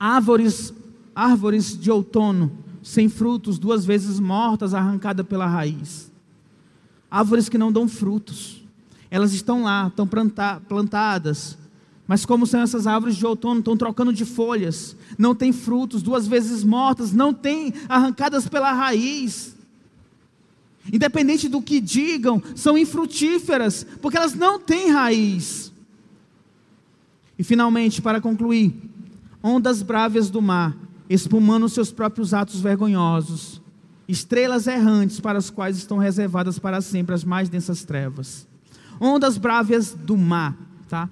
Árvores, 0.00 0.72
árvores 1.14 1.78
de 1.78 1.90
outono 1.90 2.64
sem 2.84 3.08
frutos, 3.08 3.58
duas 3.58 3.84
vezes 3.84 4.20
mortas, 4.20 4.74
arrancadas 4.74 5.26
pela 5.26 5.46
raiz. 5.46 6.12
Árvores 7.10 7.48
que 7.48 7.56
não 7.56 7.72
dão 7.72 7.88
frutos. 7.88 8.62
Elas 9.10 9.32
estão 9.32 9.62
lá, 9.62 9.86
estão 9.88 10.06
plantadas, 10.68 11.56
mas 12.06 12.26
como 12.26 12.46
são 12.46 12.60
essas 12.60 12.86
árvores 12.86 13.16
de 13.16 13.24
outono, 13.24 13.60
estão 13.60 13.76
trocando 13.76 14.12
de 14.12 14.24
folhas, 14.24 14.94
não 15.16 15.34
tem 15.34 15.52
frutos, 15.52 16.02
duas 16.02 16.26
vezes 16.26 16.62
mortas, 16.62 17.12
não 17.12 17.32
tem 17.32 17.72
arrancadas 17.88 18.46
pela 18.46 18.72
raiz. 18.72 19.54
Independente 20.92 21.48
do 21.48 21.62
que 21.62 21.80
digam, 21.80 22.42
são 22.54 22.76
infrutíferas, 22.76 23.86
porque 24.02 24.18
elas 24.18 24.34
não 24.34 24.60
têm 24.60 24.90
raiz. 24.90 25.72
E 27.38 27.42
finalmente, 27.42 28.02
para 28.02 28.20
concluir, 28.20 28.74
ondas 29.42 29.80
bravas 29.80 30.28
do 30.28 30.42
mar, 30.42 30.76
espumando 31.08 31.68
seus 31.70 31.90
próprios 31.90 32.34
atos 32.34 32.60
vergonhosos, 32.60 33.62
estrelas 34.06 34.66
errantes 34.66 35.20
para 35.20 35.38
as 35.38 35.48
quais 35.48 35.78
estão 35.78 35.96
reservadas 35.96 36.58
para 36.58 36.82
sempre 36.82 37.14
as 37.14 37.24
mais 37.24 37.48
densas 37.48 37.82
trevas. 37.82 38.46
Ondas 39.00 39.38
bravas 39.38 39.94
do 39.94 40.18
mar, 40.18 40.54
tá? 40.86 41.08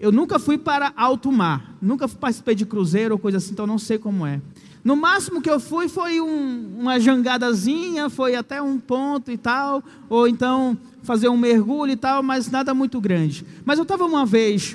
Eu 0.00 0.10
nunca 0.10 0.38
fui 0.38 0.56
para 0.56 0.94
alto 0.96 1.30
mar, 1.30 1.76
nunca 1.80 2.08
participei 2.08 2.54
de 2.54 2.64
cruzeiro 2.64 3.14
ou 3.14 3.18
coisa 3.18 3.36
assim, 3.36 3.52
então 3.52 3.66
não 3.66 3.78
sei 3.78 3.98
como 3.98 4.26
é. 4.26 4.40
No 4.82 4.96
máximo 4.96 5.42
que 5.42 5.50
eu 5.50 5.60
fui 5.60 5.90
foi 5.90 6.22
um, 6.22 6.78
uma 6.78 6.98
jangadazinha, 6.98 8.08
foi 8.08 8.34
até 8.34 8.62
um 8.62 8.78
ponto 8.78 9.30
e 9.30 9.36
tal, 9.36 9.84
ou 10.08 10.26
então 10.26 10.76
fazer 11.02 11.28
um 11.28 11.36
mergulho 11.36 11.92
e 11.92 11.96
tal, 11.96 12.22
mas 12.22 12.50
nada 12.50 12.72
muito 12.72 12.98
grande. 12.98 13.44
Mas 13.62 13.78
eu 13.78 13.82
estava 13.82 14.06
uma 14.06 14.24
vez 14.24 14.74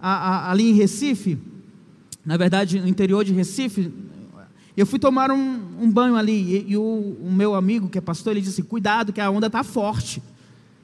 a, 0.00 0.48
a, 0.48 0.50
ali 0.50 0.70
em 0.70 0.72
Recife, 0.72 1.38
na 2.24 2.38
verdade 2.38 2.80
no 2.80 2.88
interior 2.88 3.22
de 3.22 3.34
Recife, 3.34 3.92
eu 4.74 4.86
fui 4.86 4.98
tomar 4.98 5.30
um, 5.30 5.60
um 5.78 5.90
banho 5.90 6.16
ali 6.16 6.32
e, 6.32 6.70
e 6.70 6.76
o, 6.78 6.82
o, 6.82 7.30
meu 7.30 7.54
amigo 7.54 7.90
que 7.90 7.98
é 7.98 8.00
pastor 8.00 8.32
ele 8.32 8.40
disse: 8.40 8.62
cuidado 8.62 9.12
que 9.12 9.20
a 9.20 9.30
onda 9.30 9.48
está 9.48 9.62
forte, 9.62 10.22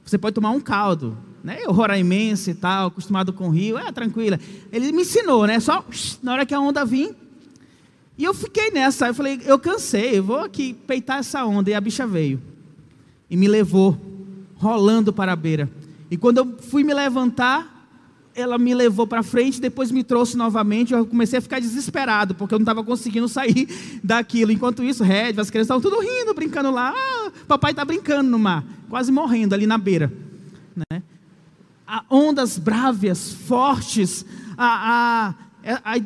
você 0.05 0.19
pode 0.19 0.35
tomar 0.35 0.51
um 0.51 0.61
caldo 0.61 1.17
né? 1.43 1.59
Eu 1.63 1.73
roraimense 1.73 2.51
e 2.51 2.55
tal, 2.55 2.89
acostumado 2.89 3.33
com 3.33 3.49
o 3.49 3.51
rio, 3.51 3.79
é 3.79 3.91
tranquila. 3.93 4.39
Ele 4.73 4.93
me 4.93 5.03
ensinou, 5.03 5.47
né? 5.47 5.59
Só 5.61 5.85
na 6.23 6.33
hora 6.33 6.47
que 6.47 6.55
a 6.55 6.61
onda 6.61 6.85
vir. 6.85 7.15
E 8.17 8.25
eu 8.25 8.35
fiquei 8.35 8.71
nessa, 8.71 9.09
eu 9.09 9.15
falei, 9.15 9.41
eu 9.47 9.59
cansei, 9.59 10.19
eu 10.19 10.23
vou 10.23 10.41
aqui 10.41 10.75
peitar 10.75 11.19
essa 11.19 11.45
onda. 11.45 11.71
E 11.71 11.75
a 11.75 11.81
bicha 11.81 12.07
veio 12.07 12.41
e 13.31 13.37
me 13.37 13.49
levou, 13.49 13.97
rolando 14.57 15.13
para 15.13 15.33
a 15.33 15.37
beira. 15.37 15.71
E 16.11 16.17
quando 16.17 16.39
eu 16.39 16.59
fui 16.59 16.83
me 16.85 16.93
levantar, 16.93 17.81
ela 18.35 18.59
me 18.59 18.75
levou 18.75 19.07
para 19.07 19.23
frente, 19.23 19.61
depois 19.61 19.91
me 19.91 20.03
trouxe 20.03 20.37
novamente. 20.37 20.93
Eu 20.93 21.07
comecei 21.07 21.39
a 21.39 21.43
ficar 21.43 21.61
desesperado, 21.61 22.35
porque 22.35 22.53
eu 22.53 22.59
não 22.59 22.65
estava 22.65 22.83
conseguindo 22.83 23.27
sair 23.29 23.69
daquilo. 24.03 24.51
Enquanto 24.51 24.83
isso, 24.83 25.05
Red, 25.05 25.35
as 25.39 25.49
crianças 25.51 25.77
estavam 25.77 25.81
tudo 25.81 26.01
rindo, 26.01 26.35
brincando 26.35 26.71
lá. 26.71 26.93
Ah, 26.95 27.31
papai 27.47 27.71
está 27.71 27.85
brincando 27.85 28.29
no 28.29 28.39
mar, 28.39 28.65
quase 28.89 29.13
morrendo 29.13 29.55
ali 29.55 29.67
na 29.67 29.79
beira. 29.79 30.13
Né? 30.77 31.03
Ondas 32.09 32.59
brávias, 32.59 33.33
fortes, 33.33 34.25
a, 34.57 35.35
a, 35.65 35.73
a, 35.73 35.97
a 35.97 36.01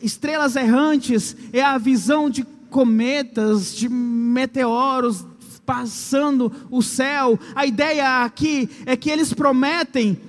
estrelas 0.00 0.56
errantes, 0.56 1.36
é 1.52 1.62
a 1.62 1.78
visão 1.78 2.28
de 2.28 2.44
cometas, 2.70 3.74
de 3.74 3.88
meteoros 3.88 5.24
passando 5.64 6.52
o 6.70 6.82
céu. 6.82 7.38
A 7.54 7.66
ideia 7.66 8.24
aqui 8.24 8.68
é 8.84 8.96
que 8.96 9.10
eles 9.10 9.32
prometem 9.32 10.20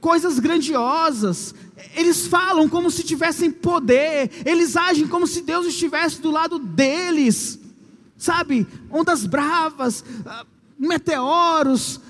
coisas 0.00 0.38
grandiosas. 0.38 1.54
Eles 1.94 2.26
falam 2.26 2.68
como 2.68 2.90
se 2.90 3.02
tivessem 3.02 3.50
poder, 3.50 4.30
eles 4.44 4.76
agem 4.76 5.06
como 5.06 5.26
se 5.26 5.42
Deus 5.42 5.66
estivesse 5.66 6.20
do 6.20 6.30
lado 6.30 6.58
deles. 6.58 7.58
Sabe? 8.16 8.66
Ondas 8.90 9.26
bravas, 9.26 10.04
meteoros, 10.78 12.00
ah, 12.00 12.05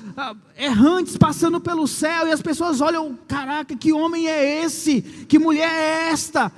errantes 0.57 1.17
passando 1.17 1.61
pelo 1.61 1.87
céu, 1.87 2.27
e 2.27 2.33
as 2.33 2.41
pessoas 2.41 2.81
olham: 2.81 3.19
caraca, 3.29 3.77
que 3.77 3.93
homem 3.93 4.29
é 4.29 4.64
esse? 4.64 5.03
Que 5.03 5.39
mulher 5.39 5.71
é 5.71 6.11
esta? 6.11 6.51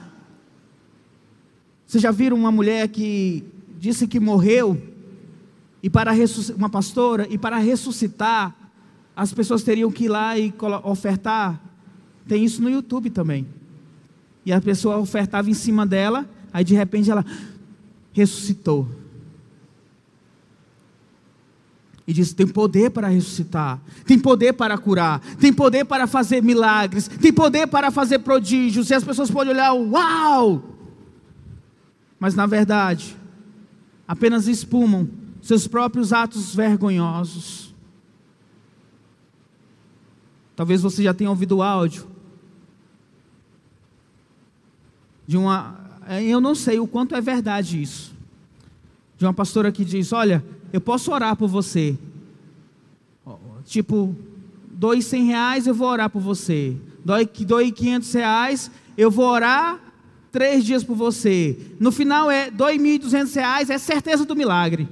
Vocês 1.86 2.02
já 2.02 2.10
viram 2.10 2.36
uma 2.36 2.52
mulher 2.52 2.88
que 2.88 3.44
disse 3.78 4.06
que 4.06 4.20
morreu, 4.20 4.80
e 5.82 5.88
para 5.88 6.12
uma 6.56 6.68
pastora, 6.68 7.26
e 7.30 7.38
para 7.38 7.56
ressuscitar, 7.58 8.54
as 9.16 9.32
pessoas 9.32 9.62
teriam 9.62 9.90
que 9.90 10.04
ir 10.04 10.08
lá 10.08 10.38
e 10.38 10.52
ofertar? 10.84 11.60
Tem 12.26 12.44
isso 12.44 12.62
no 12.62 12.68
YouTube 12.68 13.10
também. 13.10 13.46
E 14.44 14.52
a 14.52 14.60
pessoa 14.60 14.98
ofertava 14.98 15.50
em 15.50 15.54
cima 15.54 15.86
dela, 15.86 16.28
aí 16.52 16.62
de 16.62 16.74
repente 16.74 17.10
ela 17.10 17.24
ressuscitou. 18.12 18.88
E 22.08 22.12
diz: 22.14 22.32
tem 22.32 22.46
poder 22.46 22.90
para 22.90 23.06
ressuscitar, 23.08 23.78
tem 24.06 24.18
poder 24.18 24.54
para 24.54 24.78
curar, 24.78 25.20
tem 25.38 25.52
poder 25.52 25.84
para 25.84 26.06
fazer 26.06 26.42
milagres, 26.42 27.06
tem 27.06 27.30
poder 27.30 27.66
para 27.66 27.90
fazer 27.90 28.20
prodígios. 28.20 28.88
E 28.88 28.94
as 28.94 29.04
pessoas 29.04 29.30
podem 29.30 29.52
olhar, 29.52 29.74
uau! 29.74 30.62
Mas 32.18 32.34
na 32.34 32.46
verdade, 32.46 33.14
apenas 34.06 34.48
espumam 34.48 35.06
seus 35.42 35.66
próprios 35.68 36.10
atos 36.10 36.54
vergonhosos. 36.54 37.74
Talvez 40.56 40.80
você 40.80 41.02
já 41.02 41.12
tenha 41.12 41.28
ouvido 41.28 41.58
o 41.58 41.62
áudio 41.62 42.08
de 45.26 45.36
uma. 45.36 46.00
É, 46.08 46.24
eu 46.24 46.40
não 46.40 46.54
sei 46.54 46.80
o 46.80 46.86
quanto 46.86 47.14
é 47.14 47.20
verdade 47.20 47.82
isso. 47.82 48.17
De 49.18 49.26
uma 49.26 49.34
pastora 49.34 49.70
que 49.70 49.84
diz: 49.84 50.12
Olha, 50.12 50.42
eu 50.72 50.80
posso 50.80 51.12
orar 51.12 51.36
por 51.36 51.48
você. 51.48 51.98
Tipo, 53.64 54.16
dois 54.70 55.04
cem 55.04 55.26
reais, 55.26 55.66
eu 55.66 55.74
vou 55.74 55.88
orar 55.88 56.08
por 56.08 56.22
você. 56.22 56.76
Dói, 57.04 57.28
dói 57.46 57.70
quinhentos 57.70 58.12
reais, 58.12 58.70
eu 58.96 59.10
vou 59.10 59.26
orar 59.26 59.78
três 60.32 60.64
dias 60.64 60.82
por 60.82 60.96
você. 60.96 61.58
No 61.78 61.92
final 61.92 62.30
é 62.30 62.50
dois 62.50 62.80
mil 62.80 62.94
e 62.94 62.98
duzentos 62.98 63.34
reais, 63.34 63.68
é 63.68 63.76
certeza 63.76 64.24
do 64.24 64.36
milagre. 64.36 64.88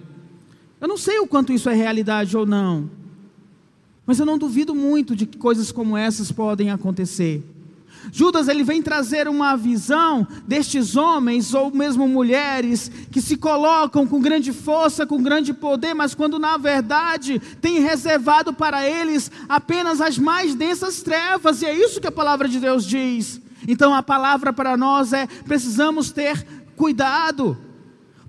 Eu 0.81 0.89
não 0.89 0.99
sei 0.99 1.19
o 1.21 1.27
quanto 1.27 1.53
isso 1.53 1.71
é 1.71 1.75
realidade 1.75 2.37
ou 2.37 2.45
não. 2.45 2.91
Mas 4.05 4.19
eu 4.19 4.27
não 4.27 4.37
duvido 4.37 4.75
muito 4.75 5.17
de 5.17 5.25
que 5.25 5.39
coisas 5.39 5.73
como 5.73 5.97
essas 5.97 6.31
podem 6.31 6.71
acontecer. 6.71 7.43
Judas 8.13 8.49
ele 8.49 8.63
vem 8.63 8.81
trazer 8.81 9.29
uma 9.29 9.57
visão 9.57 10.27
destes 10.47 10.97
homens 10.97 11.53
ou 11.55 11.71
mesmo 11.71 12.09
mulheres 12.09 12.91
que 13.11 13.21
se 13.21 13.37
colocam 13.37 14.07
com 14.07 14.21
grande 14.21 14.53
força, 14.53 15.07
com 15.07 15.23
grande 15.23 15.53
poder, 15.53 15.95
mas 15.95 16.15
quando 16.15 16.39
na 16.39 16.57
verdade 16.57 17.41
tem 17.61 17.81
reservado 17.81 18.53
para 18.53 18.89
eles 18.89 19.31
apenas 19.49 20.01
as 20.01 20.19
mais 20.19 20.55
densas 20.55 21.03
trevas, 21.03 21.63
e 21.63 21.67
é 21.67 21.75
isso 21.75 22.01
que 22.01 22.07
a 22.07 22.13
palavra 22.13 22.49
de 22.49 22.61
Deus 22.61 22.87
diz. 22.87 23.41
Então 23.67 23.95
a 23.95 24.03
palavra 24.03 24.53
para 24.53 24.77
nós 24.77 25.13
é: 25.13 25.27
precisamos 25.27 26.11
ter 26.11 26.47
cuidado, 26.77 27.59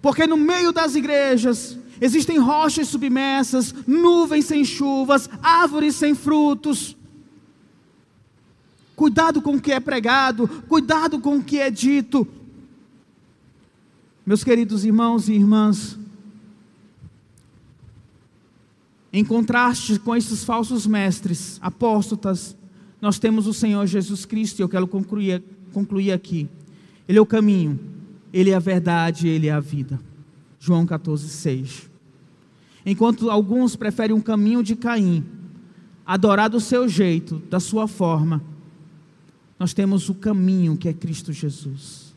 porque 0.01 0.25
no 0.25 0.37
meio 0.37 0.71
das 0.71 0.95
igrejas 0.95 1.77
existem 2.01 2.37
rochas 2.39 2.87
submersas, 2.87 3.73
nuvens 3.85 4.45
sem 4.45 4.65
chuvas, 4.65 5.29
árvores 5.41 5.95
sem 5.95 6.15
frutos 6.15 6.96
cuidado 8.97 9.43
com 9.43 9.55
o 9.55 9.61
que 9.61 9.71
é 9.71 9.79
pregado, 9.79 10.47
cuidado 10.67 11.19
com 11.19 11.37
o 11.37 11.43
que 11.43 11.59
é 11.59 11.69
dito. 11.69 12.27
Meus 14.25 14.43
queridos 14.43 14.83
irmãos 14.83 15.29
e 15.29 15.33
irmãs, 15.33 15.97
em 19.13 19.23
contraste 19.23 19.99
com 19.99 20.15
esses 20.15 20.43
falsos 20.43 20.87
mestres, 20.87 21.59
apóstotas, 21.61 22.57
nós 22.99 23.19
temos 23.19 23.45
o 23.45 23.53
Senhor 23.53 23.85
Jesus 23.85 24.25
Cristo, 24.25 24.59
e 24.59 24.63
eu 24.63 24.69
quero 24.69 24.87
concluir, 24.87 25.43
concluir 25.71 26.11
aqui. 26.11 26.49
Ele 27.07 27.19
é 27.19 27.21
o 27.21 27.25
caminho, 27.25 27.79
Ele 28.33 28.49
é 28.49 28.55
a 28.55 28.59
verdade, 28.59 29.27
Ele 29.27 29.45
é 29.45 29.51
a 29.51 29.59
vida. 29.59 29.99
João 30.59 30.87
14, 30.87 31.29
6. 31.29 31.87
Enquanto 32.83 33.29
alguns 33.29 33.75
preferem 33.75 34.15
um 34.15 34.21
caminho 34.21 34.63
de 34.63 34.75
Caim, 34.75 35.23
adorar 36.03 36.49
do 36.49 36.59
seu 36.59 36.89
jeito, 36.89 37.37
da 37.47 37.59
sua 37.59 37.87
forma, 37.87 38.41
nós 39.59 39.73
temos 39.73 40.09
o 40.09 40.13
caminho 40.13 40.77
que 40.77 40.87
é 40.87 40.93
Cristo 40.93 41.33
Jesus. 41.33 42.07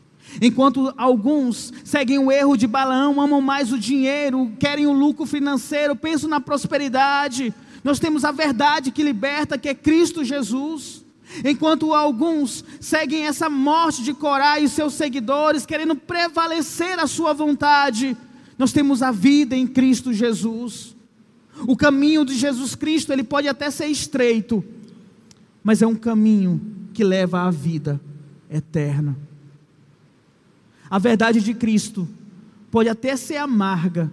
Enquanto 0.41 0.93
alguns 0.95 1.73
seguem 1.83 2.19
o 2.19 2.31
erro 2.31 2.55
de 2.55 2.67
Balaão, 2.67 3.19
amam 3.19 3.41
mais 3.41 3.71
o 3.73 3.79
dinheiro, 3.79 4.51
querem 4.59 4.87
o 4.87 4.93
lucro 4.93 5.25
financeiro, 5.25 5.95
pensam 5.95 6.29
na 6.29 6.39
prosperidade, 6.39 7.53
nós 7.83 7.99
temos 7.99 8.23
a 8.23 8.31
verdade 8.31 8.91
que 8.91 9.03
liberta, 9.03 9.57
que 9.57 9.67
é 9.67 9.73
Cristo 9.73 10.23
Jesus. 10.23 11.03
Enquanto 11.43 11.93
alguns 11.93 12.63
seguem 12.79 13.25
essa 13.25 13.49
morte 13.49 14.03
de 14.03 14.13
Corá 14.13 14.59
e 14.59 14.69
seus 14.69 14.93
seguidores, 14.93 15.65
querendo 15.65 15.95
prevalecer 15.95 16.99
a 16.99 17.07
sua 17.07 17.33
vontade, 17.33 18.15
nós 18.57 18.71
temos 18.71 19.01
a 19.01 19.11
vida 19.11 19.55
em 19.55 19.65
Cristo 19.65 20.13
Jesus. 20.13 20.95
O 21.67 21.75
caminho 21.75 22.23
de 22.23 22.35
Jesus 22.35 22.75
Cristo, 22.75 23.11
ele 23.11 23.23
pode 23.23 23.47
até 23.47 23.69
ser 23.69 23.87
estreito, 23.87 24.63
mas 25.63 25.81
é 25.81 25.87
um 25.87 25.95
caminho 25.95 26.80
que 26.93 27.03
leva 27.03 27.41
à 27.41 27.51
vida 27.51 27.99
eterna. 28.49 29.17
A 30.89 30.99
verdade 30.99 31.39
de 31.39 31.53
Cristo 31.53 32.07
pode 32.69 32.89
até 32.89 33.15
ser 33.15 33.37
amarga, 33.37 34.11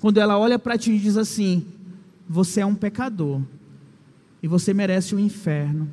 quando 0.00 0.18
ela 0.18 0.38
olha 0.38 0.58
para 0.58 0.78
ti 0.78 0.92
e 0.92 0.98
diz 0.98 1.16
assim: 1.16 1.66
Você 2.28 2.60
é 2.60 2.66
um 2.66 2.74
pecador 2.74 3.42
e 4.42 4.48
você 4.48 4.72
merece 4.72 5.14
o 5.14 5.18
um 5.18 5.20
inferno. 5.20 5.90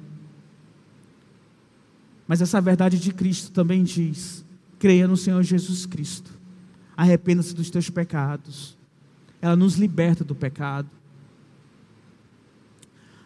Mas 2.27 2.41
essa 2.41 2.59
verdade 2.59 2.99
de 2.99 3.13
Cristo 3.13 3.51
também 3.51 3.83
diz: 3.83 4.45
creia 4.77 5.07
no 5.07 5.17
Senhor 5.17 5.41
Jesus 5.43 5.85
Cristo, 5.85 6.31
arrependa-se 6.95 7.53
dos 7.53 7.69
teus 7.69 7.89
pecados. 7.89 8.77
Ela 9.41 9.55
nos 9.55 9.75
liberta 9.75 10.23
do 10.23 10.35
pecado. 10.35 10.89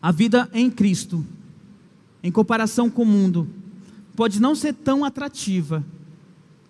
A 0.01 0.12
vida 0.12 0.49
em 0.53 0.70
Cristo, 0.70 1.26
em 2.24 2.32
comparação 2.32 2.89
com 2.89 3.03
o 3.03 3.05
mundo, 3.05 3.47
pode 4.15 4.39
não 4.41 4.55
ser 4.55 4.74
tão 4.74 5.03
atrativa, 5.03 5.84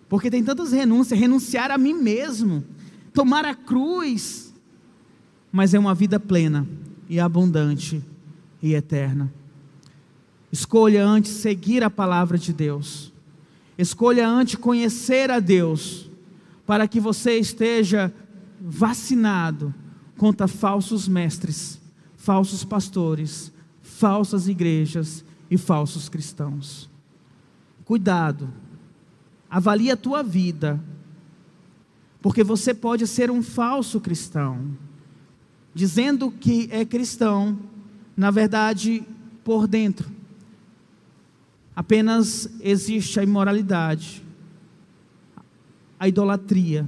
porque 0.08 0.30
tem 0.30 0.44
tantas 0.44 0.72
renúncias 0.72 1.20
renunciar 1.20 1.72
a 1.72 1.78
mim 1.78 1.94
mesmo, 1.94 2.64
tomar 3.14 3.46
a 3.46 3.56
cruz 3.56 4.52
mas 5.52 5.74
é 5.74 5.80
uma 5.80 5.94
vida 5.94 6.20
plena 6.20 6.66
e 7.10 7.20
abundante 7.20 8.02
e 8.62 8.74
eterna. 8.74 9.32
Escolha 10.52 11.06
antes 11.06 11.32
seguir 11.32 11.84
a 11.84 11.90
palavra 11.90 12.38
de 12.38 12.54
Deus. 12.54 13.12
Escolha 13.78 14.28
antes 14.28 14.56
conhecer 14.56 15.30
a 15.30 15.40
Deus, 15.40 16.10
para 16.66 16.88
que 16.88 17.00
você 17.00 17.38
esteja 17.38 18.14
vacinado 18.60 19.74
contra 20.18 20.48
falsos 20.48 21.08
mestres, 21.08 21.82
falsos 22.16 22.64
pastores, 22.64 23.52
falsas 23.82 24.48
igrejas 24.48 25.26
e 25.52 25.58
falsos 25.58 26.10
cristãos. 26.10 26.90
Cuidado, 27.86 28.50
avalie 29.48 29.92
a 29.92 29.98
tua 29.98 30.24
vida, 30.24 30.84
porque 32.22 32.44
você 32.44 32.74
pode 32.74 33.06
ser 33.06 33.30
um 33.30 33.44
falso 33.44 34.02
cristão, 34.02 34.76
dizendo 35.74 36.32
que 36.32 36.68
é 36.72 36.84
cristão, 36.84 37.60
na 38.18 38.32
verdade, 38.32 39.04
por 39.44 39.68
dentro 39.68 40.22
apenas 41.76 42.50
existe 42.60 43.20
a 43.20 43.24
imoralidade, 43.24 44.24
a 46.00 46.08
idolatria, 46.08 46.88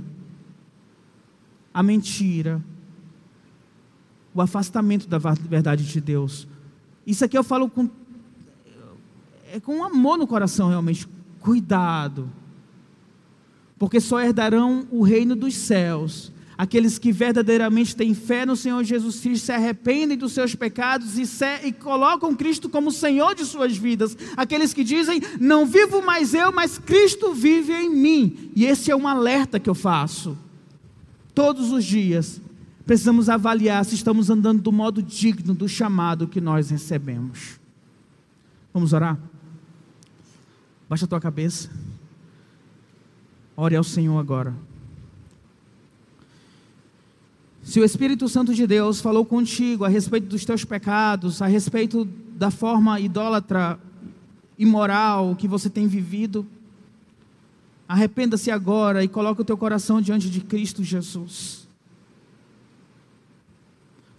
a 1.74 1.82
mentira, 1.82 2.64
o 4.34 4.42
afastamento 4.42 5.08
da 5.08 5.18
verdade 5.18 5.86
de 5.86 6.02
Deus. 6.02 6.48
Isso 7.06 7.24
aqui 7.24 7.38
eu 7.38 7.44
falo 7.44 7.70
com 7.70 7.90
é 9.56 9.60
com 9.60 9.84
amor 9.84 10.18
no 10.18 10.28
coração 10.28 10.70
realmente. 10.70 11.08
Cuidado. 11.40 12.30
Porque 13.78 14.00
só 14.00 14.20
herdarão 14.20 14.88
o 14.92 15.04
reino 15.04 15.36
dos 15.36 15.56
céus 15.56 16.32
Aqueles 16.58 17.00
que 17.00 17.12
verdadeiramente 17.12 17.96
têm 17.96 18.14
fé 18.14 18.46
no 18.46 18.56
Senhor 18.56 18.84
Jesus 18.84 19.20
Cristo 19.20 19.46
se 19.46 19.52
arrependem 19.52 20.18
dos 20.18 20.34
seus 20.34 20.54
pecados 20.54 21.18
e, 21.18 21.26
se, 21.26 21.66
e, 21.66 21.72
colocam 21.72 22.36
Cristo 22.36 22.70
como 22.70 22.92
Senhor 22.92 23.34
de 23.34 23.44
suas 23.44 23.76
vidas. 23.76 24.16
Aqueles 24.38 24.74
que 24.74 24.84
dizem, 24.84 25.20
não 25.40 25.66
vivo 25.66 26.02
mais 26.06 26.34
eu, 26.34 26.52
mas 26.52 26.78
Cristo 26.78 27.34
vive 27.34 27.74
em 27.74 27.90
mim. 27.90 28.52
E 28.56 28.66
esse 28.66 28.92
é 28.92 28.96
um 28.96 29.08
alerta 29.08 29.60
que 29.60 29.70
eu 29.70 29.76
faço. 29.76 30.38
Todos 31.34 31.72
os 31.72 31.84
dias, 31.84 32.40
precisamos 32.86 33.30
avaliar 33.30 33.84
se 33.84 33.96
estamos 33.96 34.30
andando 34.30 34.62
do 34.62 34.72
modo 34.72 35.02
digno 35.02 35.56
do 35.56 35.68
chamado 35.68 36.28
que 36.28 36.40
nós 36.40 36.70
recebemos. 36.70 37.60
Vamos 38.72 38.94
orar? 38.94 39.18
Baixa 40.90 41.06
a 41.06 41.08
tua 41.08 41.20
cabeça. 41.20 41.70
Ore 43.56 43.76
ao 43.76 43.84
Senhor 43.84 44.18
agora. 44.18 44.54
Se 47.64 47.80
o 47.80 47.84
Espírito 47.84 48.28
Santo 48.28 48.54
de 48.54 48.68
Deus 48.68 49.00
falou 49.00 49.26
contigo 49.26 49.86
a 49.86 49.88
respeito 49.88 50.28
dos 50.28 50.44
teus 50.44 50.66
pecados, 50.66 51.42
a 51.42 51.48
respeito 51.48 52.06
da 52.36 52.52
forma 52.52 53.00
idólatra, 53.00 53.80
imoral 54.60 55.36
que 55.36 55.48
você 55.48 55.70
tem 55.70 55.88
vivido, 55.88 56.46
arrependa-se 57.88 58.52
agora 58.52 59.04
e 59.04 59.08
coloque 59.08 59.42
o 59.42 59.46
teu 59.46 59.58
coração 59.58 60.02
diante 60.02 60.30
de 60.30 60.42
Cristo 60.42 60.84
Jesus. 60.84 61.68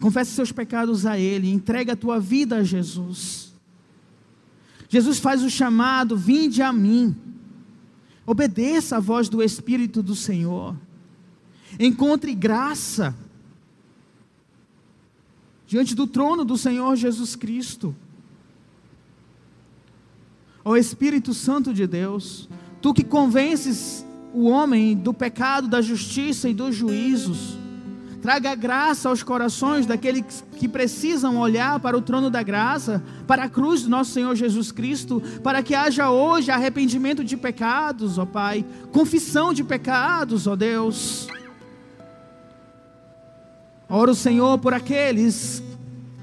Confesse 0.01 0.33
seus 0.33 0.53
pecados 0.53 1.07
a 1.07 1.19
Ele, 1.19 1.51
entrega 1.51 1.93
a 1.93 1.97
tua 1.97 2.19
vida 2.19 2.57
a 2.57 2.65
Jesus. 2.65 3.54
Jesus 4.95 5.19
faz 5.19 5.43
o 5.43 5.51
chamado: 5.51 6.17
vinde 6.17 6.63
a 6.63 6.73
mim. 6.73 7.17
Obedeça 8.25 8.99
a 8.99 9.01
voz 9.01 9.29
do 9.29 9.43
Espírito 9.43 10.01
do 10.05 10.15
Senhor. 10.15 10.77
Encontre 11.81 12.33
graça 12.33 13.13
diante 15.67 15.97
do 15.97 16.07
trono 16.07 16.45
do 16.45 16.57
Senhor 16.57 16.95
Jesus 16.95 17.35
Cristo. 17.35 17.93
Ó 20.65 20.77
Espírito 20.77 21.35
Santo 21.35 21.75
de 21.75 21.89
Deus, 21.89 22.49
tu 22.81 22.95
que 22.95 23.03
convences 23.03 24.07
o 24.33 24.45
homem 24.45 24.97
do 24.97 25.13
pecado, 25.13 25.67
da 25.67 25.83
justiça 25.83 26.49
e 26.49 26.55
dos 26.55 26.73
juízos, 26.73 27.59
traga 28.25 28.55
graça 28.55 29.11
aos 29.11 29.23
corações 29.23 29.85
daqueles 29.85 30.43
que 30.57 30.67
precisam 30.67 31.37
olhar 31.37 31.79
para 31.79 31.95
o 31.95 32.01
trono 32.01 32.31
da 32.31 32.43
graça, 32.43 33.05
para 33.27 33.45
a 33.45 33.49
cruz 33.51 33.83
do 33.83 33.91
nosso 33.91 34.13
Senhor 34.13 34.35
Jesus 34.35 34.73
Cristo, 34.73 35.23
para 35.43 35.63
que 35.63 35.75
haja 35.75 36.09
hoje 36.09 36.51
arrependimento 36.51 37.23
de 37.23 37.37
pecados, 37.37 38.17
ó 38.17 38.25
Pai, 38.25 38.65
confissão 38.91 39.53
de 39.53 39.63
pecados, 39.63 40.47
ó 40.47 40.57
Deus. 40.57 41.29
Ora 43.91 44.13
o 44.13 44.15
Senhor 44.15 44.59
por 44.59 44.73
aqueles 44.73 45.63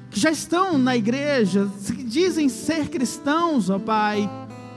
que 0.09 0.19
já 0.19 0.31
estão 0.31 0.79
na 0.79 0.97
igreja, 0.97 1.69
que 1.85 2.03
dizem 2.03 2.49
ser 2.49 2.89
cristãos, 2.89 3.69
ó 3.69 3.77
Pai, 3.77 4.27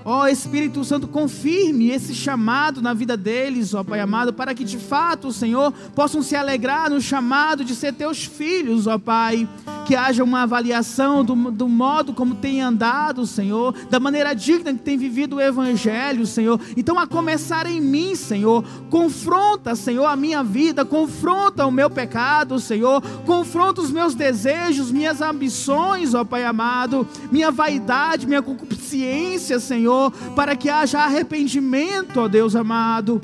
Ó 0.05 0.23
oh, 0.23 0.27
Espírito 0.27 0.85
Santo, 0.85 1.09
confirme 1.09 1.89
esse 1.89 2.15
chamado 2.15 2.83
na 2.83 2.93
vida 2.93 3.17
deles, 3.17 3.73
ó 3.73 3.83
Pai 3.83 4.01
amado, 4.01 4.35
para 4.35 4.55
que 4.55 4.63
de 4.63 4.77
fato, 4.77 5.33
Senhor, 5.33 5.73
possam 5.95 6.23
se 6.23 6.37
alegrar 6.37 6.91
no 6.91 7.01
chamado 7.01 7.65
de 7.65 7.75
ser 7.75 7.95
teus 7.95 8.23
filhos, 8.23 8.87
ó 8.87 8.99
Pai. 8.99 9.49
Que 9.87 9.95
haja 9.95 10.25
uma 10.25 10.43
avaliação 10.43 11.23
do, 11.23 11.35
do 11.51 11.69
modo 11.69 12.15
como 12.15 12.35
tem 12.35 12.63
andado, 12.63 13.27
Senhor, 13.27 13.75
da 13.91 14.01
maneira 14.01 14.33
digna 14.33 14.73
que 14.73 14.79
tem 14.79 14.97
vivido 14.97 15.37
o 15.37 15.41
Evangelho, 15.41 16.27
Senhor. 16.27 16.59
Então, 16.75 16.99
a 16.99 17.07
começar 17.07 17.67
em 17.67 17.83
mim, 17.83 18.15
Senhor, 18.15 18.65
confronta, 18.89 19.75
Senhor, 19.75 20.07
a 20.07 20.17
minha 20.17 20.43
vida, 20.43 20.87
confronta 20.87 21.67
o 21.67 21.71
meu 21.71 21.91
pecado, 21.91 22.59
Senhor, 22.59 23.03
confronta 23.27 23.83
os 23.83 23.91
meus 23.91 24.15
desejos, 24.15 24.91
minhas 24.91 25.21
ambições, 25.21 26.15
ó 26.15 26.25
Pai 26.25 26.47
amado, 26.47 27.07
minha 27.31 27.51
vaidade, 27.51 28.27
minha 28.27 28.41
concupiscência, 28.41 29.61
Senhor 29.61 29.94
Senhor, 29.95 30.13
para 30.35 30.57
que 30.57 30.69
haja 30.69 31.01
arrependimento, 31.01 32.21
ó 32.21 32.29
Deus 32.29 32.57
amado. 32.57 33.21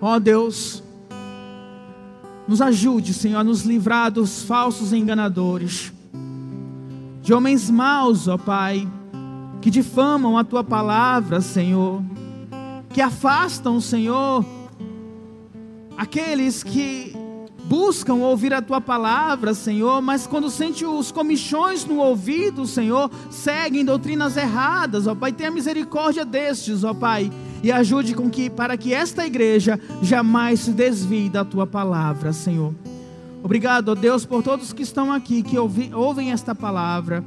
Ó 0.00 0.18
Deus, 0.18 0.82
nos 2.46 2.60
ajude, 2.60 3.12
Senhor, 3.12 3.40
a 3.40 3.44
nos 3.44 3.62
livrar 3.62 4.10
dos 4.10 4.42
falsos 4.44 4.92
enganadores, 4.92 5.92
de 7.20 7.34
homens 7.34 7.68
maus, 7.68 8.28
ó 8.28 8.38
Pai, 8.38 8.88
que 9.60 9.70
difamam 9.70 10.38
a 10.38 10.44
tua 10.44 10.62
palavra, 10.62 11.40
Senhor, 11.40 12.00
que 12.90 13.02
afastam, 13.02 13.80
Senhor, 13.80 14.44
aqueles 15.96 16.62
que 16.62 17.12
buscam 17.68 18.14
ouvir 18.14 18.54
a 18.54 18.62
tua 18.62 18.80
palavra, 18.80 19.52
Senhor, 19.52 20.00
mas 20.00 20.26
quando 20.26 20.48
sente 20.48 20.86
os 20.86 21.12
comichões 21.12 21.84
no 21.84 21.98
ouvido, 21.98 22.66
Senhor, 22.66 23.10
seguem 23.30 23.84
doutrinas 23.84 24.38
erradas, 24.38 25.06
ó 25.06 25.14
Pai, 25.14 25.32
tenha 25.32 25.50
misericórdia 25.50 26.24
destes, 26.24 26.82
ó 26.82 26.94
Pai, 26.94 27.30
e 27.62 27.70
ajude 27.70 28.14
com 28.14 28.30
que 28.30 28.48
para 28.48 28.76
que 28.78 28.94
esta 28.94 29.26
igreja 29.26 29.78
jamais 30.00 30.60
se 30.60 30.70
desvie 30.70 31.28
da 31.28 31.44
tua 31.44 31.66
palavra, 31.66 32.32
Senhor. 32.32 32.74
Obrigado, 33.42 33.90
ó 33.90 33.94
Deus, 33.94 34.24
por 34.24 34.42
todos 34.42 34.72
que 34.72 34.82
estão 34.82 35.12
aqui, 35.12 35.42
que 35.42 35.58
ouvi, 35.58 35.90
ouvem 35.92 36.32
esta 36.32 36.54
palavra, 36.54 37.22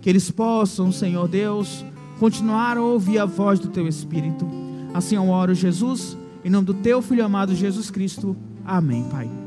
que 0.00 0.08
eles 0.08 0.30
possam, 0.30 0.92
Senhor 0.92 1.26
Deus, 1.26 1.84
continuar 2.20 2.76
a 2.76 2.82
ouvir 2.82 3.18
a 3.18 3.26
voz 3.26 3.58
do 3.58 3.68
Teu 3.68 3.88
Espírito. 3.88 4.48
Assim 4.94 5.16
eu 5.16 5.28
oro, 5.28 5.54
Jesus, 5.54 6.16
em 6.44 6.50
nome 6.50 6.66
do 6.66 6.74
Teu 6.74 7.02
Filho 7.02 7.24
amado 7.24 7.52
Jesus 7.52 7.90
Cristo. 7.90 8.36
Amém, 8.64 9.02
Pai. 9.10 9.41